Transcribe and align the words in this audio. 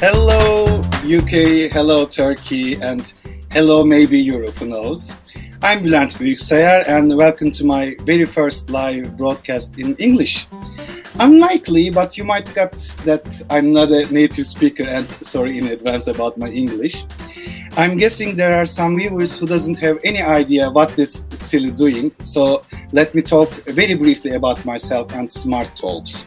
Hello, 0.00 0.80
UK, 1.04 1.70
hello, 1.70 2.06
Turkey, 2.06 2.80
and 2.80 3.12
hello, 3.52 3.84
maybe 3.84 4.18
Europe, 4.18 4.54
who 4.54 4.64
knows? 4.64 5.14
I'm 5.60 5.80
Bülent 5.82 6.16
Büyükseyer, 6.16 6.88
and 6.88 7.14
welcome 7.14 7.50
to 7.50 7.66
my 7.66 7.94
very 8.06 8.24
first 8.24 8.70
live 8.70 9.14
broadcast 9.18 9.78
in 9.78 9.94
English. 9.96 10.46
Unlikely, 11.18 11.90
but 11.90 12.16
you 12.16 12.24
might 12.24 12.46
get 12.54 12.72
that 13.04 13.42
I'm 13.50 13.74
not 13.74 13.92
a 13.92 14.10
native 14.10 14.46
speaker, 14.46 14.84
and 14.84 15.06
sorry 15.22 15.58
in 15.58 15.66
advance 15.66 16.06
about 16.06 16.38
my 16.38 16.48
English. 16.48 17.04
I'm 17.76 17.98
guessing 17.98 18.36
there 18.36 18.54
are 18.54 18.64
some 18.64 18.96
viewers 18.96 19.36
who 19.38 19.44
doesn't 19.44 19.78
have 19.80 19.98
any 20.02 20.22
idea 20.22 20.70
what 20.70 20.96
this 20.96 21.26
silly 21.28 21.72
doing, 21.72 22.10
so 22.22 22.62
let 22.92 23.14
me 23.14 23.20
talk 23.20 23.50
very 23.66 23.96
briefly 23.96 24.30
about 24.30 24.64
myself 24.64 25.12
and 25.12 25.30
Smart 25.30 25.68
Talks. 25.76 26.24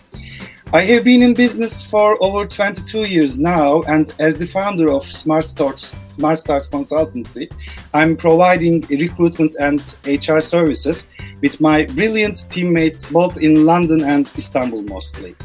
I 0.74 0.82
have 0.86 1.04
been 1.04 1.22
in 1.22 1.36
business 1.36 1.86
for 1.86 2.18
over 2.20 2.48
22 2.48 3.04
years 3.04 3.40
now, 3.40 3.84
and 3.84 4.12
as 4.18 4.38
the 4.38 4.48
founder 4.48 4.90
of 4.90 5.06
Smart 5.06 5.44
Stars, 5.44 5.94
Smart 6.04 6.40
Stars 6.40 6.68
Consultancy, 6.68 7.48
I'm 7.94 8.18
providing 8.18 8.82
recruitment 8.90 9.56
and 9.60 9.80
HR 10.04 10.40
services 10.40 11.06
with 11.44 11.62
my 11.62 11.86
brilliant 11.86 12.50
teammates 12.50 13.08
both 13.08 13.38
in 13.38 13.68
London 13.68 14.04
and 14.04 14.28
Istanbul 14.36 14.82
mostly. 14.86 15.36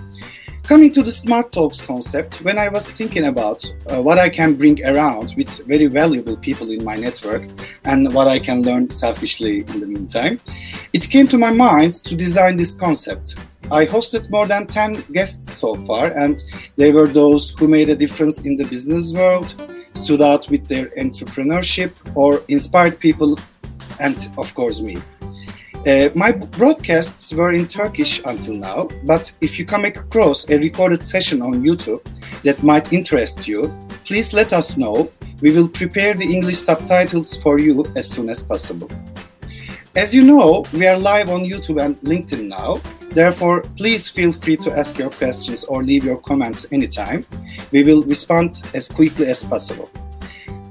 Coming 0.68 0.92
to 0.92 1.02
the 1.02 1.10
Smart 1.10 1.50
Talks 1.50 1.80
concept, 1.80 2.44
when 2.44 2.58
I 2.58 2.68
was 2.68 2.90
thinking 2.90 3.24
about 3.24 3.64
uh, 3.86 4.02
what 4.02 4.18
I 4.18 4.28
can 4.28 4.54
bring 4.54 4.84
around 4.84 5.34
with 5.34 5.66
very 5.66 5.86
valuable 5.86 6.36
people 6.36 6.70
in 6.70 6.84
my 6.84 6.94
network 6.94 7.42
and 7.86 8.12
what 8.12 8.28
I 8.28 8.38
can 8.38 8.60
learn 8.62 8.90
selfishly 8.90 9.60
in 9.60 9.80
the 9.80 9.86
meantime, 9.86 10.38
it 10.92 11.08
came 11.08 11.26
to 11.28 11.38
my 11.38 11.52
mind 11.52 11.94
to 12.04 12.14
design 12.14 12.56
this 12.56 12.74
concept 12.74 13.34
I 13.70 13.84
hosted 13.84 14.30
more 14.30 14.46
than 14.46 14.66
10 14.66 15.04
guests 15.12 15.52
so 15.58 15.74
far, 15.84 16.06
and 16.12 16.42
they 16.76 16.90
were 16.90 17.06
those 17.06 17.50
who 17.58 17.68
made 17.68 17.90
a 17.90 17.96
difference 17.96 18.42
in 18.46 18.56
the 18.56 18.64
business 18.64 19.12
world, 19.12 19.54
stood 19.92 20.22
out 20.22 20.48
with 20.48 20.66
their 20.68 20.86
entrepreneurship, 20.96 21.92
or 22.14 22.42
inspired 22.48 22.98
people, 22.98 23.38
and 24.00 24.16
of 24.38 24.54
course, 24.54 24.80
me. 24.80 24.96
Uh, 25.86 26.10
my 26.14 26.32
broadcasts 26.32 27.32
were 27.32 27.52
in 27.52 27.66
Turkish 27.66 28.20
until 28.24 28.54
now, 28.54 28.88
but 29.04 29.32
if 29.40 29.58
you 29.58 29.64
come 29.64 29.84
across 29.84 30.48
a 30.50 30.58
recorded 30.58 31.00
session 31.00 31.40
on 31.40 31.62
YouTube 31.62 32.02
that 32.42 32.62
might 32.62 32.92
interest 32.92 33.48
you, 33.48 33.72
please 34.04 34.32
let 34.32 34.52
us 34.52 34.76
know. 34.76 35.10
We 35.40 35.52
will 35.52 35.68
prepare 35.68 36.14
the 36.14 36.32
English 36.32 36.58
subtitles 36.58 37.36
for 37.42 37.58
you 37.58 37.86
as 37.96 38.10
soon 38.10 38.28
as 38.28 38.42
possible. 38.42 38.90
As 39.94 40.14
you 40.14 40.22
know, 40.24 40.64
we 40.72 40.86
are 40.86 40.98
live 40.98 41.30
on 41.30 41.44
YouTube 41.44 41.82
and 41.82 41.96
LinkedIn 42.00 42.48
now, 42.48 42.80
Therefore, 43.10 43.62
please 43.76 44.08
feel 44.08 44.32
free 44.32 44.56
to 44.58 44.72
ask 44.72 44.98
your 44.98 45.10
questions 45.10 45.64
or 45.64 45.82
leave 45.82 46.04
your 46.04 46.18
comments 46.18 46.66
anytime. 46.70 47.24
We 47.72 47.82
will 47.82 48.02
respond 48.02 48.62
as 48.74 48.88
quickly 48.88 49.26
as 49.26 49.42
possible. 49.42 49.90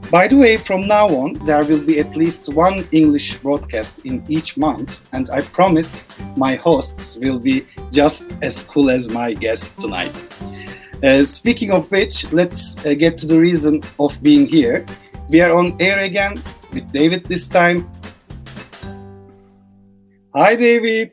By 0.10 0.26
the 0.30 0.38
way, 0.38 0.56
from 0.56 0.88
now 0.88 1.08
on, 1.10 1.34
there 1.46 1.66
will 1.66 1.84
be 1.84 2.00
at 2.00 2.16
least 2.16 2.54
one 2.54 2.88
English 2.94 3.36
broadcast 3.40 4.06
in 4.06 4.24
each 4.30 4.56
month, 4.56 5.06
and 5.12 5.30
I 5.30 5.42
promise 5.42 6.06
my 6.38 6.56
hosts 6.56 7.18
will 7.18 7.40
be 7.40 7.68
just 7.92 8.32
as 8.42 8.62
cool 8.62 8.90
as 8.90 9.10
my 9.10 9.34
guest 9.34 9.78
tonight. 9.78 10.16
Uh, 11.04 11.26
speaking 11.26 11.74
of 11.74 11.92
which, 11.92 12.32
let's 12.32 12.78
uh, 12.86 12.94
get 12.94 13.18
to 13.18 13.28
the 13.28 13.38
reason 13.38 13.82
of 14.00 14.18
being 14.24 14.46
here. 14.46 14.86
We 15.28 15.42
are 15.42 15.52
on 15.52 15.76
air 15.82 16.00
again 16.00 16.36
with 16.72 16.90
David 16.94 17.26
this 17.26 17.50
time. 17.50 17.92
Hi, 20.34 20.56
David. 20.56 21.12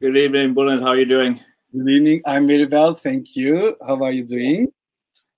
Good 0.00 0.16
evening, 0.16 0.54
Bullen. 0.54 0.80
How 0.80 0.90
are 0.90 0.96
you 0.96 1.04
doing? 1.04 1.40
Good 1.72 1.88
evening. 1.88 2.22
I'm 2.24 2.46
very 2.46 2.66
well, 2.66 2.94
thank 2.94 3.34
you. 3.34 3.76
How 3.84 4.00
are 4.04 4.12
you 4.12 4.24
doing? 4.24 4.68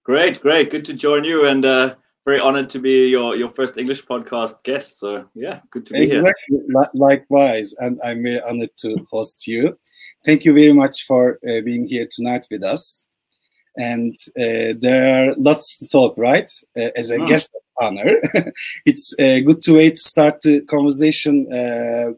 Great, 0.05 0.43
great. 0.43 0.71
Good 0.71 0.85
to 0.85 0.93
join 0.93 1.25
you, 1.25 1.47
and 1.47 1.65
uh, 1.65 1.95
very 2.25 2.41
honored 2.41 2.71
to 2.71 2.79
be 2.79 3.09
your 3.09 3.37
your 3.37 3.51
first 3.51 3.79
English 3.79 4.05
podcast 4.05 4.63
guest. 4.65 4.99
So 4.99 5.27
yeah, 5.35 5.61
good 5.71 5.87
to 5.87 5.93
be 5.93 6.03
exactly. 6.03 6.33
here. 6.49 6.89
Likewise, 6.95 7.75
and 7.79 8.01
I'm 8.05 8.23
very 8.23 8.41
honored 8.43 8.71
to 8.79 9.07
host 9.11 9.47
you. 9.47 9.79
Thank 10.25 10.45
you 10.45 10.55
very 10.55 10.73
much 10.73 11.05
for 11.05 11.39
uh, 11.49 11.61
being 11.63 11.87
here 11.87 12.07
tonight 12.11 12.47
with 12.51 12.63
us. 12.63 13.09
And 13.77 14.15
uh, 14.39 14.75
there 14.79 15.31
are 15.31 15.35
lots 15.37 15.79
to 15.79 15.89
talk, 15.89 16.15
right? 16.17 16.51
Uh, 16.77 16.91
as 16.95 17.11
a 17.11 17.17
oh. 17.17 17.27
guest 17.27 17.51
of 17.55 17.87
honor, 17.87 18.21
it's 18.87 19.15
a 19.19 19.41
good 19.41 19.63
to 19.63 19.75
wait 19.77 19.97
to 19.97 20.01
start 20.01 20.41
the 20.43 20.61
conversation. 20.63 21.51
Uh, 21.53 22.13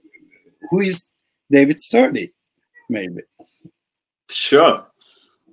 who 0.70 0.80
is 0.80 1.14
David 1.50 1.78
Sturdy? 1.78 2.34
maybe. 2.88 3.22
Sure. 4.28 4.86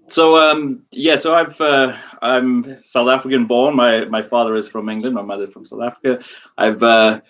So 0.09 0.38
um, 0.38 0.85
yeah, 0.91 1.16
so 1.16 1.33
I've 1.33 1.59
uh, 1.59 1.95
I'm 2.21 2.83
South 2.83 3.09
African 3.09 3.45
born. 3.45 3.75
My 3.75 4.05
my 4.05 4.21
father 4.21 4.55
is 4.55 4.67
from 4.67 4.89
England. 4.89 5.15
My 5.15 5.23
mother 5.23 5.47
from 5.47 5.65
South 5.65 5.81
Africa. 5.81 6.23
I've 6.57 6.83
uh, 6.83 7.21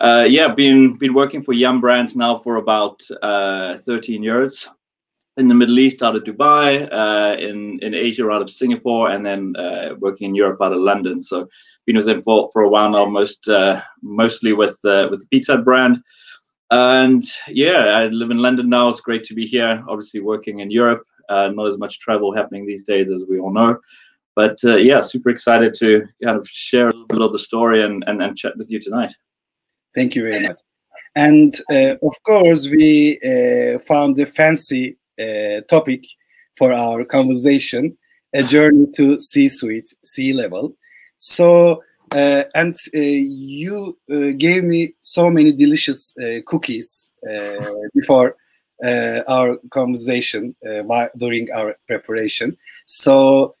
uh, 0.00 0.26
yeah 0.28 0.48
been 0.48 0.96
been 0.96 1.12
working 1.12 1.42
for 1.42 1.52
Yum 1.52 1.80
Brands 1.80 2.16
now 2.16 2.38
for 2.38 2.56
about 2.56 3.02
uh, 3.22 3.76
13 3.78 4.22
years 4.22 4.68
in 5.36 5.48
the 5.48 5.54
Middle 5.54 5.78
East 5.78 6.02
out 6.02 6.16
of 6.16 6.24
Dubai, 6.24 6.88
uh, 6.90 7.36
in 7.38 7.78
in 7.80 7.94
Asia 7.94 8.30
out 8.30 8.42
of 8.42 8.48
Singapore, 8.48 9.10
and 9.10 9.24
then 9.24 9.54
uh, 9.56 9.94
working 9.98 10.30
in 10.30 10.34
Europe 10.34 10.62
out 10.62 10.72
of 10.72 10.80
London. 10.80 11.20
So 11.20 11.46
been 11.86 11.96
with 11.96 12.06
them 12.06 12.22
for, 12.22 12.48
for 12.52 12.62
a 12.62 12.68
while 12.68 12.90
now, 12.90 13.04
most 13.04 13.46
mostly 14.02 14.54
with 14.54 14.78
with 14.82 15.20
the 15.20 15.26
Pizza 15.30 15.58
brand. 15.58 16.02
And 16.70 17.26
yeah, 17.48 17.98
I 17.98 18.06
live 18.06 18.30
in 18.30 18.38
London 18.38 18.70
now. 18.70 18.88
It's 18.88 19.02
great 19.02 19.24
to 19.24 19.34
be 19.34 19.46
here. 19.46 19.84
Obviously, 19.86 20.20
working 20.20 20.60
in 20.60 20.70
Europe, 20.70 21.02
uh, 21.28 21.48
not 21.48 21.68
as 21.68 21.76
much 21.76 21.98
travel 21.98 22.34
happening 22.34 22.64
these 22.64 22.82
days 22.82 23.10
as 23.10 23.24
we 23.28 23.38
all 23.38 23.52
know. 23.52 23.78
But 24.34 24.58
uh, 24.64 24.76
yeah, 24.76 25.02
super 25.02 25.30
excited 25.30 25.74
to 25.74 26.06
kind 26.22 26.38
of 26.38 26.48
share 26.48 26.88
a 26.88 26.92
little 26.92 27.06
bit 27.06 27.20
of 27.20 27.32
the 27.32 27.38
story 27.38 27.82
and, 27.82 28.02
and, 28.06 28.22
and 28.22 28.36
chat 28.36 28.56
with 28.56 28.70
you 28.70 28.80
tonight. 28.80 29.12
Thank 29.94 30.14
you 30.14 30.22
very 30.22 30.46
much. 30.46 30.60
And 31.14 31.52
uh, 31.70 31.96
of 32.02 32.22
course, 32.24 32.68
we 32.68 33.20
uh, 33.20 33.78
found 33.80 34.18
a 34.18 34.26
fancy 34.26 34.96
uh, 35.20 35.60
topic 35.68 36.04
for 36.56 36.72
our 36.72 37.04
conversation 37.04 37.96
a 38.34 38.42
journey 38.42 38.86
to 38.96 39.20
C 39.20 39.46
suite, 39.46 39.92
C 40.04 40.32
level. 40.32 40.74
So 41.18 41.82
uh, 42.12 42.44
and 42.54 42.74
uh, 42.94 42.98
you 42.98 43.98
gave 44.08 44.64
me 44.64 44.92
so 45.02 45.30
many 45.30 45.52
delicious 45.52 46.14
cookies 46.46 47.12
before 47.94 48.36
our 48.82 49.58
conversation 49.70 50.54
during 51.18 51.48
our 51.52 51.76
preparation. 51.86 52.56
So 52.86 53.54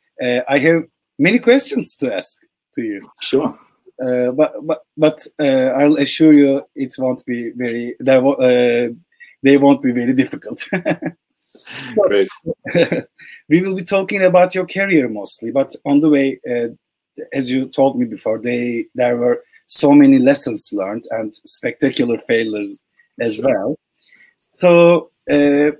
I 0.48 0.58
have 0.58 0.84
many 1.18 1.38
questions 1.38 1.96
to 1.96 2.14
ask 2.14 2.38
to 2.74 2.82
you. 2.82 3.08
Sure. 3.20 3.58
but 3.98 4.52
but 4.62 4.80
but 4.96 5.26
I'll 5.40 5.96
assure 5.96 6.32
you 6.32 6.62
it 6.74 6.94
won't 6.98 7.24
be 7.26 7.50
very 7.50 7.96
they 8.00 9.58
won't 9.58 9.82
be 9.82 9.92
very 9.92 10.12
difficult. 10.12 10.60
so, 11.94 12.02
Great. 12.06 12.28
we 13.48 13.60
will 13.60 13.74
be 13.74 13.82
talking 13.82 14.22
about 14.22 14.54
your 14.54 14.66
career 14.66 15.08
mostly, 15.08 15.50
but 15.50 15.74
on 15.84 16.00
the 16.00 16.10
way, 16.10 16.40
as 17.32 17.50
you 17.50 17.68
told 17.68 17.98
me 17.98 18.06
before, 18.06 18.38
they 18.40 18.86
there 18.94 19.16
were 19.16 19.42
so 19.66 19.92
many 19.92 20.18
lessons 20.18 20.72
learned 20.72 21.04
and 21.10 21.34
spectacular 21.44 22.18
failures 22.28 22.80
as 23.20 23.36
sure. 23.36 23.48
well. 23.48 23.78
So 24.40 25.10
uh, 25.30 25.72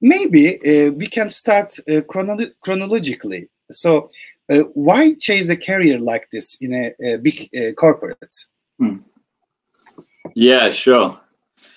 maybe 0.00 0.58
uh, 0.60 0.92
we 0.92 1.06
can 1.06 1.30
start 1.30 1.74
uh, 1.88 2.02
chrono- 2.02 2.50
chronologically. 2.62 3.48
So 3.70 4.08
uh, 4.50 4.64
why 4.74 5.14
chase 5.14 5.48
a 5.48 5.56
career 5.56 5.98
like 5.98 6.28
this 6.30 6.56
in 6.60 6.74
a, 6.74 7.14
a 7.14 7.18
big 7.18 7.48
uh, 7.56 7.72
corporate? 7.72 8.34
Hmm. 8.78 8.98
Yeah, 10.34 10.70
sure. 10.70 11.18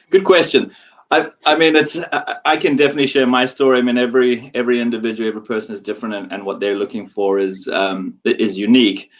Good 0.09 0.23
question. 0.23 0.71
I, 1.11 1.29
I 1.45 1.55
mean, 1.55 1.75
it's. 1.75 1.97
I, 2.45 2.57
can 2.57 2.75
definitely 2.75 3.05
share 3.05 3.27
my 3.27 3.45
story. 3.45 3.77
I 3.77 3.81
mean, 3.83 3.99
every 3.99 4.49
every 4.55 4.81
individual, 4.81 5.29
every 5.29 5.43
person 5.43 5.75
is 5.75 5.81
different, 5.81 6.15
and, 6.15 6.31
and 6.31 6.43
what 6.43 6.59
they're 6.59 6.75
looking 6.75 7.05
for 7.05 7.39
is 7.39 7.67
um, 7.67 8.19
is 8.25 8.57
unique. 8.57 9.11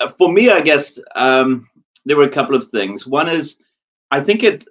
Uh, 0.00 0.08
for 0.08 0.30
me, 0.30 0.50
I 0.50 0.60
guess 0.60 0.98
um, 1.16 1.66
there 2.04 2.18
were 2.18 2.24
a 2.24 2.36
couple 2.38 2.54
of 2.54 2.66
things. 2.66 3.06
One 3.06 3.30
is, 3.30 3.56
I 4.10 4.20
think 4.20 4.42
it. 4.42 4.64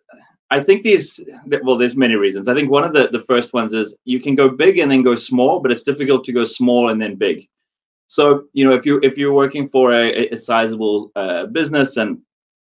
I 0.51 0.60
think 0.60 0.84
these. 0.84 1.19
Well, 1.63 1.78
there's 1.78 1.95
many 1.95 2.16
reasons. 2.16 2.48
I 2.48 2.54
think 2.54 2.69
one 2.69 2.84
of 2.84 2.94
the 2.94 3.07
the 3.07 3.22
first 3.22 3.54
ones 3.54 3.74
is 3.74 3.95
you 4.06 4.19
can 4.19 4.36
go 4.36 4.50
big 4.50 4.78
and 4.78 4.92
then 4.92 5.01
go 5.01 5.16
small, 5.16 5.60
but 5.60 5.72
it's 5.72 5.84
difficult 5.84 6.24
to 6.25 6.34
go 6.34 6.45
small 6.45 6.90
and 6.90 7.01
then 7.01 7.16
big. 7.16 7.48
So 8.07 8.45
you 8.54 8.63
know, 8.63 8.74
if 8.74 8.86
you 8.86 9.00
if 9.01 9.18
you're 9.18 9.34
working 9.34 9.68
for 9.68 9.94
a, 9.94 10.28
a 10.28 10.38
sizable 10.38 11.12
uh, 11.16 11.48
business 11.48 11.98
and 11.98 12.19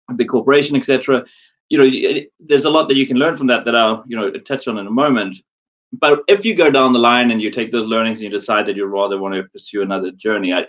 a 0.08 0.14
big 0.14 0.28
corporation, 0.28 0.76
etc 0.76 1.24
you 1.72 1.78
know, 1.78 2.20
there's 2.38 2.66
a 2.66 2.70
lot 2.70 2.86
that 2.88 2.96
you 2.96 3.06
can 3.06 3.16
learn 3.16 3.34
from 3.34 3.46
that 3.46 3.64
that 3.64 3.74
I'll, 3.74 4.04
you 4.06 4.14
know, 4.14 4.30
touch 4.30 4.68
on 4.68 4.76
in 4.76 4.86
a 4.86 4.90
moment. 4.90 5.38
But 5.94 6.20
if 6.28 6.44
you 6.44 6.54
go 6.54 6.70
down 6.70 6.92
the 6.92 6.98
line 6.98 7.30
and 7.30 7.40
you 7.40 7.50
take 7.50 7.72
those 7.72 7.86
learnings 7.86 8.18
and 8.18 8.24
you 8.24 8.28
decide 8.28 8.66
that 8.66 8.76
you 8.76 8.84
rather 8.84 9.18
want 9.18 9.34
to 9.34 9.44
pursue 9.44 9.80
another 9.80 10.10
journey, 10.10 10.52
I, 10.52 10.66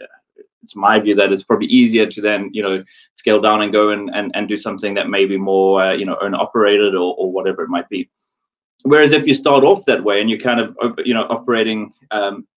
it's 0.63 0.75
my 0.75 1.00
view 1.00 1.13
that 1.15 1.31
it's 1.31 1.44
probably 1.44 1.68
easier 1.68 2.06
to 2.06 2.21
then, 2.21 2.50
you 2.54 2.63
know, 2.63 2.83
scale 3.15 3.42
down 3.42 3.62
and 3.62 3.71
go 3.71 3.89
and, 3.89 4.10
and, 4.13 4.31
and 4.33 4.48
do 4.48 4.57
something 4.57 4.94
that 4.94 5.10
may 5.10 5.25
be 5.25 5.38
more, 5.38 5.83
uh, 5.83 5.92
you 5.92 6.06
know, 6.06 6.18
own 6.21 6.33
operated 6.33 6.95
or, 6.95 7.13
or 7.15 7.31
whatever 7.31 7.63
it 7.63 7.69
might 7.69 7.89
be. 7.89 8.10
Whereas 8.83 9.12
if 9.12 9.27
you 9.27 9.33
start 9.33 9.63
off 9.63 9.86
that 9.86 10.04
way 10.04 10.21
and 10.21 10.30
you're 10.30 10.39
kind 10.39 10.60
of, 10.60 10.75
you 11.06 11.13
know, 11.13 11.24
operating, 11.30 11.94
um, 12.12 12.48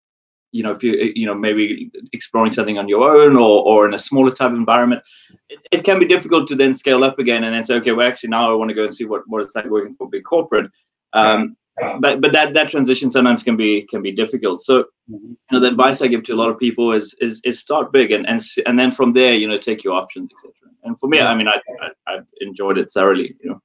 you 0.53 0.63
know 0.63 0.73
if 0.73 0.83
you 0.83 1.13
you 1.15 1.27
know 1.27 1.35
maybe 1.35 1.91
exploring 2.13 2.53
something 2.53 2.79
on 2.79 2.89
your 2.89 3.03
own 3.03 3.37
or 3.37 3.63
or 3.65 3.87
in 3.87 3.95
a 3.95 3.99
smaller 3.99 4.31
type 4.31 4.53
environment 4.53 5.03
it, 5.51 5.59
it, 5.71 5.85
can 5.85 5.99
be 5.99 6.07
difficult 6.07 6.49
to 6.49 6.55
then 6.55 6.75
scale 6.75 7.05
up 7.05 7.19
again 7.19 7.45
and 7.45 7.55
then 7.55 7.63
say 7.63 7.75
okay 7.75 7.93
well 7.93 8.09
actually 8.09 8.31
now 8.31 8.51
i 8.51 8.55
want 8.55 8.69
to 8.69 8.75
go 8.75 8.85
and 8.85 8.95
see 8.95 9.05
what 9.05 9.23
what 9.27 9.43
it's 9.43 9.55
like 9.55 9.67
working 9.67 9.93
for 9.93 10.07
a 10.07 10.11
big 10.11 10.25
corporate 10.25 10.71
um, 11.13 11.57
but 12.01 12.21
but 12.21 12.33
that 12.33 12.55
that 12.55 12.71
transition 12.71 13.11
sometimes 13.11 13.43
can 13.43 13.57
be 13.57 13.83
can 13.83 14.03
be 14.03 14.13
difficult 14.13 14.61
so 14.61 14.83
mm-hmm. 15.11 15.31
you 15.31 15.53
know 15.53 15.61
the 15.61 15.69
advice 15.69 16.01
i 16.01 16.07
give 16.07 16.23
to 16.25 16.33
a 16.33 16.37
lot 16.37 16.51
of 16.51 16.59
people 16.59 16.93
is 16.93 17.15
is, 17.21 17.41
is 17.45 17.59
start 17.59 17.93
big 17.93 18.13
and, 18.13 18.27
and 18.29 18.43
and 18.67 18.79
then 18.79 18.91
from 18.91 19.13
there 19.13 19.35
you 19.35 19.47
know 19.47 19.59
take 19.59 19.85
your 19.85 19.95
options 19.95 20.31
etc 20.33 20.53
and 20.85 20.99
for 20.99 21.09
me 21.09 21.21
i 21.21 21.35
mean 21.35 21.49
i, 21.49 21.61
I 22.07 22.13
have 22.13 22.27
enjoyed 22.41 22.79
it 22.79 22.91
thoroughly 22.91 23.35
you 23.43 23.51
know 23.51 23.61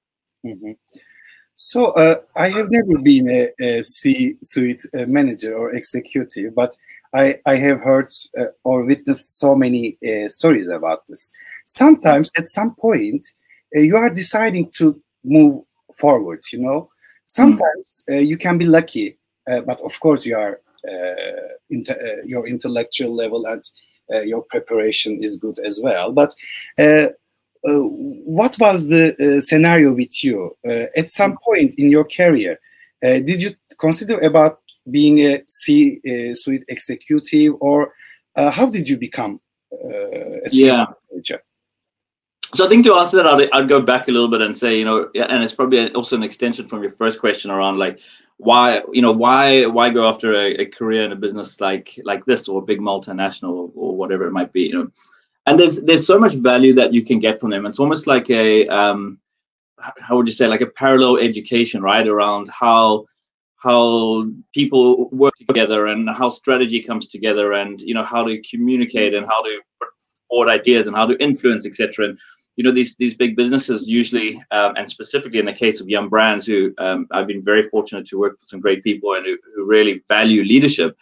mm-hmm. 0.46 0.72
So 1.56 1.92
uh, 1.92 2.16
I 2.36 2.50
have 2.50 2.72
never 2.72 2.98
been 2.98 3.30
a, 3.30 3.52
a 3.60 3.84
C-suite 3.84 4.82
uh, 4.98 5.06
manager 5.06 5.56
or 5.56 5.76
executive, 5.76 6.56
but 6.56 6.76
I, 7.14 7.40
I 7.46 7.56
have 7.58 7.82
heard 7.82 8.10
uh, 8.40 8.46
or 8.64 8.86
witnessed 8.86 9.38
so 9.40 9.56
many 9.56 9.98
uh, 10.04 10.28
stories 10.30 10.70
about 10.70 11.06
this. 11.08 11.32
Sometimes, 11.68 12.32
at 12.38 12.48
some 12.48 12.74
point, 12.76 13.26
uh, 13.76 13.80
you 13.80 13.96
are 13.96 14.10
deciding 14.10 14.72
to 14.78 15.02
move 15.24 15.64
forward. 15.98 16.42
You 16.52 16.60
know, 16.60 16.90
Hmm. 17.36 17.42
sometimes 17.42 18.04
mm. 18.10 18.26
you 18.26 18.38
can 18.38 18.58
be 18.58 18.66
lucky, 18.66 19.18
uh, 19.50 19.62
but 19.62 19.82
of 19.82 20.00
course, 20.00 20.26
you 20.26 20.38
are 20.38 20.60
uh, 20.88 21.48
inter- 21.70 22.24
your 22.26 22.48
intellectual 22.48 23.14
level 23.14 23.46
and 23.46 23.64
your 24.26 24.44
preparation 24.44 25.24
is 25.24 25.38
good 25.38 25.58
as 25.60 25.80
well. 25.82 26.12
But 26.12 26.36
uh, 26.78 27.08
what 27.64 28.58
was 28.60 28.90
the 28.90 29.16
uh, 29.20 29.42
scenario 29.42 29.94
with 29.94 30.24
you 30.24 30.58
uh, 30.66 30.88
at 30.98 31.12
some 31.12 31.38
point 31.44 31.76
in 31.78 31.92
your 31.92 32.06
career? 32.06 32.60
did 33.02 33.42
you 33.42 33.52
consider 33.80 34.20
about 34.20 34.60
being 34.92 35.20
a 35.20 35.42
C-suite 35.48 36.64
executive, 36.68 37.56
or 37.60 37.94
how 38.36 38.70
did 38.70 38.88
you 38.88 38.98
become 38.98 39.42
a 39.72 40.50
yeah. 40.52 40.86
manager? 41.12 41.40
So 42.54 42.66
I 42.66 42.70
think 42.70 42.84
to 42.86 42.96
answer 42.96 43.18
that, 43.18 43.28
I'd, 43.28 43.50
I'd, 43.54 43.70
go 43.70 43.82
back 43.82 44.08
a 44.08 44.12
little 44.12 44.28
bit 44.28 44.42
and 44.42 44.56
say, 44.56 44.78
you 44.78 44.84
know, 44.84 45.10
and 45.16 45.44
it's 45.44 45.54
probably 45.54 45.92
also 45.94 46.18
an 46.18 46.24
extension 46.24 46.68
from 46.68 46.82
your 46.82 46.92
first 46.92 47.20
question 47.20 47.50
around 47.50 47.78
like 47.78 48.02
why, 48.38 48.82
you 48.92 49.02
know, 49.02 49.12
why 49.14 49.66
why 49.66 49.90
go 49.90 50.10
after 50.10 50.34
a, 50.34 50.56
a 50.56 50.66
career 50.66 51.04
in 51.04 51.14
a 51.14 51.16
business 51.16 51.62
like 51.62 51.98
like 52.04 52.26
this 52.26 52.48
or 52.50 52.62
a 52.62 52.66
big 52.66 52.80
multinational 52.80 53.54
or, 53.54 53.72
or, 53.76 53.96
whatever 53.96 54.26
it 54.28 54.32
might 54.32 54.52
be, 54.52 54.64
you 54.64 54.74
know 54.74 54.92
and 55.46 55.60
there's 55.60 55.82
there's 55.82 56.06
so 56.06 56.20
much 56.20 56.34
value 56.34 56.74
that 56.74 56.94
you 56.94 57.04
can 57.04 57.20
get 57.20 57.40
from 57.40 57.50
them. 57.50 57.66
It's 57.66 57.80
almost 57.80 58.08
like 58.08 58.30
a 58.30 58.68
um, 58.68 59.20
how 60.00 60.16
would 60.16 60.28
you 60.28 60.34
say 60.34 60.48
like 60.48 60.62
a 60.62 60.68
parallel 60.68 61.18
education, 61.18 61.82
right? 61.82 62.08
Around 62.08 62.50
how 62.52 63.06
how 63.58 64.28
people 64.54 65.10
work 65.10 65.34
together 65.48 65.88
and 65.88 66.10
how 66.10 66.30
strategy 66.30 66.82
comes 66.82 67.08
together, 67.08 67.54
and 67.54 67.82
you 67.82 67.94
know 67.94 68.04
how 68.04 68.24
to 68.24 68.42
communicate 68.50 69.16
and 69.16 69.26
how 69.26 69.42
to 69.42 69.62
put 69.80 69.90
forward 70.30 70.50
ideas 70.50 70.88
and 70.88 70.96
how 70.96 71.06
to 71.06 71.18
influence, 71.18 71.66
etc. 71.66 72.10
And 72.10 72.20
you 72.58 72.64
know 72.64 72.72
these 72.72 72.96
these 72.98 73.14
big 73.14 73.36
businesses 73.36 73.88
usually, 73.88 74.44
um, 74.52 74.76
and 74.76 74.90
specifically 74.90 75.40
in 75.40 75.46
the 75.46 75.54
case 75.54 75.80
of 75.80 75.90
Yum 75.90 76.10
Brands, 76.10 76.46
who 76.46 76.74
um, 76.78 77.08
I've 77.12 77.28
been 77.28 77.44
very 77.44 77.64
fortunate 77.70 78.06
to 78.08 78.20
work 78.20 78.40
for 78.40 78.46
some 78.46 78.60
great 78.60 78.84
people 78.84 79.14
and 79.14 79.26
who, 79.26 79.38
who 79.56 79.66
really 79.66 80.04
value 80.08 80.44
leadership. 80.44 80.98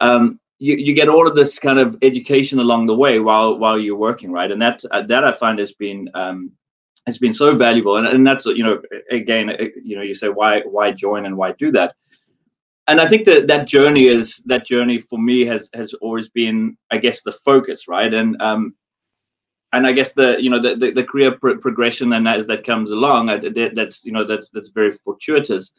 Um, 0.00 0.38
you, 0.60 0.76
you 0.76 0.94
get 0.94 1.08
all 1.08 1.26
of 1.26 1.36
this 1.36 1.58
kind 1.58 1.78
of 1.78 1.96
education 2.02 2.58
along 2.58 2.86
the 2.86 2.94
way 2.94 3.18
while 3.20 3.58
while 3.58 3.78
you're 3.78 3.96
working 3.96 4.32
right? 4.32 4.50
And 4.50 4.60
that 4.62 4.82
uh, 4.90 5.02
that 5.02 5.24
i 5.24 5.32
find 5.32 5.58
has 5.58 5.72
been 5.72 6.08
um, 6.14 6.52
has 7.06 7.18
been 7.18 7.32
so 7.32 7.56
valuable. 7.56 7.96
And, 7.96 8.06
and 8.06 8.26
that's 8.26 8.46
you 8.46 8.62
know 8.62 8.80
again 9.10 9.50
uh, 9.50 9.64
you 9.82 9.96
know 9.96 10.02
you 10.02 10.14
say 10.14 10.28
why 10.28 10.60
why 10.60 10.92
join 10.92 11.26
and 11.26 11.36
why 11.36 11.52
do 11.52 11.72
that? 11.72 11.94
And 12.86 13.00
i 13.00 13.06
think 13.06 13.24
that 13.26 13.46
that 13.48 13.68
journey 13.68 14.06
is 14.06 14.36
that 14.46 14.64
journey 14.64 14.98
for 14.98 15.18
me 15.18 15.44
has 15.44 15.68
has 15.74 15.92
always 15.94 16.28
been 16.28 16.76
i 16.90 16.98
guess 16.98 17.22
the 17.22 17.32
focus 17.32 17.88
right? 17.88 18.14
And 18.14 18.40
um 18.40 18.74
and 19.72 19.86
i 19.86 19.92
guess 19.92 20.12
the 20.12 20.36
you 20.40 20.50
know 20.50 20.60
the 20.60 20.76
the, 20.76 20.90
the 20.90 21.04
career 21.04 21.32
progression 21.32 22.12
and 22.12 22.28
as 22.28 22.46
that 22.46 22.64
comes 22.64 22.90
along 22.90 23.30
I, 23.30 23.36
that's 23.38 24.04
you 24.04 24.12
know 24.12 24.24
that's 24.24 24.50
that's 24.50 24.68
very 24.68 24.92
fortuitous. 24.92 25.72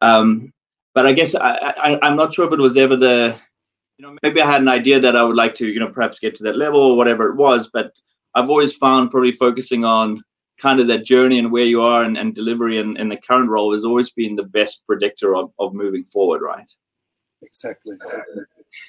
Um 0.00 0.52
but 0.94 1.06
i 1.06 1.12
guess 1.12 1.34
I, 1.34 1.74
I 1.76 1.98
i'm 2.02 2.16
not 2.16 2.32
sure 2.32 2.46
if 2.46 2.52
it 2.52 2.60
was 2.60 2.76
ever 2.76 2.96
the 2.96 3.36
you 3.98 4.06
know 4.06 4.16
maybe 4.22 4.40
i 4.40 4.50
had 4.50 4.62
an 4.62 4.68
idea 4.68 5.00
that 5.00 5.16
i 5.16 5.24
would 5.24 5.36
like 5.36 5.54
to 5.56 5.66
you 5.66 5.80
know 5.80 5.88
perhaps 5.88 6.18
get 6.18 6.34
to 6.36 6.44
that 6.44 6.56
level 6.56 6.80
or 6.80 6.96
whatever 6.96 7.28
it 7.28 7.36
was 7.36 7.68
but 7.72 7.92
i've 8.34 8.50
always 8.50 8.74
found 8.74 9.10
probably 9.10 9.32
focusing 9.32 9.84
on 9.84 10.22
kind 10.58 10.78
of 10.80 10.86
that 10.86 11.04
journey 11.04 11.38
and 11.40 11.50
where 11.50 11.64
you 11.64 11.82
are 11.82 12.04
and, 12.04 12.16
and 12.16 12.34
delivery 12.34 12.78
and, 12.78 12.96
and 12.96 13.10
the 13.10 13.16
current 13.16 13.50
role 13.50 13.72
has 13.72 13.84
always 13.84 14.10
been 14.10 14.36
the 14.36 14.44
best 14.44 14.82
predictor 14.86 15.34
of, 15.34 15.52
of 15.58 15.74
moving 15.74 16.04
forward 16.04 16.42
right? 16.42 16.70
Exactly. 17.42 17.96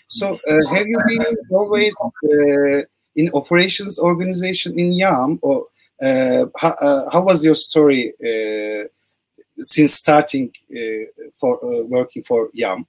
So 0.08 0.40
uh, 0.48 0.60
have 0.74 0.88
you 0.88 1.00
been 1.08 1.38
always 1.52 1.96
uh, 2.32 2.82
in 3.16 3.30
operations 3.34 4.00
organization 4.00 4.78
in 4.78 4.92
Yum, 4.92 5.40
or 5.42 5.68
uh, 6.02 6.46
how, 6.58 6.70
uh, 6.82 7.10
how, 7.10 7.22
was 7.24 7.44
your 7.44 7.56
story 7.56 8.14
uh, 8.22 8.88
since 9.60 9.94
starting 9.94 10.52
uh, 10.76 11.24
for 11.40 11.60
working 11.88 12.24
for 12.24 12.50
Yum? 12.54 12.86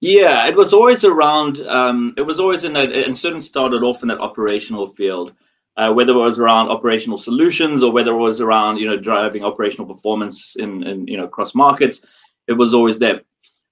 yeah, 0.00 0.46
it 0.46 0.56
was 0.56 0.72
always 0.72 1.04
around. 1.04 1.60
Um, 1.60 2.14
it 2.16 2.22
was 2.22 2.40
always 2.40 2.64
in 2.64 2.72
that, 2.72 2.92
and 2.92 3.16
certain 3.16 3.42
started 3.42 3.82
off 3.82 4.02
in 4.02 4.08
that 4.08 4.20
operational 4.20 4.86
field, 4.86 5.34
uh, 5.76 5.92
whether 5.92 6.12
it 6.12 6.16
was 6.16 6.38
around 6.38 6.68
operational 6.68 7.18
solutions 7.18 7.82
or 7.82 7.92
whether 7.92 8.12
it 8.12 8.18
was 8.18 8.40
around 8.40 8.78
you 8.78 8.86
know 8.86 8.96
driving 8.96 9.44
operational 9.44 9.86
performance 9.86 10.56
in, 10.56 10.82
in 10.84 11.06
you 11.06 11.18
know 11.18 11.24
across 11.24 11.54
markets. 11.54 12.00
It 12.48 12.54
was 12.54 12.72
always 12.72 12.96
there. 12.96 13.20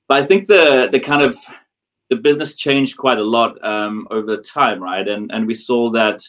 But 0.06 0.23
I 0.23 0.25
think 0.25 0.46
the 0.46 0.88
the 0.93 1.00
kind 1.00 1.23
of 1.23 1.37
the 2.10 2.16
business 2.16 2.55
changed 2.55 2.96
quite 2.96 3.19
a 3.19 3.25
lot 3.25 3.62
um, 3.64 4.08
over 4.10 4.37
time, 4.37 4.82
right? 4.82 5.06
And 5.06 5.31
and 5.32 5.46
we 5.46 5.55
saw 5.55 5.90
that 5.90 6.22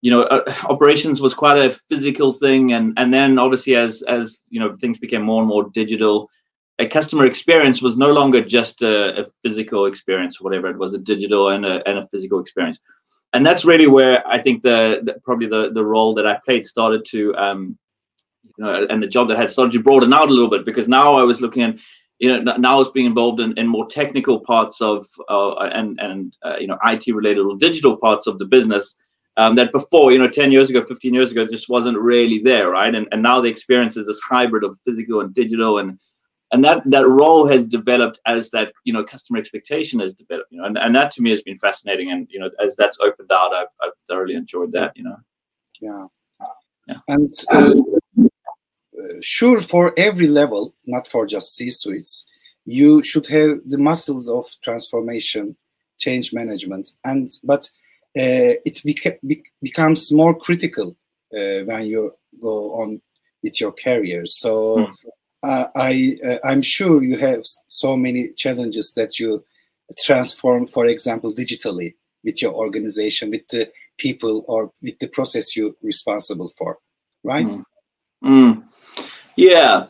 you 0.00 0.10
know 0.10 0.22
uh, 0.22 0.52
operations 0.68 1.20
was 1.20 1.34
quite 1.34 1.58
a 1.58 1.70
physical 1.70 2.32
thing, 2.32 2.72
and 2.72 2.98
and 2.98 3.12
then 3.12 3.38
obviously 3.38 3.76
as 3.76 4.02
as 4.02 4.42
you 4.50 4.60
know 4.60 4.76
things 4.76 4.98
became 4.98 5.22
more 5.22 5.40
and 5.40 5.48
more 5.48 5.70
digital 5.70 6.30
a 6.78 6.86
customer 6.86 7.26
experience 7.26 7.82
was 7.82 7.96
no 7.96 8.12
longer 8.12 8.42
just 8.42 8.82
a, 8.82 9.22
a 9.22 9.26
physical 9.42 9.86
experience 9.86 10.40
or 10.40 10.44
whatever 10.44 10.68
it 10.68 10.78
was 10.78 10.94
a 10.94 10.98
digital 10.98 11.48
and 11.50 11.66
a, 11.66 11.86
and 11.88 11.98
a 11.98 12.06
physical 12.06 12.38
experience 12.40 12.78
and 13.32 13.44
that's 13.44 13.64
really 13.64 13.86
where 13.86 14.26
i 14.26 14.38
think 14.38 14.62
the, 14.62 15.00
the, 15.04 15.14
probably 15.24 15.46
the 15.46 15.72
the 15.72 15.84
role 15.84 16.14
that 16.14 16.26
i 16.26 16.38
played 16.44 16.66
started 16.66 17.04
to 17.04 17.34
um 17.36 17.76
you 18.56 18.64
know 18.64 18.86
and 18.90 19.02
the 19.02 19.06
job 19.06 19.28
that 19.28 19.36
I 19.36 19.40
had 19.40 19.50
started 19.50 19.72
to 19.72 19.82
broaden 19.82 20.12
out 20.12 20.28
a 20.28 20.32
little 20.32 20.50
bit 20.50 20.64
because 20.64 20.88
now 20.88 21.14
i 21.14 21.22
was 21.22 21.40
looking 21.40 21.62
at 21.62 21.76
you 22.18 22.40
know 22.40 22.56
now 22.56 22.74
I 22.74 22.78
was 22.78 22.90
being 22.90 23.06
involved 23.06 23.40
in, 23.40 23.56
in 23.58 23.66
more 23.66 23.86
technical 23.86 24.40
parts 24.40 24.80
of 24.80 25.06
uh, 25.28 25.54
and 25.72 25.98
and 26.00 26.36
uh, 26.42 26.56
you 26.58 26.66
know 26.66 26.78
IT 26.86 27.06
related 27.06 27.40
or 27.40 27.56
digital 27.56 27.96
parts 27.96 28.26
of 28.26 28.38
the 28.38 28.44
business 28.44 28.96
um, 29.36 29.54
that 29.54 29.72
before 29.72 30.10
you 30.12 30.18
know 30.18 30.28
10 30.28 30.50
years 30.50 30.68
ago 30.68 30.82
15 30.82 31.14
years 31.14 31.30
ago 31.30 31.46
just 31.46 31.68
wasn't 31.68 31.98
really 31.98 32.38
there 32.38 32.70
right? 32.70 32.94
And 32.94 33.06
and 33.12 33.22
now 33.22 33.40
the 33.40 33.48
experience 33.48 33.96
is 33.96 34.06
this 34.06 34.20
hybrid 34.20 34.64
of 34.64 34.78
physical 34.84 35.20
and 35.20 35.34
digital 35.34 35.78
and 35.78 35.98
and 36.50 36.64
that 36.64 36.82
that 36.90 37.06
role 37.06 37.46
has 37.46 37.66
developed 37.66 38.20
as 38.26 38.50
that 38.50 38.72
you 38.84 38.92
know 38.92 39.04
customer 39.04 39.38
expectation 39.38 40.00
has 40.00 40.14
developed 40.14 40.50
you 40.50 40.58
know 40.58 40.66
and, 40.66 40.78
and 40.78 40.94
that 40.94 41.12
to 41.12 41.22
me 41.22 41.30
has 41.30 41.42
been 41.42 41.56
fascinating 41.56 42.10
and 42.10 42.26
you 42.30 42.40
know 42.40 42.50
as 42.62 42.74
that's 42.74 42.98
opened 43.00 43.30
out 43.30 43.52
i've, 43.52 43.66
I've 43.82 43.92
thoroughly 44.08 44.34
enjoyed 44.34 44.72
that 44.72 44.92
you 44.96 45.04
know. 45.04 45.16
Yeah, 45.80 46.06
yeah. 46.88 46.96
and 47.06 47.30
uh, 47.52 47.74
sure 49.20 49.60
for 49.60 49.92
every 49.96 50.26
level 50.26 50.74
not 50.86 51.06
for 51.06 51.26
just 51.26 51.54
c 51.54 51.70
suites 51.70 52.26
you 52.64 53.02
should 53.02 53.26
have 53.26 53.58
the 53.66 53.78
muscles 53.78 54.28
of 54.28 54.46
transformation 54.62 55.56
change 55.98 56.32
management 56.32 56.92
and 57.04 57.32
but 57.44 57.70
uh, 58.16 58.54
it 58.64 58.74
beca- 58.86 59.18
be- 59.26 59.44
becomes 59.62 60.12
more 60.12 60.34
critical 60.36 60.96
uh, 61.36 61.60
when 61.64 61.86
you 61.86 62.12
go 62.40 62.72
on 62.72 63.00
with 63.42 63.60
your 63.60 63.72
career 63.72 64.24
so 64.26 64.76
mm 64.78 64.94
uh, 65.42 65.68
I 65.76 66.18
uh, 66.24 66.38
I'm 66.44 66.62
sure 66.62 67.02
you 67.02 67.16
have 67.18 67.42
so 67.66 67.96
many 67.96 68.32
challenges 68.32 68.92
that 68.94 69.18
you 69.18 69.44
transform, 70.04 70.66
for 70.66 70.86
example, 70.86 71.34
digitally 71.34 71.94
with 72.24 72.42
your 72.42 72.52
organization, 72.52 73.30
with 73.30 73.46
the 73.48 73.70
people, 73.98 74.44
or 74.48 74.72
with 74.82 74.98
the 74.98 75.06
process 75.08 75.56
you're 75.56 75.74
responsible 75.82 76.48
for, 76.58 76.78
right? 77.22 77.46
Mm. 77.46 77.64
Mm. 78.24 78.64
Yeah, 79.36 79.86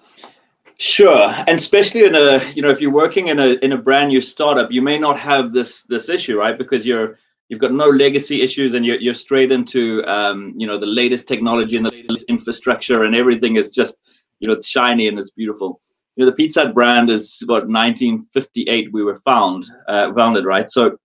sure. 0.76 1.34
And 1.46 1.58
especially 1.58 2.04
in 2.04 2.14
a 2.14 2.44
you 2.52 2.62
know 2.62 2.70
if 2.70 2.80
you're 2.80 2.92
working 2.92 3.28
in 3.28 3.38
a 3.38 3.54
in 3.64 3.72
a 3.72 3.78
brand 3.78 4.08
new 4.08 4.20
startup, 4.20 4.70
you 4.70 4.82
may 4.82 4.98
not 4.98 5.18
have 5.18 5.52
this 5.52 5.82
this 5.84 6.08
issue, 6.08 6.38
right? 6.38 6.56
Because 6.58 6.84
you're 6.84 7.18
you've 7.48 7.60
got 7.60 7.72
no 7.72 7.88
legacy 7.88 8.42
issues 8.42 8.74
and 8.74 8.84
you're, 8.84 9.00
you're 9.00 9.14
straight 9.14 9.50
into 9.50 10.04
um, 10.06 10.52
you 10.56 10.66
know 10.66 10.76
the 10.76 10.86
latest 10.86 11.26
technology 11.26 11.76
and 11.76 11.86
the 11.86 11.90
latest 11.90 12.26
infrastructure 12.28 13.04
and 13.04 13.14
everything 13.14 13.56
is 13.56 13.70
just 13.70 13.98
you 14.40 14.48
know, 14.48 14.54
it's 14.54 14.66
shiny 14.66 15.08
and 15.08 15.18
it's 15.18 15.30
beautiful. 15.30 15.80
You 16.16 16.24
know, 16.24 16.30
the 16.30 16.36
Pizza 16.36 16.64
Hut 16.64 16.74
brand 16.74 17.10
is 17.10 17.40
about 17.42 17.68
1958 17.68 18.92
we 18.92 19.04
were 19.04 19.16
found 19.16 19.66
uh, 19.88 20.12
founded, 20.14 20.44
right? 20.44 20.70
So, 20.70 20.96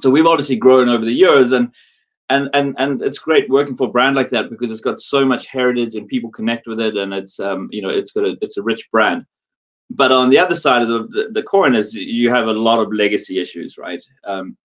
so 0.00 0.10
we've 0.10 0.26
obviously 0.26 0.56
grown 0.56 0.88
over 0.88 1.04
the 1.04 1.12
years, 1.12 1.52
and 1.52 1.72
and 2.30 2.48
and 2.54 2.74
and 2.78 3.02
it's 3.02 3.18
great 3.18 3.50
working 3.50 3.76
for 3.76 3.88
a 3.88 3.90
brand 3.90 4.16
like 4.16 4.30
that 4.30 4.48
because 4.48 4.70
it's 4.70 4.80
got 4.80 5.00
so 5.00 5.26
much 5.26 5.46
heritage 5.48 5.96
and 5.96 6.08
people 6.08 6.30
connect 6.30 6.66
with 6.66 6.80
it, 6.80 6.96
and 6.96 7.12
it's 7.12 7.38
um 7.38 7.68
you 7.70 7.82
know 7.82 7.90
it's 7.90 8.12
got 8.12 8.24
a 8.24 8.38
it's 8.40 8.56
a 8.56 8.62
rich 8.62 8.88
brand. 8.90 9.26
but 9.90 10.12
on 10.12 10.30
the 10.30 10.38
other 10.38 10.54
side 10.54 10.82
of 10.82 10.88
the, 10.88 11.30
the, 11.32 11.42
coin 11.42 11.74
is 11.74 11.94
you 11.94 12.30
have 12.30 12.46
a 12.46 12.52
lot 12.52 12.78
of 12.78 12.92
legacy 12.92 13.40
issues, 13.40 13.76
right? 13.76 14.02
Um, 14.24 14.56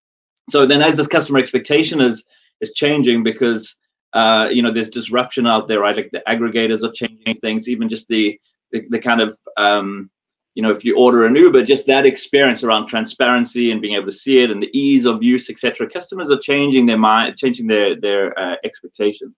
so 0.51 0.67
then 0.67 0.84
as 0.84 0.95
this 0.95 1.07
customer 1.07 1.39
expectation 1.39 2.00
is 2.00 2.24
is 2.62 2.74
changing 2.74 3.24
because 3.24 3.75
uh, 4.13 4.48
you 4.51 4.62
know 4.62 4.72
there's 4.72 4.89
disruption 4.89 5.48
out 5.48 5.67
there, 5.67 5.81
right? 5.81 5.95
Like 5.95 6.12
the 6.12 6.24
aggregators 6.27 6.84
are 6.84 6.91
changing 6.91 7.39
things, 7.39 7.67
even 7.67 7.89
just 7.89 8.07
the 8.07 8.39
the, 8.72 8.86
the 8.89 9.00
kind 9.00 9.22
of 9.22 9.36
um, 9.57 10.10
you 10.56 10.64
know 10.64 10.72
if 10.72 10.84
you 10.84 10.98
order 10.98 11.26
an 11.26 11.36
Uber, 11.36 11.64
just 11.64 11.86
that 11.88 12.06
experience 12.06 12.64
around 12.64 12.88
transparency 12.88 13.72
and 13.72 13.82
being 13.82 13.96
able 13.96 14.08
to 14.08 14.12
see 14.12 14.42
it 14.42 14.50
and 14.50 14.64
the 14.64 14.78
ease 14.78 15.06
of 15.06 15.22
use, 15.22 15.50
etc. 15.50 15.88
Customers 15.88 16.30
are 16.32 16.40
changing 16.40 16.86
their 16.86 16.98
mind, 16.98 17.38
changing 17.38 17.68
their 17.68 17.96
their 17.96 18.38
uh, 18.40 18.56
expectations. 18.64 19.36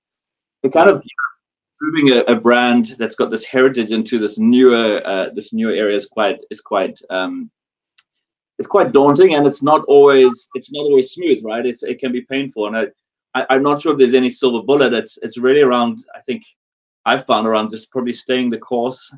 It 0.64 0.74
kind 0.74 0.90
of 0.90 1.04
moving 1.82 2.14
a, 2.14 2.20
a, 2.22 2.36
brand 2.40 2.96
that's 2.98 3.16
got 3.16 3.30
this 3.30 3.46
heritage 3.46 3.92
into 3.92 4.20
this 4.20 4.38
newer 4.38 5.02
uh, 5.06 5.30
this 5.34 5.54
newer 5.54 5.74
area 5.74 5.96
is 5.96 6.06
quite 6.06 6.40
is 6.50 6.62
quite 6.62 7.00
um, 7.10 7.50
it's 8.60 8.68
quite 8.68 8.92
daunting 8.92 9.36
and 9.36 9.46
it's 9.46 9.62
not 9.62 9.84
always 9.88 10.50
it's 10.56 10.72
not 10.72 10.82
always 10.82 11.12
smooth 11.12 11.44
right 11.44 11.66
it's 11.66 11.84
it 11.84 12.00
can 12.00 12.12
be 12.12 12.22
painful 12.22 12.68
and 12.68 12.78
I, 13.36 13.46
I 13.50 13.56
am 13.56 13.64
not 13.64 13.82
sure 13.82 13.94
if 13.94 14.00
there's 14.00 14.14
any 14.14 14.30
silver 14.30 14.64
bullet 14.64 14.94
it's 14.94 15.18
it's 15.22 15.38
really 15.38 15.62
around 15.62 16.00
I 16.16 16.22
think 16.22 16.44
I've 17.06 17.26
found 17.26 17.48
around 17.48 17.70
just 17.70 17.92
probably 17.92 18.14
staying 18.14 18.50
the 18.50 18.58
course 18.58 19.14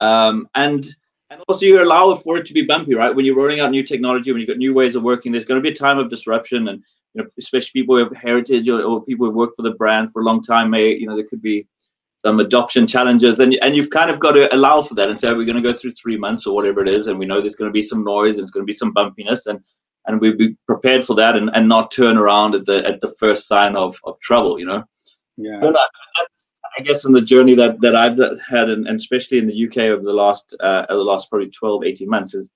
um, 0.00 0.48
and 0.54 0.94
and 1.30 1.40
also 1.48 1.64
you 1.64 1.82
allow 1.82 2.14
for 2.14 2.38
it 2.38 2.46
to 2.46 2.52
be 2.52 2.62
bumpy 2.62 2.94
right? 2.94 3.14
When 3.14 3.24
you're 3.24 3.36
rolling 3.36 3.60
out 3.60 3.70
new 3.70 3.82
technology 3.82 4.32
when 4.32 4.40
you've 4.40 4.48
got 4.48 4.58
new 4.58 4.74
ways 4.74 4.94
of 4.94 5.02
working 5.02 5.32
there's 5.32 5.44
going 5.44 5.62
to 5.62 5.66
be 5.66 5.74
a 5.74 5.78
time 5.78 5.98
of 5.98 6.10
disruption 6.10 6.68
and 6.68 6.82
you 7.14 7.22
know 7.22 7.28
especially 7.38 7.80
people 7.80 7.96
who 7.96 8.04
have 8.04 8.12
heritage 8.16 8.68
or, 8.68 8.82
or 8.82 9.04
people 9.04 9.26
who 9.26 9.36
work 9.36 9.50
for 9.56 9.62
the 9.62 9.74
brand 9.74 10.12
for 10.12 10.22
a 10.22 10.24
long 10.24 10.42
time 10.42 10.70
may 10.70 10.94
you 10.94 11.06
know 11.06 11.16
there 11.16 11.26
could 11.26 11.42
be 11.42 11.66
some 12.22 12.40
adoption 12.40 12.86
challenges. 12.86 13.38
And, 13.38 13.54
and 13.62 13.74
you've 13.74 13.90
kind 13.90 14.10
of 14.10 14.20
got 14.20 14.32
to 14.32 14.54
allow 14.54 14.82
for 14.82 14.94
that 14.94 15.08
and 15.08 15.18
say 15.18 15.32
we're 15.32 15.44
going 15.44 15.62
to 15.62 15.72
go 15.72 15.72
through 15.72 15.92
three 15.92 16.16
months 16.16 16.46
or 16.46 16.54
whatever 16.54 16.82
it 16.82 16.88
is? 16.88 17.06
And 17.06 17.18
we 17.18 17.26
know 17.26 17.40
there's 17.40 17.54
going 17.54 17.70
to 17.70 17.72
be 17.72 17.82
some 17.82 18.04
noise 18.04 18.34
and 18.34 18.42
it's 18.42 18.50
going 18.50 18.64
to 18.64 18.70
be 18.70 18.76
some 18.76 18.94
bumpiness 18.94 19.46
and 19.46 19.60
and 20.06 20.18
we 20.18 20.32
be 20.32 20.56
prepared 20.66 21.04
for 21.04 21.14
that 21.14 21.36
and, 21.36 21.50
and 21.52 21.68
not 21.68 21.92
turn 21.92 22.16
around 22.16 22.54
at 22.54 22.64
the 22.64 22.86
at 22.86 23.00
the 23.00 23.14
first 23.18 23.46
sign 23.46 23.76
of, 23.76 23.98
of 24.04 24.18
trouble 24.20 24.58
you 24.58 24.66
know? 24.66 24.82
Yeah. 25.36 25.60
But 25.60 25.76
uh, 25.76 25.86
I 26.78 26.82
guess 26.82 27.04
in 27.04 27.12
the 27.12 27.20
journey 27.20 27.54
that 27.54 27.80
that 27.80 27.96
I've 27.96 28.18
had 28.48 28.68
and, 28.68 28.86
and 28.86 28.98
especially 28.98 29.38
in 29.38 29.46
the 29.46 29.66
UK 29.66 29.78
over 29.78 30.02
the 30.02 30.12
last 30.12 30.54
uh, 30.60 30.86
the 30.88 30.94
last 30.96 31.28
probably 31.30 31.50
12 31.50 31.84
18 31.84 32.08
months 32.08 32.32
has 32.32 32.48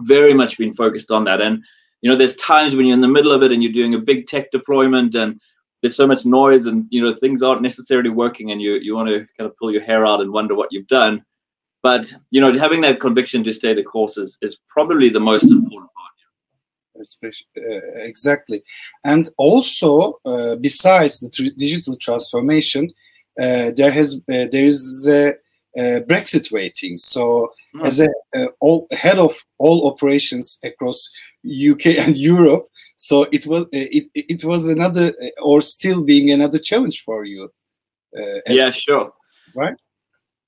very 0.00 0.34
much 0.34 0.58
been 0.58 0.72
focused 0.72 1.10
on 1.10 1.24
that. 1.24 1.40
And 1.40 1.62
you 2.02 2.10
know 2.10 2.16
there's 2.16 2.36
times 2.36 2.74
when 2.74 2.86
you're 2.86 2.94
in 2.94 3.00
the 3.00 3.08
middle 3.08 3.32
of 3.32 3.42
it 3.42 3.52
and 3.52 3.62
you're 3.62 3.72
doing 3.72 3.94
a 3.94 3.98
big 3.98 4.26
tech 4.26 4.50
deployment 4.50 5.14
and 5.14 5.40
there's 5.80 5.96
so 5.96 6.06
much 6.06 6.24
noise 6.24 6.66
and 6.66 6.86
you 6.90 7.02
know 7.02 7.14
things 7.14 7.42
aren't 7.42 7.62
necessarily 7.62 8.10
working 8.10 8.50
and 8.50 8.60
you 8.60 8.74
you 8.74 8.94
want 8.94 9.08
to 9.08 9.26
kind 9.36 9.48
of 9.48 9.56
pull 9.56 9.70
your 9.70 9.82
hair 9.82 10.06
out 10.06 10.20
and 10.20 10.32
wonder 10.32 10.54
what 10.54 10.68
you've 10.70 10.88
done. 10.88 11.24
But 11.82 12.12
you 12.30 12.40
know 12.40 12.56
having 12.58 12.80
that 12.82 13.00
conviction 13.00 13.44
to 13.44 13.54
stay 13.54 13.74
the 13.74 13.82
course 13.82 14.16
is, 14.16 14.38
is 14.42 14.58
probably 14.68 15.08
the 15.08 15.20
most 15.20 15.44
important 15.44 15.90
part. 15.96 17.00
Especially 17.00 17.46
uh, 17.58 17.80
exactly. 17.94 18.62
And 19.04 19.28
also 19.36 20.14
uh, 20.24 20.56
besides 20.56 21.20
the 21.20 21.30
tr- 21.30 21.56
digital 21.56 21.96
transformation 21.96 22.92
there 23.36 23.90
has 23.90 24.16
uh, 24.30 24.46
there 24.50 24.66
is 24.66 25.08
a, 25.08 25.34
brexit 25.76 26.52
waiting. 26.52 26.96
So 26.96 27.52
mm. 27.74 27.84
as 27.84 28.00
a 28.00 28.08
all, 28.60 28.86
head 28.92 29.18
of 29.18 29.34
all 29.58 29.88
operations 29.90 30.58
across 30.62 31.10
uk 31.70 31.86
and 32.04 32.16
europe 32.16 32.66
so 32.96 33.26
it 33.32 33.46
was 33.46 33.64
uh, 33.64 33.68
it, 33.72 34.08
it 34.14 34.44
was 34.44 34.68
another 34.68 35.12
uh, 35.22 35.42
or 35.42 35.60
still 35.60 36.04
being 36.04 36.30
another 36.30 36.58
challenge 36.58 37.02
for 37.02 37.24
you 37.24 37.52
uh, 38.18 38.40
yeah 38.46 38.70
sure. 38.70 39.12
Right? 39.54 39.76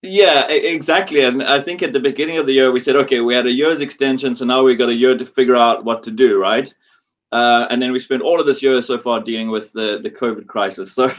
Yeah 0.02 0.49
exactly. 0.49 1.21
And 1.23 1.43
i 1.43 1.61
think 1.61 1.83
at 1.83 1.93
the 1.93 2.00
beginning 2.00 2.38
of 2.38 2.47
the 2.47 2.52
year 2.52 2.73
we 2.73 2.81
said 2.81 2.97
okay 2.97 3.21
we 3.21 3.35
had 3.35 3.47
a 3.47 3.52
year's 3.52 3.81
extension 3.81 4.35
so 4.35 4.45
now 4.45 4.62
we 4.62 4.75
got 4.76 4.88
a 4.88 4.95
year 4.95 5.16
to 5.16 5.25
figure 5.25 5.57
out 5.57 5.85
what 5.85 6.02
to 6.05 6.11
do 6.11 6.40
right? 6.40 6.73
Uh, 7.33 7.66
and 7.71 7.83
then 7.83 7.90
we 7.90 7.99
spent 7.99 8.23
all 8.23 8.40
of 8.40 8.47
this 8.47 8.62
year 8.62 8.81
so 8.81 8.97
far 8.97 9.21
dealing 9.21 9.50
with 9.50 9.73
the 9.73 9.99
the 10.02 10.11
covid 10.11 10.47
crisis. 10.47 10.93
So 10.93 11.12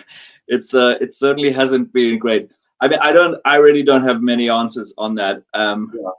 it's 0.48 0.74
uh 0.74 0.98
it 1.02 1.14
certainly 1.14 1.52
hasn't 1.52 1.92
been 1.94 2.18
great. 2.18 2.50
I 2.82 2.88
mean 2.88 3.00
i 3.02 3.12
don't 3.12 3.40
i 3.46 3.56
really 3.58 3.84
don't 3.84 4.04
have 4.04 4.22
many 4.22 4.50
answers 4.50 4.94
on 4.98 5.16
that. 5.16 5.44
Um 5.54 5.92
yeah. 5.96 6.10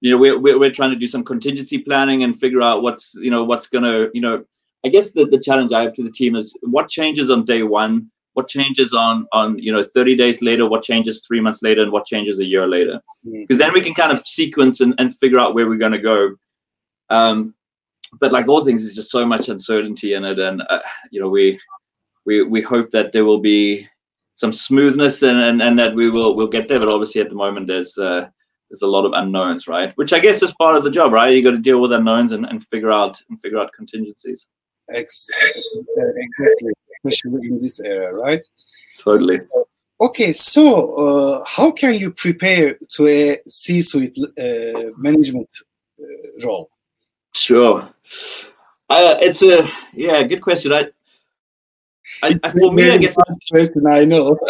you 0.00 0.10
know 0.10 0.18
we're, 0.18 0.38
we're, 0.38 0.58
we're 0.58 0.70
trying 0.70 0.90
to 0.90 0.96
do 0.96 1.08
some 1.08 1.24
contingency 1.24 1.78
planning 1.78 2.22
and 2.22 2.38
figure 2.38 2.62
out 2.62 2.82
what's 2.82 3.14
you 3.14 3.30
know 3.30 3.44
what's 3.44 3.66
going 3.66 3.84
to 3.84 4.10
you 4.14 4.20
know 4.20 4.44
i 4.84 4.88
guess 4.88 5.12
the, 5.12 5.24
the 5.24 5.38
challenge 5.38 5.72
i 5.72 5.82
have 5.82 5.94
to 5.94 6.02
the 6.02 6.10
team 6.10 6.36
is 6.36 6.56
what 6.62 6.88
changes 6.88 7.30
on 7.30 7.44
day 7.44 7.62
one 7.62 8.10
what 8.36 8.48
changes 8.48 8.92
on 8.92 9.26
on 9.32 9.58
you 9.58 9.72
know 9.72 9.82
30 9.82 10.14
days 10.14 10.42
later 10.42 10.68
what 10.68 10.82
changes 10.82 11.24
three 11.26 11.40
months 11.40 11.62
later 11.62 11.82
and 11.82 11.90
what 11.90 12.04
changes 12.04 12.38
a 12.38 12.44
year 12.44 12.68
later. 12.68 13.00
Because 13.24 13.34
mm-hmm. 13.34 13.56
then 13.56 13.72
we 13.72 13.80
can 13.80 13.94
kind 13.94 14.12
of 14.12 14.26
sequence 14.26 14.80
and, 14.82 14.94
and 14.98 15.16
figure 15.16 15.38
out 15.38 15.54
where 15.54 15.66
we're 15.66 15.78
going 15.78 15.92
to 15.92 15.98
go. 15.98 16.36
Um 17.08 17.54
but 18.20 18.32
like 18.32 18.46
all 18.46 18.62
things 18.62 18.82
there's 18.82 18.94
just 18.94 19.10
so 19.10 19.24
much 19.24 19.48
uncertainty 19.48 20.12
in 20.12 20.24
it 20.24 20.38
and 20.38 20.62
uh, 20.68 20.80
you 21.10 21.20
know 21.20 21.28
we 21.28 21.58
we 22.26 22.42
we 22.42 22.60
hope 22.60 22.90
that 22.90 23.12
there 23.12 23.24
will 23.24 23.40
be 23.40 23.86
some 24.34 24.52
smoothness 24.52 25.22
and, 25.22 25.38
and 25.38 25.62
and 25.62 25.78
that 25.78 25.94
we 25.94 26.10
will 26.10 26.36
we'll 26.36 26.46
get 26.46 26.68
there 26.68 26.78
but 26.78 26.88
obviously 26.88 27.20
at 27.20 27.30
the 27.30 27.34
moment 27.34 27.66
there's 27.66 27.96
uh 27.96 28.28
there's 28.68 28.82
a 28.82 28.86
lot 28.86 29.04
of 29.04 29.12
unknowns, 29.12 29.68
right? 29.68 29.92
Which 29.96 30.12
I 30.12 30.18
guess 30.18 30.42
is 30.42 30.52
part 30.60 30.76
of 30.76 30.84
the 30.84 30.90
job, 30.90 31.12
right? 31.12 31.32
You 31.32 31.42
got 31.42 31.52
to 31.52 31.58
deal 31.58 31.80
with 31.80 31.92
unknowns 31.92 32.32
and, 32.32 32.46
and 32.46 32.62
figure 32.62 32.92
out 32.92 33.20
and 33.28 33.40
figure 33.40 33.58
out 33.58 33.72
contingencies. 33.72 34.46
Exactly, 34.88 36.72
especially 37.04 37.48
in 37.48 37.58
this 37.58 37.80
area, 37.80 38.12
right? 38.12 38.44
Totally. 38.98 39.40
Okay, 40.00 40.32
so 40.32 40.94
uh, 40.94 41.44
how 41.46 41.70
can 41.70 41.94
you 41.94 42.12
prepare 42.12 42.76
to 42.90 43.06
a 43.06 43.40
C-suite 43.46 44.18
uh, 44.38 44.90
management 44.96 45.48
uh, 45.98 46.04
role? 46.46 46.70
Sure. 47.34 47.88
Uh, 48.88 49.16
it's 49.20 49.42
a 49.42 49.68
yeah, 49.92 50.22
good 50.22 50.42
question. 50.42 50.72
I, 50.72 50.90
I, 52.22 52.38
I 52.42 52.50
for 52.50 52.72
me, 52.72 52.90
I 52.90 52.98
guess 52.98 53.16
question. 53.50 53.86
I 53.86 54.04
know. 54.04 54.38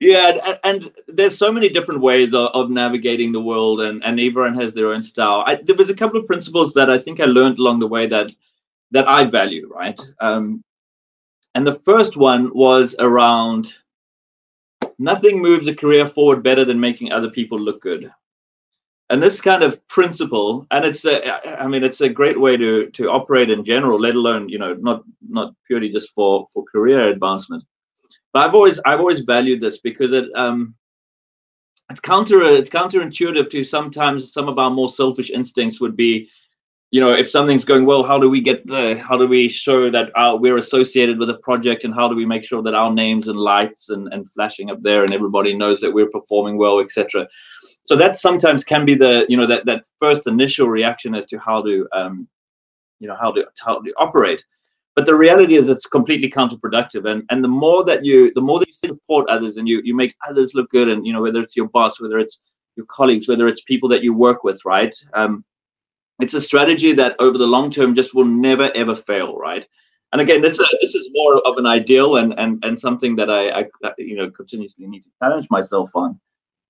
yeah 0.00 0.38
and, 0.44 0.58
and, 0.64 0.92
there's 1.08 1.36
so 1.36 1.52
many 1.52 1.68
different 1.68 2.00
ways 2.00 2.34
of, 2.34 2.48
of, 2.54 2.70
navigating 2.70 3.32
the 3.32 3.40
world 3.40 3.80
and, 3.80 4.04
and 4.04 4.18
everyone 4.20 4.54
has 4.54 4.72
their 4.72 4.92
own 4.92 5.02
style 5.02 5.44
I, 5.46 5.56
there 5.56 5.76
was 5.76 5.90
a 5.90 5.94
couple 5.94 6.20
of 6.20 6.26
principles 6.26 6.74
that 6.74 6.90
i 6.90 6.98
think 6.98 7.20
i 7.20 7.24
learned 7.24 7.58
along 7.58 7.78
the 7.78 7.86
way 7.86 8.06
that 8.06 8.30
that 8.90 9.08
i 9.08 9.24
value 9.24 9.70
right 9.72 10.00
um, 10.20 10.62
and 11.54 11.66
the 11.66 11.72
first 11.72 12.16
one 12.16 12.50
was 12.54 12.94
around 12.98 13.72
nothing 14.98 15.40
moves 15.40 15.68
a 15.68 15.74
career 15.74 16.06
forward 16.06 16.42
better 16.42 16.64
than 16.64 16.78
making 16.80 17.12
other 17.12 17.30
people 17.30 17.58
look 17.58 17.80
good 17.80 18.10
and 19.10 19.22
this 19.22 19.40
kind 19.40 19.62
of 19.62 19.86
principle 19.88 20.66
and 20.70 20.84
it's 20.84 21.04
a 21.04 21.62
i 21.62 21.66
mean 21.66 21.84
it's 21.84 22.00
a 22.00 22.08
great 22.08 22.40
way 22.40 22.56
to 22.56 22.90
to 22.90 23.10
operate 23.10 23.50
in 23.50 23.64
general 23.64 24.00
let 24.00 24.14
alone 24.14 24.48
you 24.48 24.58
know 24.58 24.74
not 24.74 25.04
not 25.28 25.54
purely 25.66 25.88
just 25.90 26.10
for 26.10 26.46
for 26.52 26.64
career 26.64 27.08
advancement. 27.08 27.64
But 28.32 28.46
I've 28.46 28.54
always 28.54 28.80
I've 28.84 29.00
always 29.00 29.20
valued 29.20 29.60
this 29.60 29.78
because 29.78 30.12
it 30.12 30.28
um 30.34 30.74
it's 31.90 32.00
counter 32.00 32.40
it's 32.40 32.70
counterintuitive 32.70 33.50
to 33.50 33.64
sometimes 33.64 34.32
some 34.32 34.48
of 34.48 34.58
our 34.58 34.70
more 34.70 34.90
selfish 34.90 35.30
instincts 35.30 35.80
would 35.80 35.96
be 35.96 36.28
you 36.90 37.00
know 37.00 37.12
if 37.12 37.30
something's 37.30 37.64
going 37.64 37.84
well 37.84 38.02
how 38.02 38.18
do 38.18 38.30
we 38.30 38.40
get 38.40 38.66
the 38.66 38.98
how 38.98 39.16
do 39.16 39.26
we 39.26 39.48
show 39.48 39.90
that 39.90 40.10
our, 40.14 40.38
we're 40.38 40.58
associated 40.58 41.18
with 41.18 41.30
a 41.30 41.38
project 41.48 41.84
and 41.84 41.94
how 41.94 42.08
do 42.08 42.16
we 42.16 42.26
make 42.26 42.44
sure 42.44 42.62
that 42.62 42.74
our 42.74 42.92
names 42.92 43.28
and 43.28 43.38
lights 43.38 43.90
and, 43.90 44.12
and 44.12 44.30
flashing 44.30 44.70
up 44.70 44.82
there 44.82 45.04
and 45.04 45.12
everybody 45.12 45.54
knows 45.54 45.80
that 45.80 45.92
we're 45.92 46.10
performing 46.10 46.56
well 46.56 46.80
etc 46.80 47.26
so 47.86 47.96
that 47.96 48.16
sometimes 48.16 48.64
can 48.64 48.84
be 48.84 48.94
the 48.94 49.26
you 49.28 49.36
know 49.36 49.46
that 49.46 49.66
that 49.66 49.84
first 50.00 50.26
initial 50.26 50.68
reaction 50.68 51.14
as 51.14 51.26
to 51.26 51.38
how 51.38 51.62
to 51.62 51.86
um 51.92 52.28
you 53.00 53.08
know 53.08 53.16
how 53.20 53.30
to 53.32 53.46
how 53.64 53.80
to 53.80 53.92
operate. 53.98 54.44
But 54.96 55.06
the 55.06 55.14
reality 55.14 55.54
is 55.54 55.68
it's 55.68 55.86
completely 55.86 56.30
counterproductive. 56.30 57.10
And 57.10 57.24
and 57.30 57.42
the 57.42 57.48
more 57.48 57.84
that 57.84 58.04
you 58.04 58.32
the 58.34 58.40
more 58.40 58.58
that 58.60 58.68
you 58.68 58.88
support 58.88 59.28
others 59.28 59.56
and 59.56 59.68
you 59.68 59.82
you 59.84 59.94
make 59.94 60.14
others 60.28 60.54
look 60.54 60.70
good 60.70 60.88
and 60.88 61.06
you 61.06 61.12
know 61.12 61.22
whether 61.22 61.42
it's 61.42 61.56
your 61.56 61.68
boss 61.68 62.00
whether 62.00 62.18
it's 62.18 62.40
your 62.76 62.86
colleagues 62.86 63.28
whether 63.28 63.46
it's 63.46 63.62
people 63.62 63.88
that 63.90 64.02
you 64.02 64.16
work 64.16 64.44
with 64.44 64.64
right? 64.64 64.94
Um, 65.14 65.44
it's 66.20 66.34
a 66.34 66.40
strategy 66.40 66.92
that 66.92 67.16
over 67.18 67.38
the 67.38 67.46
long 67.46 67.70
term 67.70 67.94
just 67.94 68.14
will 68.14 68.24
never 68.24 68.70
ever 68.74 68.94
fail 68.94 69.36
right? 69.36 69.66
And 70.12 70.20
again 70.20 70.42
this 70.42 70.58
is 70.58 70.68
this 70.80 70.94
is 70.94 71.10
more 71.12 71.42
of 71.46 71.56
an 71.56 71.66
ideal 71.66 72.16
and 72.16 72.38
and 72.38 72.64
and 72.64 72.78
something 72.78 73.16
that 73.16 73.30
i 73.30 73.42
i 73.60 73.64
you 73.98 74.16
know 74.16 74.30
continuously 74.30 74.86
need 74.86 75.02
to 75.02 75.10
challenge 75.20 75.48
myself 75.50 75.90
on 75.96 76.20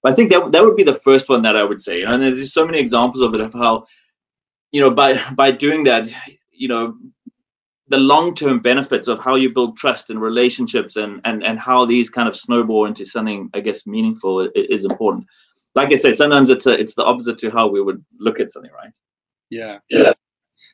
but 0.04 0.12
i 0.12 0.14
think 0.14 0.30
that 0.30 0.52
that 0.52 0.62
would 0.62 0.76
be 0.76 0.84
the 0.84 0.94
first 0.94 1.28
one 1.28 1.42
that 1.42 1.56
i 1.56 1.64
would 1.64 1.80
say 1.80 2.02
and 2.02 2.22
there's 2.22 2.52
so 2.52 2.64
many 2.64 2.78
examples 2.78 3.26
of 3.26 3.34
it 3.34 3.40
of 3.40 3.52
how 3.52 3.84
you 4.70 4.80
know 4.80 4.90
by 4.90 5.20
by 5.32 5.50
doing 5.50 5.82
that 5.82 6.08
you 6.52 6.68
know 6.68 6.94
the 7.88 7.98
long-term 7.98 8.60
benefits 8.60 9.08
of 9.08 9.18
how 9.18 9.34
you 9.34 9.52
build 9.52 9.76
trust 9.76 10.10
and 10.10 10.20
relationships 10.20 10.96
and 10.96 11.20
and 11.24 11.42
and 11.42 11.58
how 11.58 11.84
these 11.84 12.08
kind 12.08 12.28
of 12.28 12.36
snowball 12.36 12.86
into 12.86 13.04
something 13.04 13.50
i 13.54 13.60
guess 13.60 13.86
meaningful 13.86 14.40
is, 14.40 14.50
is 14.54 14.84
important. 14.84 15.26
Like 15.74 15.92
i 15.92 15.96
say 15.96 16.12
sometimes 16.12 16.50
it's 16.50 16.66
a, 16.66 16.72
it's 16.72 16.94
the 16.94 17.04
opposite 17.04 17.38
to 17.38 17.50
how 17.50 17.68
we 17.68 17.80
would 17.80 18.04
look 18.18 18.40
at 18.40 18.52
something 18.52 18.72
right? 18.72 18.92
Yeah. 19.50 19.78
Yeah. 19.90 20.12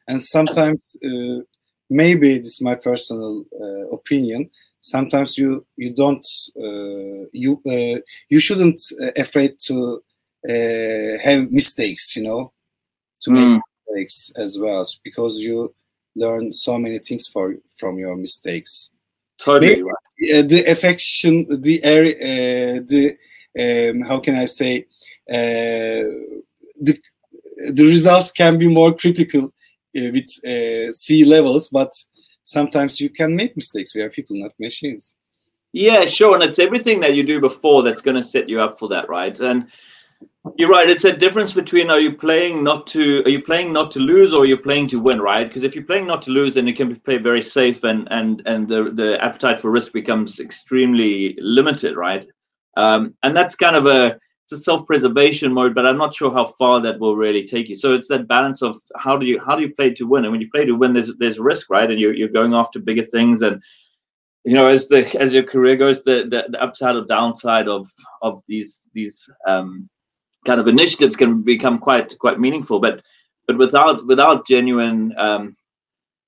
And 0.08 0.22
sometimes 0.22 0.96
uh, 1.04 1.40
maybe 1.88 2.38
this 2.38 2.54
is 2.54 2.60
my 2.62 2.75
personal 2.75 3.44
uh, 3.60 3.88
opinion 3.90 4.50
sometimes 4.80 5.37
you 5.38 5.64
you 5.76 5.90
don't 5.94 6.26
uh, 6.56 7.26
you 7.32 7.60
uh, 7.66 8.00
you 8.28 8.40
shouldn't 8.40 8.80
uh, 9.00 9.10
afraid 9.16 9.58
to 9.60 10.02
uh, 10.49 11.18
have 11.22 11.50
mistakes, 11.50 12.16
you 12.16 12.22
know, 12.22 12.52
to 13.20 13.30
make 13.30 13.44
mm. 13.44 13.60
mistakes 13.87 14.32
as 14.37 14.58
well, 14.58 14.87
because 15.04 15.38
you 15.38 15.75
learn 16.16 16.52
so 16.52 16.78
many 16.78 16.99
things 16.99 17.26
for 17.26 17.56
from 17.76 17.99
your 17.99 18.16
mistakes. 18.16 18.92
Totally 19.38 19.82
right. 19.82 19.94
Uh, 20.34 20.42
the 20.42 20.64
affection, 20.66 21.46
the 21.62 21.82
area, 21.82 22.14
uh, 22.14 22.80
the 22.87 23.16
um, 23.58 24.02
how 24.02 24.20
can 24.20 24.34
I 24.34 24.44
say, 24.46 24.87
uh, 25.30 26.04
the 26.80 26.99
the 27.70 27.84
results 27.84 28.30
can 28.32 28.58
be 28.58 28.68
more 28.68 28.94
critical 28.94 29.44
uh, 29.44 30.10
with 30.12 30.30
uh, 30.44 30.92
C 30.92 31.25
levels, 31.25 31.68
but 31.68 31.92
sometimes 32.44 33.00
you 33.00 33.11
can 33.11 33.35
make 33.35 33.56
mistakes. 33.56 33.94
We 33.94 34.02
are 34.02 34.11
people, 34.11 34.37
not 34.37 34.52
machines. 34.59 35.16
Yeah, 35.73 36.04
sure. 36.06 36.35
And 36.35 36.42
it's 36.42 36.59
everything 36.59 37.00
that 37.00 37.14
you 37.14 37.23
do 37.23 37.40
before 37.40 37.82
that's 37.82 38.00
going 38.00 38.16
to 38.16 38.25
set 38.25 38.49
you 38.49 38.61
up 38.61 38.78
for 38.78 38.88
that, 38.88 39.09
right? 39.09 39.38
And 39.38 39.68
you're 40.56 40.70
right. 40.70 40.88
It's 40.88 41.04
a 41.04 41.16
difference 41.16 41.52
between 41.52 41.90
are 41.90 42.00
you 42.00 42.12
playing 42.12 42.64
not 42.64 42.87
to 42.88 43.23
are 43.25 43.30
you 43.30 43.42
playing 43.42 43.73
not 43.73 43.90
to 43.92 43.99
lose 43.99 44.32
or 44.32 44.42
are 44.42 44.47
you 44.47 44.56
playing 44.56 44.88
to 44.88 45.00
win, 45.00 45.20
right? 45.20 45.47
Because 45.47 45.62
if 45.62 45.75
you're 45.75 45.85
playing 45.85 46.06
not 46.06 46.23
to 46.23 46.30
lose, 46.30 46.54
then 46.54 46.66
you 46.66 46.75
can 46.75 46.97
play 47.00 47.18
very 47.18 47.42
safe 47.42 47.85
and 47.85 48.09
and 48.11 48.42
and 48.47 48.68
the 48.68 48.90
the 48.90 49.23
appetite 49.23 49.61
for 49.61 49.70
risk 49.70 49.92
becomes 49.92 50.40
extremely 50.40 51.37
limited, 51.40 51.97
right? 51.97 52.26
Um, 52.76 53.14
and 53.23 53.37
that's 53.37 53.54
kind 53.54 53.76
of 53.76 53.87
a 53.87 54.18
it's 54.50 54.61
a 54.61 54.64
self-preservation 54.64 55.52
mode, 55.52 55.75
but 55.75 55.87
I'm 55.87 55.99
not 55.99 56.14
sure 56.14 56.33
how 56.33 56.45
far 56.45 56.80
that 56.80 56.99
will 56.99 57.14
really 57.14 57.47
take 57.47 57.69
you. 57.69 57.76
So 57.76 57.92
it's 57.95 58.09
that 58.09 58.26
balance 58.26 58.62
of 58.62 58.76
how 58.97 59.16
do 59.16 59.25
you 59.25 59.38
how 59.38 59.54
do 59.54 59.62
you 59.62 59.73
play 59.73 59.90
to 59.90 60.07
win? 60.07 60.25
And 60.25 60.33
when 60.33 60.40
you 60.40 60.50
play 60.50 60.64
to 60.64 60.73
win, 60.73 60.92
there's 60.92 61.12
there's 61.19 61.38
risk, 61.38 61.71
right? 61.71 61.88
And 61.88 62.00
you're 62.00 62.14
you're 62.14 62.28
going 62.28 62.52
after 62.54 62.80
bigger 62.80 63.04
things 63.04 63.42
and 63.42 63.62
you 64.45 64.54
know 64.54 64.66
as 64.66 64.88
the 64.88 65.16
as 65.21 65.33
your 65.35 65.42
career 65.42 65.76
goes 65.76 66.02
the, 66.02 66.26
the, 66.28 66.47
the 66.49 66.62
upside 66.62 66.97
or 66.97 67.04
downside 67.04 67.69
of 67.69 67.87
of 68.23 68.42
these 68.49 68.88
these 68.95 69.28
um 69.47 69.88
kind 70.47 70.61
of 70.61 70.66
initiatives 70.66 71.14
can 71.14 71.42
become 71.42 71.78
quite 71.78 72.19
quite 72.19 72.40
meaningful 72.40 72.80
but 72.80 73.02
but 73.47 73.59
without 73.59 74.07
without 74.07 74.47
genuine 74.47 75.12
um 75.19 75.54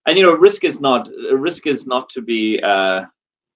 and 0.07 0.19
you 0.19 0.23
know 0.23 0.37
risk 0.37 0.63
is 0.63 0.79
not 0.79 1.09
risk 1.31 1.67
is 1.67 1.87
not 1.87 2.11
to 2.11 2.21
be 2.21 2.61
uh 2.63 3.07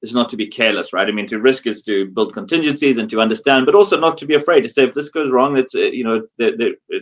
is 0.03 0.15
not 0.15 0.29
to 0.29 0.37
be 0.37 0.47
careless 0.47 0.93
right 0.93 1.09
i 1.09 1.13
mean 1.13 1.27
to 1.27 1.41
risk 1.41 1.67
is 1.67 1.83
to 1.83 2.07
build 2.11 2.35
contingencies 2.35 2.99
and 2.99 3.09
to 3.11 3.21
understand 3.21 3.67
but 3.67 3.75
also 3.75 3.99
not 3.99 4.19
to 4.19 4.27
be 4.27 4.35
afraid 4.35 4.61
to 4.61 4.69
say 4.69 4.85
if 4.85 4.95
this 4.95 5.09
goes 5.09 5.33
wrong 5.33 5.57
it's 5.57 5.75
uh, 5.75 5.79
you 5.79 6.05
know 6.05 6.21
the, 6.39 6.77
the, 6.89 7.01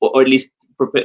or, 0.00 0.10
or 0.14 0.22
at 0.22 0.28
least 0.28 0.50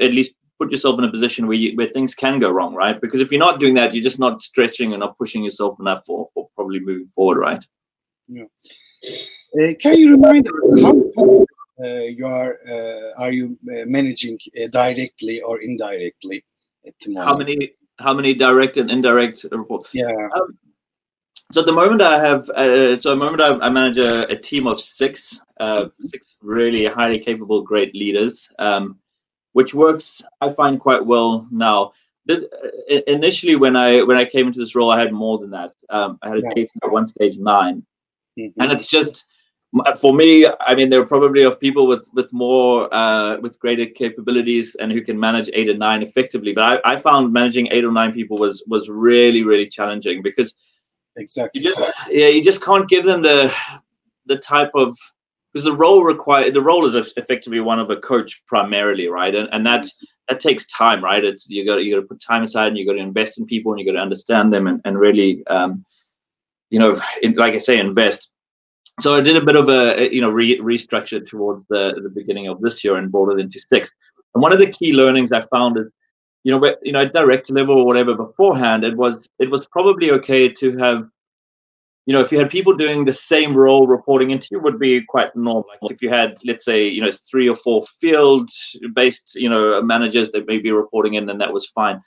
at 0.01 0.13
least 0.13 0.35
put 0.59 0.71
yourself 0.71 0.99
in 0.99 1.05
a 1.05 1.11
position 1.11 1.47
where 1.47 1.57
you, 1.57 1.75
where 1.75 1.87
things 1.87 2.13
can 2.13 2.37
go 2.37 2.51
wrong, 2.51 2.75
right? 2.75 2.99
Because 2.99 3.21
if 3.21 3.31
you're 3.31 3.39
not 3.39 3.59
doing 3.59 3.73
that, 3.75 3.95
you're 3.95 4.03
just 4.03 4.19
not 4.19 4.41
stretching 4.41 4.91
and 4.93 4.99
not 4.99 5.17
pushing 5.17 5.43
yourself 5.43 5.79
enough 5.79 6.03
for, 6.05 6.29
for 6.33 6.49
probably 6.55 6.81
moving 6.81 7.07
forward, 7.07 7.39
right? 7.39 7.65
Yeah. 8.27 8.43
Uh, 9.59 9.73
can 9.79 9.97
you 9.97 10.11
remind 10.11 10.47
us 10.47 10.81
how 11.15 11.45
uh, 11.83 12.03
you 12.03 12.25
are 12.27 12.57
uh, 12.69 13.13
are 13.17 13.31
you 13.31 13.57
uh, 13.71 13.85
managing 13.85 14.37
uh, 14.61 14.67
directly 14.67 15.41
or 15.41 15.61
indirectly 15.61 16.43
at 16.85 16.93
the 16.99 17.13
moment? 17.13 17.29
How 17.29 17.37
many 17.37 17.71
how 17.97 18.13
many 18.13 18.33
direct 18.33 18.77
and 18.77 18.91
indirect 18.91 19.45
reports? 19.51 19.89
Yeah. 19.93 20.11
Um, 20.35 20.57
so 21.51 21.61
at 21.61 21.65
the 21.65 21.73
moment 21.73 22.01
I 22.01 22.19
have 22.19 22.49
uh, 22.49 22.99
so 22.99 23.11
at 23.11 23.15
the 23.15 23.15
moment 23.15 23.41
I, 23.41 23.65
I 23.65 23.69
manage 23.69 23.97
a, 23.97 24.27
a, 24.29 24.35
team 24.35 24.67
of 24.67 24.79
six 24.79 25.41
six 26.01 26.37
really 26.41 26.85
highly 26.85 27.19
capable 27.19 27.61
great 27.61 27.93
leaders. 27.95 28.47
Um, 28.59 28.99
which 29.53 29.73
works 29.73 30.21
I 30.41 30.49
find 30.49 30.79
quite 30.79 31.05
well 31.05 31.47
now. 31.51 31.93
initially, 33.07 33.55
when 33.55 33.75
I 33.75 34.03
when 34.03 34.17
I 34.17 34.25
came 34.25 34.47
into 34.47 34.59
this 34.59 34.75
role, 34.75 34.91
I 34.91 34.99
had 34.99 35.11
more 35.11 35.39
than 35.39 35.51
that. 35.51 35.73
Um, 35.89 36.19
I 36.21 36.29
had 36.29 36.37
a 36.37 36.43
yeah. 36.55 36.65
at 36.83 36.91
one 36.91 37.07
stage 37.07 37.37
9 37.37 37.83
mm-hmm. 38.39 38.61
and 38.61 38.71
it's 38.71 38.85
just 38.85 39.25
for 39.99 40.13
me. 40.13 40.47
I 40.47 40.75
mean, 40.75 40.89
there 40.89 41.01
are 41.01 41.05
probably 41.05 41.43
of 41.43 41.59
people 41.59 41.87
with 41.87 42.09
with 42.13 42.31
more 42.31 42.93
uh, 42.93 43.37
with 43.39 43.59
greater 43.59 43.85
capabilities 43.85 44.75
and 44.75 44.91
who 44.91 45.01
can 45.01 45.19
manage 45.19 45.49
eight 45.53 45.69
or 45.69 45.77
nine 45.77 46.03
effectively. 46.03 46.53
But 46.53 46.81
I, 46.85 46.93
I 46.93 46.97
found 46.97 47.33
managing 47.33 47.67
eight 47.71 47.83
or 47.83 47.91
nine 47.91 48.13
people 48.13 48.37
was 48.37 48.63
was 48.67 48.89
really 48.89 49.43
really 49.43 49.67
challenging 49.67 50.21
because 50.21 50.53
exactly 51.17 51.61
you 51.61 51.67
just 51.67 51.81
yeah 52.09 52.27
you 52.27 52.43
just 52.43 52.63
can't 52.63 52.89
give 52.89 53.05
them 53.05 53.21
the 53.21 53.53
the 54.25 54.37
type 54.37 54.71
of 54.75 54.95
because 55.51 55.65
the 55.65 55.75
role 55.75 56.03
require 56.03 56.51
the 56.51 56.61
role 56.61 56.85
is 56.85 57.13
effectively 57.17 57.59
one 57.59 57.79
of 57.79 57.89
a 57.89 57.95
coach 57.97 58.41
primarily, 58.45 59.07
right? 59.07 59.33
And 59.33 59.49
and 59.51 59.65
that 59.65 59.87
that 60.27 60.39
takes 60.39 60.65
time, 60.67 61.03
right? 61.03 61.23
It's 61.23 61.49
you 61.49 61.65
got 61.65 61.83
you 61.83 61.93
got 61.93 62.01
to 62.01 62.07
put 62.07 62.21
time 62.21 62.43
aside 62.43 62.67
and 62.67 62.77
you 62.77 62.85
got 62.85 62.93
to 62.93 62.99
invest 62.99 63.39
in 63.39 63.45
people 63.45 63.71
and 63.71 63.79
you 63.79 63.85
got 63.85 63.93
to 63.93 64.01
understand 64.01 64.53
them 64.53 64.67
and 64.67 64.79
and 64.85 64.97
really, 64.97 65.45
um, 65.47 65.83
you 66.69 66.79
know, 66.79 66.99
in, 67.21 67.33
like 67.33 67.55
I 67.55 67.59
say, 67.59 67.79
invest. 67.79 68.29
So 68.99 69.15
I 69.15 69.21
did 69.21 69.37
a 69.37 69.45
bit 69.45 69.55
of 69.55 69.69
a 69.69 70.13
you 70.13 70.21
know 70.21 70.29
re- 70.29 70.59
restructure 70.59 71.25
towards 71.25 71.65
the 71.69 71.99
the 72.01 72.09
beginning 72.09 72.47
of 72.47 72.61
this 72.61 72.83
year 72.83 72.95
and 72.95 73.11
brought 73.11 73.33
it 73.33 73.39
into 73.39 73.59
six. 73.59 73.91
And 74.35 74.43
one 74.43 74.53
of 74.53 74.59
the 74.59 74.71
key 74.71 74.93
learnings 74.93 75.31
I 75.31 75.41
found 75.51 75.79
is, 75.79 75.87
you 76.43 76.51
know, 76.51 76.75
you 76.83 76.91
know, 76.91 77.07
direct 77.07 77.49
level 77.49 77.79
or 77.79 77.85
whatever 77.85 78.15
beforehand, 78.15 78.83
it 78.83 78.95
was 78.95 79.27
it 79.39 79.49
was 79.49 79.67
probably 79.67 80.11
okay 80.11 80.49
to 80.49 80.77
have 80.77 81.09
you 82.05 82.13
know, 82.13 82.21
if 82.21 82.31
you 82.31 82.39
had 82.39 82.49
people 82.49 82.75
doing 82.75 83.05
the 83.05 83.13
same 83.13 83.55
role 83.55 83.85
reporting 83.85 84.31
into 84.31 84.47
you, 84.49 84.59
would 84.61 84.79
be 84.79 84.99
quite 84.99 85.35
normal. 85.35 85.67
Like 85.79 85.91
if 85.91 86.01
you 86.01 86.09
had, 86.09 86.37
let's 86.43 86.65
say, 86.65 86.87
you 86.87 87.01
know, 87.01 87.11
three 87.11 87.47
or 87.47 87.55
four 87.55 87.85
field-based, 87.85 89.35
you 89.35 89.47
know, 89.47 89.79
managers 89.83 90.31
that 90.31 90.47
may 90.47 90.57
be 90.57 90.71
reporting 90.71 91.13
in, 91.13 91.27
then 91.27 91.37
that 91.37 91.53
was 91.53 91.67
fine. 91.67 92.01